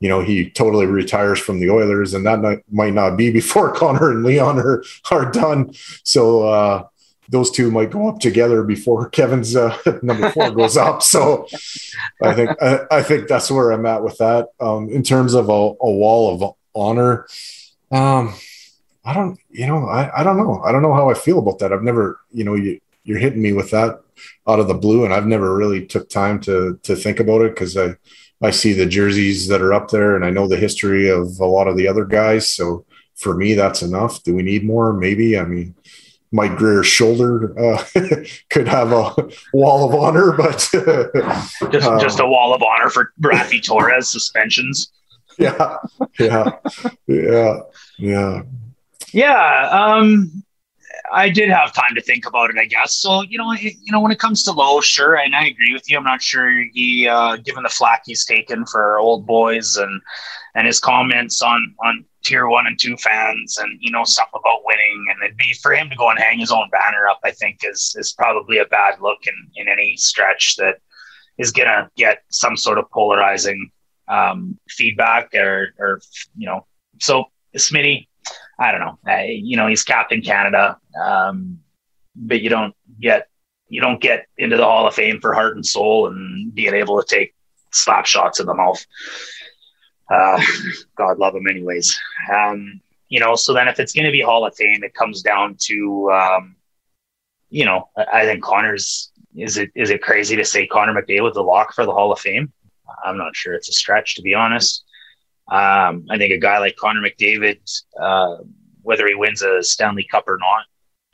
you 0.00 0.08
know, 0.08 0.20
he 0.20 0.50
totally 0.50 0.86
retires 0.86 1.38
from 1.38 1.60
the 1.60 1.70
Oilers, 1.70 2.14
and 2.14 2.26
that 2.26 2.40
not, 2.40 2.58
might 2.70 2.92
not 2.92 3.16
be 3.16 3.30
before 3.40 3.72
Connor 3.72 4.10
and 4.10 4.24
Leon 4.24 4.58
are 4.58 4.84
are 5.10 5.30
done. 5.30 5.72
So 6.04 6.48
uh, 6.48 6.88
those 7.28 7.50
two 7.50 7.70
might 7.70 7.90
go 7.90 8.08
up 8.08 8.20
together 8.20 8.62
before 8.62 9.08
Kevin's 9.08 9.56
uh, 9.56 9.76
number 10.02 10.30
four 10.30 10.50
goes 10.50 10.76
up. 10.76 11.02
So 11.02 11.46
I 12.22 12.34
think 12.34 12.50
I, 12.62 12.80
I, 12.90 13.02
think 13.02 13.28
that's 13.28 13.50
where 13.50 13.72
I'm 13.72 13.86
at 13.86 14.02
with 14.02 14.18
that. 14.18 14.48
Um, 14.60 14.88
in 14.90 15.02
terms 15.02 15.34
of 15.34 15.48
a, 15.48 15.52
a 15.52 15.90
wall 15.90 16.34
of 16.34 16.54
honor, 16.74 17.26
um, 17.90 18.34
I 19.04 19.14
don't, 19.14 19.38
you 19.50 19.66
know, 19.66 19.86
I, 19.86 20.20
I 20.20 20.24
don't 20.24 20.36
know. 20.36 20.62
I 20.62 20.72
don't 20.72 20.82
know 20.82 20.94
how 20.94 21.10
I 21.10 21.14
feel 21.14 21.38
about 21.38 21.58
that. 21.60 21.72
I've 21.72 21.82
never, 21.82 22.20
you 22.32 22.44
know, 22.44 22.54
you 22.54 22.80
you're 23.04 23.18
hitting 23.18 23.40
me 23.40 23.52
with 23.52 23.70
that 23.70 24.00
out 24.48 24.58
of 24.58 24.68
the 24.68 24.74
blue, 24.74 25.04
and 25.04 25.14
I've 25.14 25.26
never 25.26 25.56
really 25.56 25.86
took 25.86 26.08
time 26.08 26.40
to 26.42 26.78
to 26.82 26.96
think 26.96 27.20
about 27.20 27.42
it 27.42 27.54
because 27.54 27.76
I 27.76 27.94
I 28.42 28.50
see 28.50 28.72
the 28.72 28.86
jerseys 28.86 29.48
that 29.48 29.62
are 29.62 29.72
up 29.72 29.90
there 29.90 30.14
and 30.14 30.24
I 30.24 30.30
know 30.30 30.46
the 30.46 30.56
history 30.56 31.08
of 31.08 31.38
a 31.40 31.46
lot 31.46 31.68
of 31.68 31.76
the 31.76 31.88
other 31.88 32.04
guys. 32.04 32.48
So 32.48 32.84
for 33.14 33.34
me, 33.34 33.54
that's 33.54 33.82
enough. 33.82 34.22
Do 34.22 34.34
we 34.34 34.42
need 34.42 34.64
more? 34.64 34.92
Maybe. 34.92 35.38
I 35.38 35.44
mean, 35.44 35.74
Mike 36.32 36.56
Grier's 36.56 36.86
shoulder 36.86 37.58
uh, 37.58 37.84
could 38.50 38.68
have 38.68 38.92
a 38.92 39.14
wall 39.52 39.88
of 39.88 39.94
honor, 39.94 40.32
but 40.32 40.58
just 41.70 41.86
um, 41.86 42.00
just 42.00 42.20
a 42.20 42.26
wall 42.26 42.54
of 42.54 42.62
honor 42.62 42.90
for 42.90 43.12
Raffi 43.20 43.64
Torres 43.64 44.10
suspensions. 44.10 44.92
Yeah, 45.38 45.76
yeah, 46.18 46.50
yeah, 47.06 47.60
yeah. 47.98 48.42
Yeah, 49.12 49.68
um, 49.70 50.44
I 51.12 51.28
did 51.28 51.48
have 51.50 51.72
time 51.72 51.94
to 51.94 52.00
think 52.00 52.26
about 52.26 52.50
it, 52.50 52.56
I 52.58 52.64
guess. 52.64 52.94
So 52.94 53.22
you 53.22 53.38
know, 53.38 53.52
you 53.52 53.92
know, 53.92 54.00
when 54.00 54.12
it 54.12 54.18
comes 54.18 54.42
to 54.44 54.52
Lowe, 54.52 54.80
sure, 54.80 55.16
and 55.16 55.34
I 55.34 55.46
agree 55.46 55.72
with 55.72 55.88
you. 55.90 55.96
I'm 55.96 56.04
not 56.04 56.22
sure 56.22 56.50
he, 56.72 57.08
uh, 57.08 57.36
given 57.36 57.62
the 57.62 57.68
flack 57.68 58.02
he's 58.06 58.24
taken 58.24 58.66
for 58.66 58.98
old 58.98 59.26
boys 59.26 59.76
and 59.76 60.00
and 60.54 60.66
his 60.66 60.80
comments 60.80 61.42
on 61.42 61.74
on 61.84 62.04
tier 62.24 62.48
one 62.48 62.66
and 62.66 62.78
two 62.78 62.96
fans, 62.96 63.58
and 63.58 63.78
you 63.80 63.90
know, 63.90 64.04
stuff 64.04 64.28
about 64.34 64.64
winning, 64.64 65.04
and 65.10 65.22
it'd 65.22 65.36
be 65.36 65.52
for 65.54 65.72
him 65.74 65.88
to 65.90 65.96
go 65.96 66.10
and 66.10 66.18
hang 66.18 66.38
his 66.38 66.52
own 66.52 66.68
banner 66.70 67.06
up. 67.08 67.20
I 67.24 67.30
think 67.30 67.60
is 67.62 67.94
is 67.98 68.12
probably 68.12 68.58
a 68.58 68.66
bad 68.66 69.00
look 69.00 69.26
in 69.26 69.50
in 69.56 69.68
any 69.68 69.96
stretch 69.96 70.56
that 70.56 70.76
is 71.38 71.52
gonna 71.52 71.90
get 71.96 72.22
some 72.30 72.56
sort 72.56 72.78
of 72.78 72.90
polarizing 72.90 73.70
um, 74.08 74.58
feedback 74.68 75.34
or 75.34 75.68
or 75.78 76.00
you 76.36 76.46
know. 76.46 76.66
So 77.00 77.26
Smitty, 77.56 78.08
I 78.58 78.72
don't 78.72 78.80
know. 78.80 78.98
I, 79.06 79.24
you 79.42 79.56
know, 79.56 79.66
he's 79.66 79.84
Captain 79.84 80.22
Canada, 80.22 80.78
um, 81.02 81.60
but 82.14 82.40
you 82.40 82.48
don't 82.48 82.74
get 83.00 83.28
you 83.68 83.80
don't 83.80 84.00
get 84.00 84.26
into 84.38 84.56
the 84.56 84.64
Hall 84.64 84.86
of 84.86 84.94
Fame 84.94 85.20
for 85.20 85.34
heart 85.34 85.56
and 85.56 85.66
soul 85.66 86.06
and 86.06 86.54
being 86.54 86.74
able 86.74 87.02
to 87.02 87.06
take 87.06 87.34
slap 87.72 88.06
shots 88.06 88.40
in 88.40 88.46
the 88.46 88.54
mouth. 88.54 88.84
Uh, 90.10 90.40
God 90.96 91.18
love 91.18 91.34
him, 91.34 91.48
anyways. 91.48 91.98
Um, 92.34 92.80
you 93.08 93.20
know, 93.20 93.34
so 93.34 93.52
then 93.52 93.68
if 93.68 93.78
it's 93.78 93.92
going 93.92 94.06
to 94.06 94.12
be 94.12 94.20
Hall 94.20 94.46
of 94.46 94.54
Fame, 94.56 94.82
it 94.82 94.94
comes 94.94 95.22
down 95.22 95.56
to, 95.66 96.10
um, 96.12 96.56
you 97.50 97.64
know, 97.64 97.88
I, 97.96 98.24
think 98.24 98.42
Connor's. 98.42 99.10
Is 99.36 99.58
it 99.58 99.70
is 99.74 99.90
it 99.90 100.00
crazy 100.00 100.34
to 100.36 100.44
say 100.44 100.66
Connor 100.66 100.94
McDavid 100.94 101.34
the 101.34 101.42
lock 101.42 101.74
for 101.74 101.84
the 101.84 101.92
Hall 101.92 102.10
of 102.10 102.18
Fame? 102.18 102.52
I'm 103.04 103.18
not 103.18 103.36
sure. 103.36 103.54
It's 103.54 103.68
a 103.68 103.72
stretch, 103.72 104.14
to 104.14 104.22
be 104.22 104.34
honest. 104.34 104.84
Um, 105.48 106.06
I 106.10 106.18
think 106.18 106.32
a 106.32 106.38
guy 106.38 106.58
like 106.58 106.76
Connor 106.76 107.00
McDavid, 107.00 107.60
uh, 108.00 108.38
whether 108.82 109.06
he 109.06 109.14
wins 109.14 109.42
a 109.42 109.62
Stanley 109.62 110.06
Cup 110.10 110.24
or 110.28 110.38
not, 110.40 110.64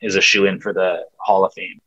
is 0.01 0.16
a 0.16 0.20
shoe 0.20 0.47
in 0.47 0.61
for 0.61 0.72
the 0.72 1.07
Hall 1.18 1.45
of 1.45 1.53
Fame. 1.55 1.80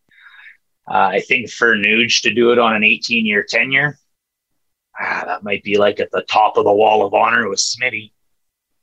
Uh, 0.88 1.10
I 1.14 1.22
think 1.22 1.50
for 1.50 1.76
Nuge 1.76 2.22
to 2.22 2.34
do 2.34 2.52
it 2.52 2.60
on 2.60 2.76
an 2.76 2.84
18 2.84 3.26
year 3.26 3.44
tenure, 3.48 3.98
ah, 5.00 5.24
that 5.26 5.44
might 5.44 5.64
be 5.64 5.78
like 5.78 6.00
at 6.00 6.12
the 6.12 6.24
top 6.30 6.58
of 6.58 6.66
the 6.66 6.74
wall 6.74 7.06
of 7.06 7.14
honor 7.14 7.50
with 7.50 7.60
Smitty. 7.60 8.12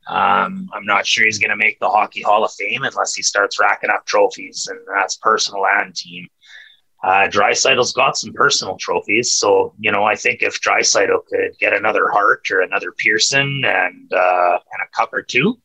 Um, 0.09 0.69
I'm 0.75 0.85
not 0.85 1.07
sure 1.07 1.25
he's 1.25 1.39
going 1.39 1.51
to 1.51 1.57
make 1.57 1.79
the 1.79 1.89
Hockey 1.89 2.23
Hall 2.23 2.45
of 2.45 2.53
Fame 2.53 2.83
unless 2.83 3.15
he 3.15 3.23
starts 3.23 3.61
racking 3.61 3.91
up 3.91 4.05
trophies, 4.05 4.67
and 4.69 4.81
that's 4.93 5.17
personal 5.17 5.65
and 5.65 5.95
team. 5.95 6.27
Uh, 7.03 7.27
Draisaitl's 7.29 7.93
got 7.93 8.17
some 8.17 8.33
personal 8.33 8.77
trophies, 8.77 9.33
so 9.33 9.75
you 9.81 9.91
know 9.91 10.05
I 10.05 10.15
think 10.15 10.43
if 10.43 10.61
Draisaitl 10.61 11.27
could 11.27 11.59
get 11.59 11.73
another 11.73 12.09
Hart 12.09 12.49
or 12.51 12.61
another 12.61 12.93
Pearson 12.93 13.63
and 13.65 14.13
uh, 14.13 14.53
and 14.53 14.83
a 14.83 14.97
cup 14.97 15.13
or 15.13 15.23
two, 15.23 15.59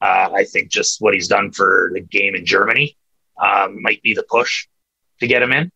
uh, 0.00 0.30
I 0.32 0.44
think 0.44 0.70
just 0.70 1.00
what 1.00 1.14
he's 1.14 1.26
done 1.26 1.50
for 1.50 1.90
the 1.94 2.00
game 2.00 2.36
in 2.36 2.46
Germany 2.46 2.96
um, 3.42 3.82
might 3.82 4.02
be 4.02 4.14
the 4.14 4.22
push 4.22 4.68
to 5.18 5.26
get 5.26 5.42
him 5.42 5.52
in. 5.52 5.72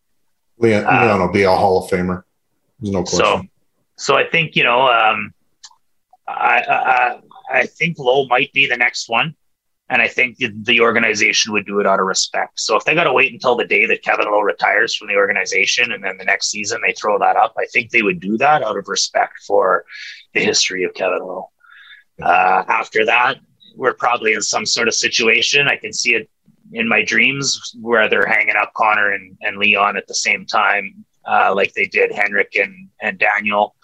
Leon, 0.57 0.85
uh, 0.85 1.01
Leon 1.03 1.19
will 1.19 1.33
be 1.33 1.43
a 1.43 1.51
Hall 1.51 1.83
of 1.83 1.91
Famer. 1.91 2.23
There's 2.79 2.93
no 2.93 3.03
question. 3.03 3.19
So, 3.19 3.41
so 3.97 4.15
I 4.15 4.23
think 4.29 4.55
you 4.55 4.63
know, 4.63 4.87
um, 4.87 5.33
I, 6.27 6.63
I 6.69 7.19
I 7.51 7.65
think 7.65 7.99
Lowe 7.99 8.25
might 8.27 8.53
be 8.53 8.67
the 8.67 8.77
next 8.77 9.09
one. 9.09 9.35
And 9.89 10.01
I 10.01 10.09
think 10.09 10.37
the 10.37 10.81
organization 10.81 11.53
would 11.53 11.65
do 11.65 11.79
it 11.79 11.87
out 11.87 12.01
of 12.01 12.05
respect. 12.05 12.59
So 12.59 12.75
if 12.75 12.83
they 12.83 12.93
got 12.93 13.05
to 13.05 13.13
wait 13.13 13.31
until 13.31 13.55
the 13.55 13.65
day 13.65 13.85
that 13.85 14.03
Kevin 14.03 14.25
Lowe 14.25 14.41
retires 14.41 14.93
from 14.93 15.07
the 15.07 15.15
organization 15.15 15.93
and 15.93 16.03
then 16.03 16.17
the 16.17 16.25
next 16.25 16.51
season 16.51 16.81
they 16.85 16.91
throw 16.91 17.17
that 17.19 17.37
up, 17.37 17.55
I 17.57 17.65
think 17.67 17.91
they 17.91 18.01
would 18.01 18.19
do 18.19 18.37
that 18.37 18.63
out 18.63 18.77
of 18.77 18.89
respect 18.89 19.43
for 19.45 19.85
the 20.33 20.41
history 20.41 20.83
of 20.83 20.93
Kevin 20.93 21.19
Lowe. 21.19 21.51
Uh, 22.21 22.63
after 22.67 23.05
that, 23.05 23.37
we're 23.77 23.93
probably 23.93 24.33
in 24.33 24.41
some 24.41 24.65
sort 24.65 24.89
of 24.89 24.93
situation. 24.93 25.67
I 25.67 25.77
can 25.77 25.93
see 25.93 26.15
it 26.15 26.29
in 26.73 26.89
my 26.89 27.03
dreams 27.03 27.73
where 27.79 28.09
they're 28.09 28.25
hanging 28.25 28.55
up 28.55 28.73
Connor 28.73 29.13
and, 29.13 29.37
and 29.41 29.57
Leon 29.57 29.95
at 29.95 30.07
the 30.07 30.15
same 30.15 30.45
time, 30.45 31.05
uh, 31.25 31.53
like 31.55 31.73
they 31.73 31.85
did 31.85 32.11
Henrik 32.11 32.55
and, 32.55 32.89
and 33.01 33.17
Daniel. 33.17 33.75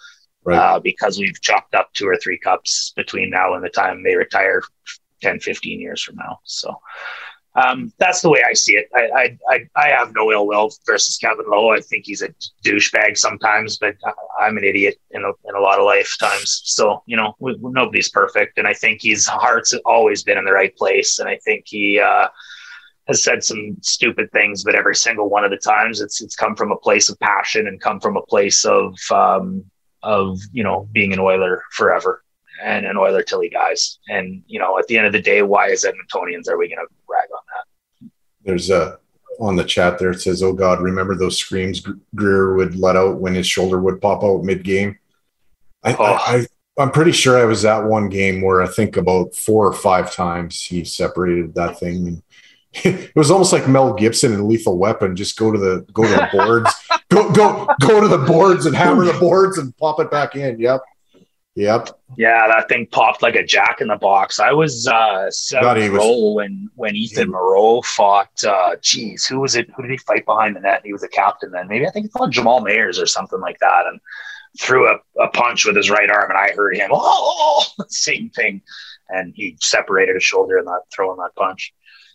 Right. 0.46 0.58
Uh, 0.58 0.78
because 0.78 1.18
we've 1.18 1.40
chalked 1.40 1.74
up 1.74 1.90
two 1.94 2.06
or 2.06 2.18
three 2.18 2.38
cups 2.38 2.92
between 2.94 3.30
now 3.30 3.54
and 3.54 3.64
the 3.64 3.70
time 3.70 4.02
they 4.02 4.14
retire 4.14 4.60
10, 5.24 5.40
15 5.40 5.80
years 5.80 6.02
from 6.02 6.16
now. 6.16 6.38
So 6.44 6.78
um, 7.56 7.92
that's 7.98 8.20
the 8.20 8.28
way 8.28 8.42
I 8.48 8.52
see 8.52 8.74
it. 8.74 8.88
I, 8.94 9.38
I, 9.48 9.68
I, 9.76 9.88
have 9.90 10.12
no 10.12 10.32
ill 10.32 10.46
will 10.46 10.70
versus 10.86 11.16
Kevin 11.18 11.46
Lowe. 11.48 11.70
I 11.70 11.80
think 11.80 12.04
he's 12.04 12.20
a 12.20 12.34
douchebag 12.64 13.16
sometimes, 13.16 13.78
but 13.78 13.94
I'm 14.40 14.58
an 14.58 14.64
idiot 14.64 14.96
in 15.12 15.22
a, 15.22 15.28
in 15.48 15.54
a 15.54 15.60
lot 15.60 15.78
of 15.78 15.84
lifetimes. 15.84 16.62
So, 16.64 17.04
you 17.06 17.16
know, 17.16 17.36
we, 17.38 17.56
nobody's 17.60 18.08
perfect. 18.08 18.58
And 18.58 18.66
I 18.66 18.74
think 18.74 19.02
his 19.02 19.28
heart's 19.28 19.72
always 19.86 20.24
been 20.24 20.36
in 20.36 20.44
the 20.44 20.52
right 20.52 20.76
place. 20.76 21.20
And 21.20 21.28
I 21.28 21.38
think 21.44 21.64
he, 21.66 22.00
uh, 22.00 22.28
has 23.06 23.22
said 23.22 23.44
some 23.44 23.76
stupid 23.82 24.32
things, 24.32 24.64
but 24.64 24.74
every 24.74 24.96
single 24.96 25.28
one 25.28 25.44
of 25.44 25.50
the 25.50 25.58
times 25.58 26.00
it's, 26.00 26.22
it's 26.22 26.34
come 26.34 26.56
from 26.56 26.72
a 26.72 26.76
place 26.76 27.08
of 27.08 27.20
passion 27.20 27.68
and 27.68 27.80
come 27.80 28.00
from 28.00 28.16
a 28.16 28.22
place 28.22 28.64
of, 28.64 28.98
um, 29.12 29.64
of, 30.02 30.40
you 30.52 30.64
know, 30.64 30.88
being 30.90 31.12
an 31.12 31.20
Oiler 31.20 31.62
forever 31.70 32.23
and 32.62 32.86
an 32.86 32.96
Oiler 32.96 33.22
till 33.22 33.40
he 33.40 33.48
dies. 33.48 33.98
And 34.08 34.42
you 34.46 34.58
know, 34.58 34.78
at 34.78 34.86
the 34.86 34.96
end 34.96 35.06
of 35.06 35.12
the 35.12 35.22
day, 35.22 35.42
why 35.42 35.70
as 35.70 35.84
Edmontonians 35.84 36.48
are 36.48 36.58
we 36.58 36.68
going 36.68 36.86
to 36.86 36.92
brag 37.06 37.28
on 37.32 37.42
that? 37.54 38.10
There's 38.44 38.70
a 38.70 38.98
on 39.40 39.56
the 39.56 39.64
chat 39.64 39.98
there. 39.98 40.10
It 40.10 40.20
says, 40.20 40.42
"Oh 40.42 40.52
God, 40.52 40.80
remember 40.80 41.14
those 41.14 41.38
screams 41.38 41.84
Grier 42.14 42.54
would 42.54 42.76
let 42.76 42.96
out 42.96 43.20
when 43.20 43.34
his 43.34 43.46
shoulder 43.46 43.80
would 43.80 44.00
pop 44.00 44.22
out 44.22 44.44
mid 44.44 44.62
game." 44.62 44.98
I, 45.82 45.94
oh. 45.94 46.04
I, 46.04 46.46
I 46.78 46.82
am 46.82 46.90
pretty 46.90 47.12
sure 47.12 47.38
I 47.38 47.44
was 47.44 47.64
at 47.64 47.84
one 47.84 48.08
game 48.08 48.42
where 48.42 48.62
I 48.62 48.66
think 48.66 48.96
about 48.96 49.34
four 49.34 49.66
or 49.66 49.72
five 49.72 50.12
times 50.12 50.62
he 50.62 50.84
separated 50.84 51.54
that 51.54 51.78
thing. 51.78 52.08
And, 52.08 52.22
it 52.84 53.14
was 53.14 53.30
almost 53.30 53.52
like 53.52 53.68
Mel 53.68 53.94
Gibson 53.94 54.32
and 54.32 54.48
Lethal 54.48 54.78
Weapon. 54.78 55.14
Just 55.14 55.38
go 55.38 55.52
to 55.52 55.58
the 55.58 55.86
go 55.92 56.02
to 56.02 56.08
the 56.08 56.28
boards, 56.32 56.70
go 57.08 57.30
go 57.32 57.68
go 57.80 58.00
to 58.00 58.08
the 58.08 58.18
boards 58.18 58.66
and 58.66 58.74
hammer 58.74 59.04
the 59.04 59.18
boards 59.18 59.58
and 59.58 59.76
pop 59.76 60.00
it 60.00 60.10
back 60.10 60.34
in. 60.34 60.58
Yep. 60.58 60.80
Yep. 61.56 62.00
Yeah, 62.16 62.48
that 62.48 62.68
thing 62.68 62.86
popped 62.90 63.22
like 63.22 63.36
a 63.36 63.44
jack 63.44 63.80
in 63.80 63.86
the 63.86 63.96
box. 63.96 64.40
I 64.40 64.52
was 64.52 64.88
uh 64.88 65.30
seventh 65.30 65.92
was, 65.92 65.98
row 65.98 66.32
when 66.32 66.68
when 66.74 66.96
Ethan 66.96 67.30
Moreau 67.30 67.80
fought 67.82 68.42
uh 68.44 68.76
geez, 68.82 69.24
who 69.24 69.40
was 69.40 69.54
it? 69.54 69.68
Who 69.76 69.82
did 69.82 69.92
he 69.92 69.98
fight 69.98 70.24
behind 70.24 70.56
the 70.56 70.60
net? 70.60 70.82
He 70.84 70.92
was 70.92 71.04
a 71.04 71.08
captain 71.08 71.52
then. 71.52 71.68
Maybe 71.68 71.86
I 71.86 71.90
think 71.90 72.06
it's 72.06 72.14
called 72.14 72.32
Jamal 72.32 72.60
Mayers 72.60 73.00
or 73.00 73.06
something 73.06 73.40
like 73.40 73.58
that. 73.60 73.86
And 73.86 74.00
threw 74.60 74.88
a, 74.88 74.96
a 75.20 75.28
punch 75.28 75.64
with 75.64 75.76
his 75.76 75.90
right 75.90 76.10
arm 76.10 76.30
and 76.30 76.38
I 76.38 76.52
heard 76.52 76.76
him, 76.76 76.90
oh 76.92 77.64
same 77.88 78.30
thing. 78.30 78.60
And 79.08 79.32
he 79.36 79.56
separated 79.60 80.14
his 80.14 80.24
shoulder 80.24 80.58
in 80.58 80.64
that 80.64 80.82
throwing 80.92 81.18
that 81.18 81.36
punch. 81.36 81.72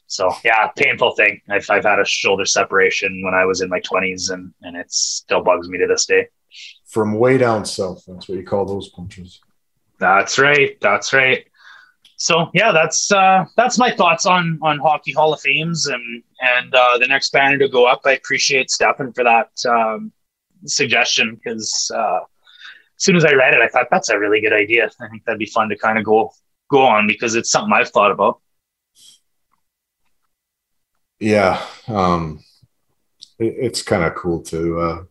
So 0.08 0.34
yeah, 0.44 0.68
painful 0.76 1.16
thing. 1.16 1.40
I've, 1.50 1.70
I've 1.70 1.86
had 1.86 2.00
a 2.00 2.06
shoulder 2.06 2.46
separation 2.46 3.24
when 3.24 3.34
I 3.34 3.46
was 3.46 3.62
in 3.62 3.70
my 3.70 3.80
twenties 3.80 4.32
and, 4.32 4.54
and 4.64 4.76
it 4.76 4.92
still 4.92 5.44
bugs 5.44 5.70
me 5.70 5.78
to 5.78 5.88
this 5.88 6.06
day 6.06 6.28
from 6.90 7.14
way 7.14 7.38
down 7.38 7.66
south. 7.66 8.04
That's 8.08 8.28
what 8.28 8.38
you 8.38 8.44
call 8.44 8.66
those 8.66 8.90
punches. 8.90 9.40
That's 10.00 10.40
right. 10.40 10.78
That's 10.82 11.14
right. 11.14 11.46
So 12.18 12.50
yeah, 12.54 12.74
that's 12.74 13.12
uh, 13.12 13.46
that's 13.56 13.78
my 13.78 13.92
thoughts 13.92 14.26
on 14.26 14.60
on 14.62 14.80
hockey 14.80 15.14
Hall 15.14 15.34
of 15.34 15.40
Fames 15.40 15.88
and 15.88 16.24
and 16.42 16.76
uh, 16.76 16.98
the 16.98 17.08
next 17.08 17.32
banner 17.32 17.58
to 17.60 17.70
go 17.70 17.86
up. 17.86 18.02
I 18.06 18.12
appreciate 18.14 18.70
Stefan 18.70 19.14
for 19.14 19.24
that 19.24 19.52
um, 19.70 20.12
suggestion 20.66 21.36
because 21.36 21.90
uh, 21.96 22.20
as 22.98 23.04
soon 23.04 23.16
as 23.16 23.24
I 23.24 23.34
read 23.34 23.54
it, 23.54 23.62
I 23.62 23.70
thought 23.70 23.88
that's 23.90 24.10
a 24.10 24.20
really 24.20 24.42
good 24.42 24.52
idea. 24.52 24.90
I 25.00 25.08
think 25.08 25.24
that'd 25.24 25.40
be 25.40 25.46
fun 25.46 25.70
to 25.70 25.78
kind 25.78 25.98
of 25.98 26.04
go 26.04 26.34
go 26.70 26.82
on 26.82 27.08
because 27.08 27.36
it's 27.36 27.52
something 27.52 27.72
I've 27.72 27.90
thought 27.90 28.12
about. 28.12 28.42
Yeah, 31.20 31.62
um, 31.88 32.44
it, 33.38 33.56
it's 33.58 33.82
kind 33.82 34.04
of 34.04 34.16
cool 34.16 34.42
to 34.44 34.80
uh, 34.80 35.04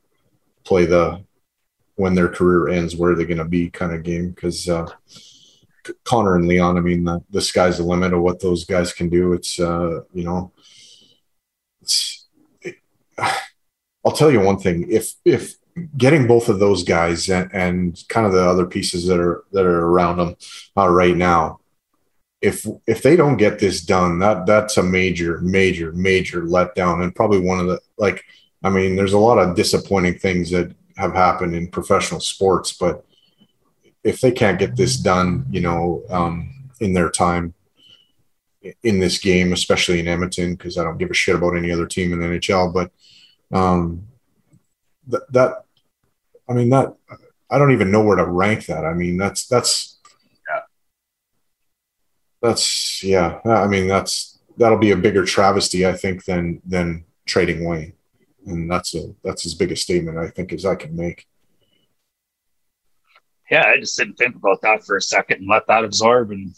play 0.65 0.85
the 0.85 1.25
when 1.99 2.15
their 2.15 2.29
career 2.29 2.69
ends, 2.69 2.97
where 2.97 3.17
they're 3.17 3.27
going 3.27 3.39
to 3.39 3.45
be 3.45 3.69
kind 3.69 3.93
of 3.93 4.05
game. 4.05 4.31
Because 4.31 4.69
uh, 4.69 4.87
Connor 6.05 6.37
and 6.37 6.47
Leon, 6.47 6.79
I 6.79 6.81
mean, 6.81 7.05
the, 7.05 7.23
the, 7.31 7.41
sky's 7.41 7.79
the 7.79 7.85
limit 7.85 8.13
of 8.13 8.21
what 8.21 8.41
those 8.41 8.65
guys 8.65 8.93
can 8.93 9.09
do. 9.09 9.33
It's 9.33 9.59
uh, 9.59 10.03
you 10.15 10.25
know, 10.25 10.53
it's. 11.83 12.27
It, 12.63 12.77
I'll 14.07 14.13
tell 14.13 14.31
you 14.31 14.41
one 14.41 14.59
thing: 14.59 14.87
if 14.89 15.13
if 15.25 15.57
getting 15.97 16.27
both 16.27 16.49
of 16.49 16.61
those 16.61 16.85
guys 16.85 17.29
and, 17.29 17.51
and 17.53 18.03
kind 18.09 18.27
of 18.27 18.33
the 18.33 18.49
other 18.49 18.65
pieces 18.65 19.07
that 19.09 19.19
are 19.19 19.43
that 19.53 19.67
are 19.67 19.87
around 19.87 20.19
them 20.19 20.37
uh, 20.77 20.89
right 20.89 21.17
now, 21.17 21.59
if 22.41 22.65
if 22.87 23.03
they 23.03 23.17
don't 23.17 23.39
get 23.39 23.59
this 23.59 23.83
done, 23.83 24.21
that 24.21 24.47
that's 24.47 24.77
a 24.77 24.85
major, 24.85 25.41
major, 25.41 25.93
major 25.93 26.43
letdown, 26.43 27.03
and 27.03 27.15
probably 27.15 27.41
one 27.41 27.59
of 27.59 27.67
the 27.67 27.81
like. 27.97 28.25
I 28.63 28.71
mean, 28.71 28.97
there's 28.97 29.13
a 29.13 29.19
lot 29.19 29.39
of 29.39 29.55
disappointing 29.55 30.19
things 30.19 30.51
that 30.51 30.75
have 30.99 31.15
happened 31.15 31.55
in 31.55 31.69
professional 31.69 32.21
sports, 32.21 32.73
but 32.73 33.05
if 34.03 34.21
they 34.21 34.33
can't 34.33 34.59
get 34.59 34.77
this 34.77 34.97
done, 34.97 35.47
you 35.49 35.61
know, 35.61 36.03
um, 36.11 36.69
in 36.81 36.93
their 36.93 37.09
time, 37.09 37.55
in 38.83 38.99
this 38.99 39.19
game, 39.19 39.53
especially 39.53 40.01
in 40.01 40.09
Edmonton, 40.09 40.55
because 40.55 40.77
I 40.77 40.85
don't 40.85 40.99
give 40.99 41.11
a 41.11 41.15
shit 41.15 41.37
about 41.37 41.57
any 41.57 41.71
other 41.71 41.87
team 41.87 42.13
in 42.13 42.21
the 42.21 42.27
NHL. 42.27 42.75
But 42.75 42.91
um, 43.57 44.09
that, 45.07 45.33
that, 45.33 45.65
I 46.49 46.53
mean, 46.53 46.69
that 46.71 46.95
I 47.49 47.59
don't 47.59 47.73
even 47.73 47.91
know 47.91 48.03
where 48.03 48.17
to 48.17 48.27
rank 48.27 48.67
that. 48.67 48.85
I 48.85 48.93
mean, 48.93 49.17
that's 49.17 49.47
that's 49.47 49.99
yeah. 50.51 50.61
that's 52.43 53.03
yeah. 53.05 53.41
I 53.45 53.67
mean, 53.69 53.87
that's 53.87 54.39
that'll 54.57 54.79
be 54.79 54.91
a 54.91 54.97
bigger 54.97 55.25
travesty, 55.25 55.87
I 55.87 55.93
think, 55.93 56.25
than 56.25 56.61
than 56.67 57.05
trading 57.25 57.65
Wayne, 57.65 57.93
and 58.47 58.71
that's 58.71 58.95
a 58.95 59.15
that's 59.23 59.47
as 59.47 59.55
big 59.55 59.73
a 59.73 59.77
statement 59.77 60.19
I 60.19 60.29
think 60.29 60.53
as 60.53 60.65
I 60.65 60.75
can 60.75 60.97
make. 60.97 61.27
Yeah, 63.51 63.65
I 63.67 63.79
just 63.79 63.97
didn't 63.97 64.17
think 64.17 64.37
about 64.37 64.61
that 64.63 64.85
for 64.85 64.97
a 64.97 65.03
second 65.03 65.39
and 65.41 65.49
let 65.49 65.67
that 65.69 65.85
absorb, 65.85 66.31
and 66.31 66.55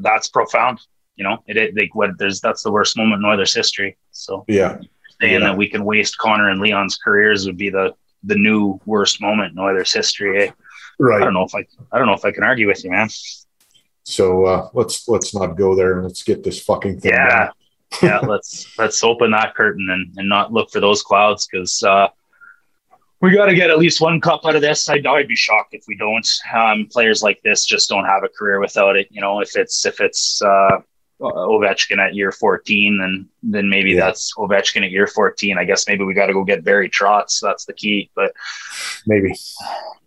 that's 0.00 0.28
profound. 0.28 0.80
You 1.16 1.24
know, 1.24 1.42
it, 1.46 1.56
it 1.56 1.76
like 1.76 1.94
what 1.94 2.18
there's 2.18 2.40
that's 2.40 2.62
the 2.62 2.72
worst 2.72 2.96
moment 2.96 3.20
in 3.20 3.24
Oilers 3.24 3.54
history. 3.54 3.96
So 4.10 4.44
yeah, 4.48 4.78
saying 5.20 5.34
yeah. 5.34 5.48
that 5.48 5.56
we 5.56 5.68
can 5.68 5.84
waste 5.84 6.18
Connor 6.18 6.50
and 6.50 6.60
Leon's 6.60 6.96
careers 6.96 7.46
would 7.46 7.56
be 7.56 7.70
the 7.70 7.94
the 8.24 8.36
new 8.36 8.80
worst 8.86 9.20
moment 9.20 9.52
in 9.52 9.58
Oilers 9.58 9.92
history. 9.92 10.48
Eh? 10.48 10.50
Right. 10.98 11.20
I 11.20 11.24
don't 11.24 11.34
know 11.34 11.44
if 11.44 11.54
I 11.54 11.64
I 11.92 11.98
don't 11.98 12.06
know 12.06 12.14
if 12.14 12.24
I 12.24 12.32
can 12.32 12.44
argue 12.44 12.66
with 12.66 12.82
you, 12.84 12.90
man. 12.90 13.08
So 14.04 14.46
uh, 14.46 14.68
let's 14.74 15.08
let's 15.08 15.34
not 15.34 15.56
go 15.56 15.76
there. 15.76 15.94
And 15.94 16.04
let's 16.04 16.22
get 16.22 16.42
this 16.42 16.60
fucking 16.60 17.00
thing. 17.00 17.12
Yeah, 17.12 17.50
yeah. 18.02 18.18
Let's 18.18 18.78
let's 18.78 19.02
open 19.02 19.30
that 19.32 19.54
curtain 19.54 19.88
and 19.90 20.12
and 20.16 20.28
not 20.28 20.52
look 20.52 20.70
for 20.70 20.80
those 20.80 21.02
clouds 21.02 21.46
because 21.46 21.82
uh, 21.82 22.08
we 23.20 23.30
got 23.32 23.46
to 23.46 23.54
get 23.54 23.70
at 23.70 23.78
least 23.78 24.00
one 24.00 24.20
cup 24.20 24.44
out 24.44 24.56
of 24.56 24.62
this. 24.62 24.88
I'd, 24.88 25.06
I'd 25.06 25.28
be 25.28 25.36
shocked 25.36 25.74
if 25.74 25.84
we 25.86 25.96
don't. 25.96 26.28
Um, 26.54 26.86
players 26.90 27.22
like 27.22 27.40
this 27.42 27.64
just 27.64 27.88
don't 27.88 28.04
have 28.04 28.24
a 28.24 28.28
career 28.28 28.60
without 28.60 28.96
it. 28.96 29.08
You 29.10 29.20
know, 29.20 29.40
if 29.40 29.56
it's 29.56 29.86
if 29.86 30.00
it's 30.00 30.42
uh, 30.42 30.80
Ovechkin 31.20 31.98
at 31.98 32.14
year 32.14 32.32
14, 32.32 32.98
then 32.98 33.28
then 33.42 33.68
maybe 33.68 33.92
yeah. 33.92 34.06
that's 34.06 34.34
Ovechkin 34.34 34.84
at 34.84 34.90
year 34.90 35.06
14. 35.06 35.56
I 35.56 35.64
guess 35.64 35.86
maybe 35.86 36.04
we 36.04 36.14
got 36.14 36.26
to 36.26 36.32
go 36.32 36.44
get 36.44 36.64
Barry 36.64 36.90
Trotz. 36.90 37.40
That's 37.40 37.64
the 37.64 37.72
key. 37.72 38.10
But 38.14 38.32
maybe, 39.06 39.34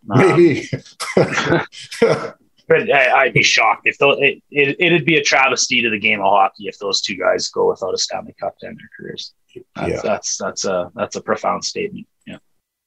maybe. 0.06 0.70
but 2.68 2.92
I, 2.92 3.26
would 3.26 3.34
be 3.34 3.44
shocked 3.44 3.84
if 3.86 3.98
those, 3.98 4.18
it, 4.20 4.42
it 4.52 4.76
it'd 4.80 5.06
be 5.06 5.18
a 5.18 5.24
travesty 5.24 5.82
to 5.82 5.90
the 5.90 6.00
game 6.00 6.20
of 6.20 6.26
hockey 6.26 6.68
if 6.68 6.80
those 6.80 7.02
two 7.02 7.16
guys 7.16 7.50
go 7.50 7.70
without 7.70 7.94
a 7.94 7.98
Stanley 7.98 8.36
Cup 8.40 8.58
to 8.60 8.68
end 8.68 8.80
their 8.80 8.90
careers. 8.98 9.34
That's, 9.76 9.90
yeah. 9.90 10.02
that's 10.04 10.38
that's 10.38 10.66
a 10.66 10.92
that's 10.96 11.16
a 11.16 11.22
profound 11.22 11.64
statement. 11.64 12.08
Yeah, 12.26 12.38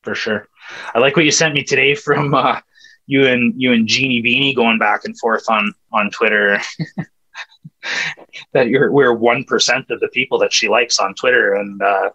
for 0.03 0.14
sure. 0.14 0.49
I 0.95 0.99
like 0.99 1.16
what 1.16 1.24
you 1.24 1.31
sent 1.31 1.55
me 1.55 1.62
today 1.62 1.95
from 1.95 2.35
uh, 2.35 2.61
you 3.07 3.26
and 3.26 3.61
you 3.61 3.72
and 3.72 3.87
Jeannie 3.87 4.22
Beanie 4.22 4.55
going 4.55 4.79
back 4.79 5.05
and 5.05 5.18
forth 5.18 5.49
on 5.49 5.72
on 5.93 6.11
Twitter. 6.11 6.61
that 8.53 8.68
you're 8.68 8.91
we're 8.93 9.14
one 9.14 9.45
percent 9.45 9.91
of 9.91 10.01
the 10.01 10.09
people 10.09 10.39
that 10.39 10.53
she 10.53 10.68
likes 10.68 10.99
on 10.99 11.14
Twitter, 11.14 11.55
and 11.55 11.81
uh, 11.81 12.11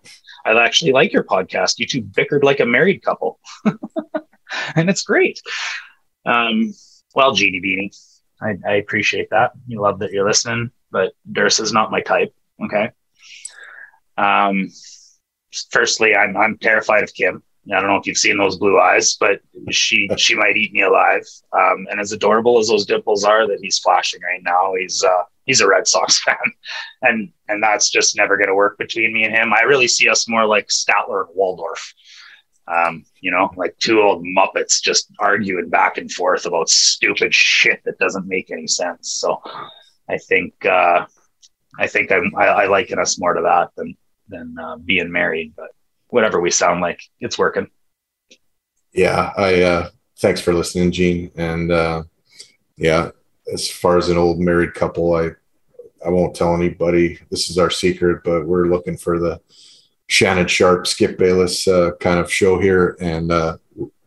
I 0.45 0.63
actually 0.63 0.91
like 0.91 1.13
your 1.13 1.23
podcast. 1.23 1.79
You 1.79 1.87
two 1.87 2.01
bickered 2.01 2.43
like 2.43 2.59
a 2.59 2.65
married 2.65 3.01
couple, 3.01 3.39
and 4.75 4.89
it's 4.89 5.03
great. 5.03 5.41
Um, 6.25 6.73
well, 7.15 7.33
Jeannie 7.33 7.61
Beanie, 7.61 7.95
I, 8.41 8.57
I 8.67 8.75
appreciate 8.75 9.29
that. 9.31 9.51
You 9.67 9.81
love 9.81 9.99
that 9.99 10.11
you're 10.11 10.27
listening, 10.27 10.71
but 10.91 11.13
Durst 11.31 11.59
is 11.59 11.73
not 11.73 11.91
my 11.91 12.01
type. 12.01 12.33
Okay. 12.63 12.91
Um, 14.17 14.69
firstly, 15.71 16.15
I'm 16.15 16.35
I'm 16.37 16.57
terrified 16.57 17.03
of 17.03 17.13
Kim. 17.13 17.43
I 17.71 17.79
don't 17.79 17.87
know 17.87 17.95
if 17.95 18.05
you've 18.05 18.17
seen 18.17 18.37
those 18.37 18.57
blue 18.57 18.77
eyes, 18.79 19.15
but 19.19 19.39
she 19.71 20.09
she 20.17 20.35
might 20.35 20.57
eat 20.57 20.73
me 20.73 20.81
alive. 20.81 21.25
Um, 21.53 21.87
and 21.89 21.99
as 21.99 22.11
adorable 22.11 22.59
as 22.59 22.67
those 22.67 22.85
dimples 22.85 23.23
are 23.23 23.47
that 23.47 23.59
he's 23.61 23.79
flashing 23.79 24.21
right 24.21 24.41
now, 24.43 24.73
he's 24.77 25.03
uh, 25.03 25.23
he's 25.45 25.61
a 25.61 25.67
Red 25.67 25.87
Sox 25.87 26.19
fan, 26.23 26.35
and 27.01 27.31
and 27.47 27.63
that's 27.63 27.89
just 27.89 28.17
never 28.17 28.35
going 28.35 28.49
to 28.49 28.55
work 28.55 28.77
between 28.77 29.13
me 29.13 29.23
and 29.23 29.33
him. 29.33 29.53
I 29.53 29.61
really 29.61 29.87
see 29.87 30.09
us 30.09 30.27
more 30.27 30.45
like 30.45 30.67
Statler 30.67 31.27
and 31.27 31.35
Waldorf. 31.35 31.93
Um, 32.67 33.03
you 33.19 33.29
know, 33.29 33.51
like 33.57 33.77
two 33.79 34.01
old 34.01 34.23
Muppets 34.23 34.81
just 34.81 35.11
arguing 35.19 35.69
back 35.69 35.97
and 35.97 36.09
forth 36.09 36.45
about 36.45 36.69
stupid 36.69 37.33
shit 37.33 37.81
that 37.83 37.99
doesn't 37.99 38.27
make 38.27 38.51
any 38.51 38.67
sense. 38.67 39.11
So 39.11 39.41
I 40.09 40.17
think 40.17 40.65
uh, 40.65 41.05
I 41.77 41.87
think 41.87 42.11
I'm, 42.11 42.31
I, 42.37 42.45
I 42.45 42.65
liken 42.67 42.99
us 42.99 43.19
more 43.19 43.33
to 43.33 43.41
that 43.41 43.71
than 43.75 43.97
than 44.29 44.55
uh, 44.57 44.77
being 44.77 45.11
married. 45.11 45.53
But 45.55 45.71
whatever 46.07 46.39
we 46.39 46.51
sound 46.51 46.81
like, 46.81 47.01
it's 47.19 47.37
working. 47.37 47.69
Yeah, 48.93 49.33
I 49.35 49.61
uh, 49.61 49.89
thanks 50.19 50.39
for 50.39 50.53
listening, 50.53 50.91
Gene. 50.91 51.31
And 51.35 51.71
uh, 51.71 52.03
yeah, 52.77 53.09
as 53.51 53.69
far 53.69 53.97
as 53.97 54.09
an 54.09 54.17
old 54.17 54.39
married 54.39 54.73
couple, 54.73 55.15
I 55.15 55.31
I 56.05 56.09
won't 56.09 56.35
tell 56.35 56.55
anybody. 56.55 57.19
This 57.29 57.49
is 57.49 57.57
our 57.57 57.69
secret, 57.69 58.23
but 58.23 58.45
we're 58.45 58.67
looking 58.67 58.97
for 58.97 59.19
the 59.19 59.41
Shannon 60.07 60.47
Sharpe, 60.47 60.85
Skip 60.87 61.17
Bayless 61.17 61.67
uh, 61.67 61.91
kind 61.99 62.19
of 62.19 62.31
show 62.31 62.59
here, 62.59 62.97
and 62.99 63.31
uh, 63.31 63.57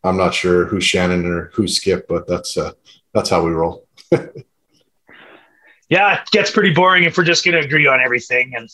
I'm 0.04 0.16
not 0.16 0.34
sure 0.34 0.66
who's 0.66 0.84
Shannon 0.84 1.26
or 1.26 1.50
who's 1.54 1.76
Skip, 1.76 2.06
but 2.08 2.26
that's 2.26 2.56
uh, 2.56 2.72
that's 3.12 3.30
how 3.30 3.44
we 3.44 3.50
roll. 3.50 3.86
yeah, 5.88 6.20
it 6.20 6.30
gets 6.30 6.50
pretty 6.50 6.72
boring 6.72 7.04
if 7.04 7.16
we're 7.16 7.24
just 7.24 7.44
going 7.44 7.60
to 7.60 7.66
agree 7.66 7.86
on 7.86 8.00
everything, 8.00 8.52
and 8.54 8.68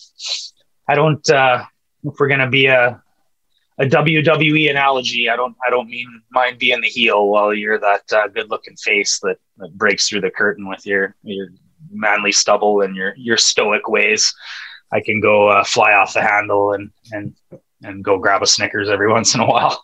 I 0.89 0.95
don't. 0.95 1.29
Uh, 1.31 1.65
if 2.05 2.15
we're 2.19 2.29
going 2.29 2.41
to 2.41 2.49
be 2.49 2.67
a 2.67 3.03
a 3.79 3.85
WWE 3.87 4.71
analogy, 4.71 5.29
I 5.29 5.37
don't 5.37 5.57
I 5.67 5.71
don't 5.71 5.89
mean 5.89 6.23
mind 6.31 6.59
being 6.59 6.81
the 6.81 6.89
heel 6.89 7.29
while 7.29 7.55
you're 7.55 7.79
that 7.79 8.13
uh, 8.13 8.29
good 8.29 8.51
looking 8.51 8.77
face 8.77 9.19
that, 9.21 9.39
that 9.59 9.77
breaks 9.77 10.09
through 10.09 10.21
the 10.21 10.31
curtain 10.31 10.69
with 10.69 10.85
your 10.87 11.17
your 11.23 11.49
manly 11.91 12.33
stubble 12.33 12.83
and 12.83 12.95
your 12.95 13.15
your 13.17 13.37
stoic 13.37 13.89
ways. 13.89 14.35
I 14.93 15.01
can 15.01 15.21
go 15.21 15.49
uh, 15.49 15.65
fly 15.65 15.93
off 15.95 16.15
the 16.15 16.23
handle 16.23 16.75
and 16.75 16.91
and 17.13 17.35
and 17.83 18.05
go 18.05 18.19
grab 18.19 18.43
a 18.43 18.47
Snickers 18.47 18.89
every 18.89 19.11
once 19.13 19.35
in 19.35 19.41
a 19.41 19.47
while. 19.47 19.83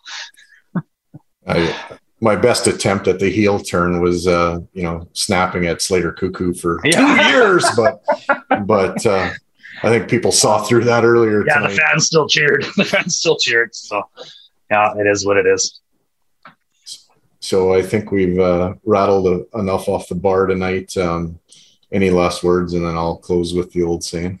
I, 1.47 1.75
my 2.21 2.35
best 2.35 2.67
attempt 2.67 3.07
at 3.07 3.19
the 3.19 3.29
heel 3.29 3.59
turn 3.59 4.01
was, 4.01 4.27
uh, 4.27 4.59
you 4.73 4.83
know, 4.83 5.07
snapping 5.13 5.65
at 5.67 5.81
Slater 5.81 6.11
Koekkoek 6.11 6.59
for 6.59 6.79
yeah. 6.83 6.99
two 6.99 7.37
years, 7.37 7.65
but 7.75 8.03
but 8.65 9.05
uh, 9.05 9.31
I 9.83 9.89
think 9.89 10.09
people 10.09 10.31
saw 10.31 10.61
through 10.61 10.83
that 10.85 11.03
earlier. 11.03 11.45
Yeah, 11.45 11.55
tonight. 11.55 11.69
the 11.69 11.75
fans 11.77 12.05
still 12.05 12.27
cheered. 12.27 12.65
The 12.75 12.85
fans 12.85 13.15
still 13.15 13.37
cheered. 13.37 13.73
So 13.73 14.03
yeah, 14.69 14.93
it 14.97 15.07
is 15.07 15.25
what 15.25 15.37
it 15.37 15.47
is. 15.47 15.79
So 17.39 17.73
I 17.73 17.81
think 17.81 18.11
we've 18.11 18.37
uh, 18.37 18.73
rattled 18.83 19.47
a, 19.53 19.57
enough 19.57 19.87
off 19.87 20.09
the 20.09 20.15
bar 20.15 20.45
tonight. 20.45 20.95
Um, 20.97 21.39
any 21.91 22.11
last 22.11 22.43
words, 22.43 22.73
and 22.73 22.85
then 22.85 22.95
I'll 22.95 23.17
close 23.17 23.53
with 23.53 23.71
the 23.71 23.81
old 23.81 24.03
saying. 24.03 24.39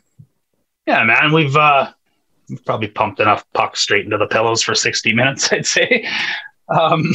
Yeah, 0.89 1.03
man, 1.03 1.31
we've 1.31 1.55
uh, 1.55 1.91
we've 2.49 2.65
probably 2.65 2.87
pumped 2.87 3.19
enough 3.19 3.45
pucks 3.53 3.81
straight 3.81 4.05
into 4.05 4.17
the 4.17 4.25
pillows 4.25 4.63
for 4.63 4.73
sixty 4.73 5.13
minutes. 5.13 5.53
I'd 5.53 5.67
say. 5.67 6.09
Um, 6.67 7.13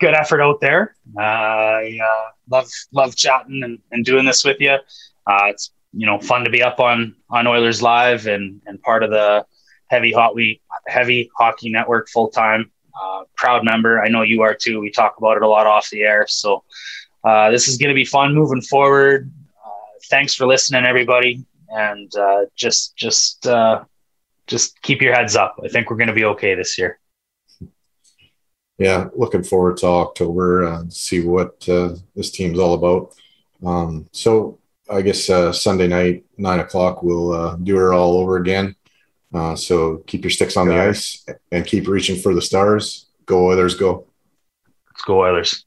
good 0.00 0.14
effort 0.14 0.40
out 0.40 0.62
there. 0.62 0.96
Uh, 1.14 1.20
I 1.20 1.98
uh, 2.02 2.30
love 2.48 2.70
love 2.92 3.14
chatting 3.14 3.60
and, 3.62 3.78
and 3.92 4.02
doing 4.02 4.24
this 4.24 4.44
with 4.46 4.56
you. 4.60 4.78
Uh, 5.26 5.44
it's 5.48 5.72
you 5.92 6.06
know 6.06 6.18
fun 6.18 6.42
to 6.44 6.50
be 6.50 6.62
up 6.62 6.80
on 6.80 7.14
on 7.28 7.46
Oilers 7.46 7.82
Live 7.82 8.26
and 8.28 8.62
and 8.64 8.80
part 8.80 9.02
of 9.02 9.10
the 9.10 9.44
heavy 9.88 10.12
hot 10.12 10.34
we 10.34 10.62
heavy 10.86 11.30
hockey 11.36 11.68
network 11.68 12.08
full 12.08 12.28
time. 12.28 12.70
Uh, 12.98 13.24
proud 13.36 13.62
member. 13.62 14.00
I 14.00 14.08
know 14.08 14.22
you 14.22 14.40
are 14.40 14.54
too. 14.54 14.80
We 14.80 14.90
talk 14.90 15.18
about 15.18 15.36
it 15.36 15.42
a 15.42 15.48
lot 15.48 15.66
off 15.66 15.90
the 15.90 16.00
air. 16.00 16.24
So 16.30 16.64
uh, 17.24 17.50
this 17.50 17.68
is 17.68 17.76
going 17.76 17.90
to 17.90 17.94
be 17.94 18.06
fun 18.06 18.34
moving 18.34 18.62
forward 18.62 19.30
thanks 20.08 20.34
for 20.34 20.46
listening, 20.46 20.84
everybody, 20.84 21.44
and 21.68 22.14
uh, 22.16 22.46
just 22.54 22.96
just 22.96 23.46
uh, 23.46 23.84
just 24.46 24.80
keep 24.82 25.02
your 25.02 25.14
heads 25.14 25.36
up. 25.36 25.56
I 25.62 25.68
think 25.68 25.90
we're 25.90 25.96
going 25.96 26.08
to 26.08 26.14
be 26.14 26.24
okay 26.24 26.54
this 26.54 26.78
year. 26.78 26.98
Yeah, 28.78 29.08
looking 29.14 29.42
forward 29.42 29.78
to 29.78 29.86
October 29.86 30.66
uh, 30.66 30.82
see 30.90 31.24
what 31.24 31.66
uh, 31.68 31.94
this 32.14 32.30
team's 32.30 32.58
all 32.58 32.74
about. 32.74 33.14
Um, 33.64 34.06
so 34.12 34.58
I 34.90 35.02
guess 35.02 35.28
uh, 35.30 35.52
Sunday 35.52 35.88
night, 35.88 36.24
nine 36.36 36.60
o'clock, 36.60 37.02
we'll 37.02 37.32
uh, 37.32 37.56
do 37.56 37.78
it 37.78 37.94
all 37.94 38.18
over 38.18 38.36
again. 38.36 38.76
Uh, 39.34 39.56
so 39.56 39.98
keep 40.06 40.22
your 40.22 40.30
sticks 40.30 40.56
on 40.56 40.68
the 40.68 40.78
ice 40.78 41.26
and 41.50 41.66
keep 41.66 41.88
reaching 41.88 42.16
for 42.20 42.34
the 42.34 42.42
stars. 42.42 43.06
Go 43.24 43.46
Oilers, 43.46 43.74
go! 43.74 44.06
Let's 44.88 45.02
go 45.02 45.20
Oilers. 45.22 45.65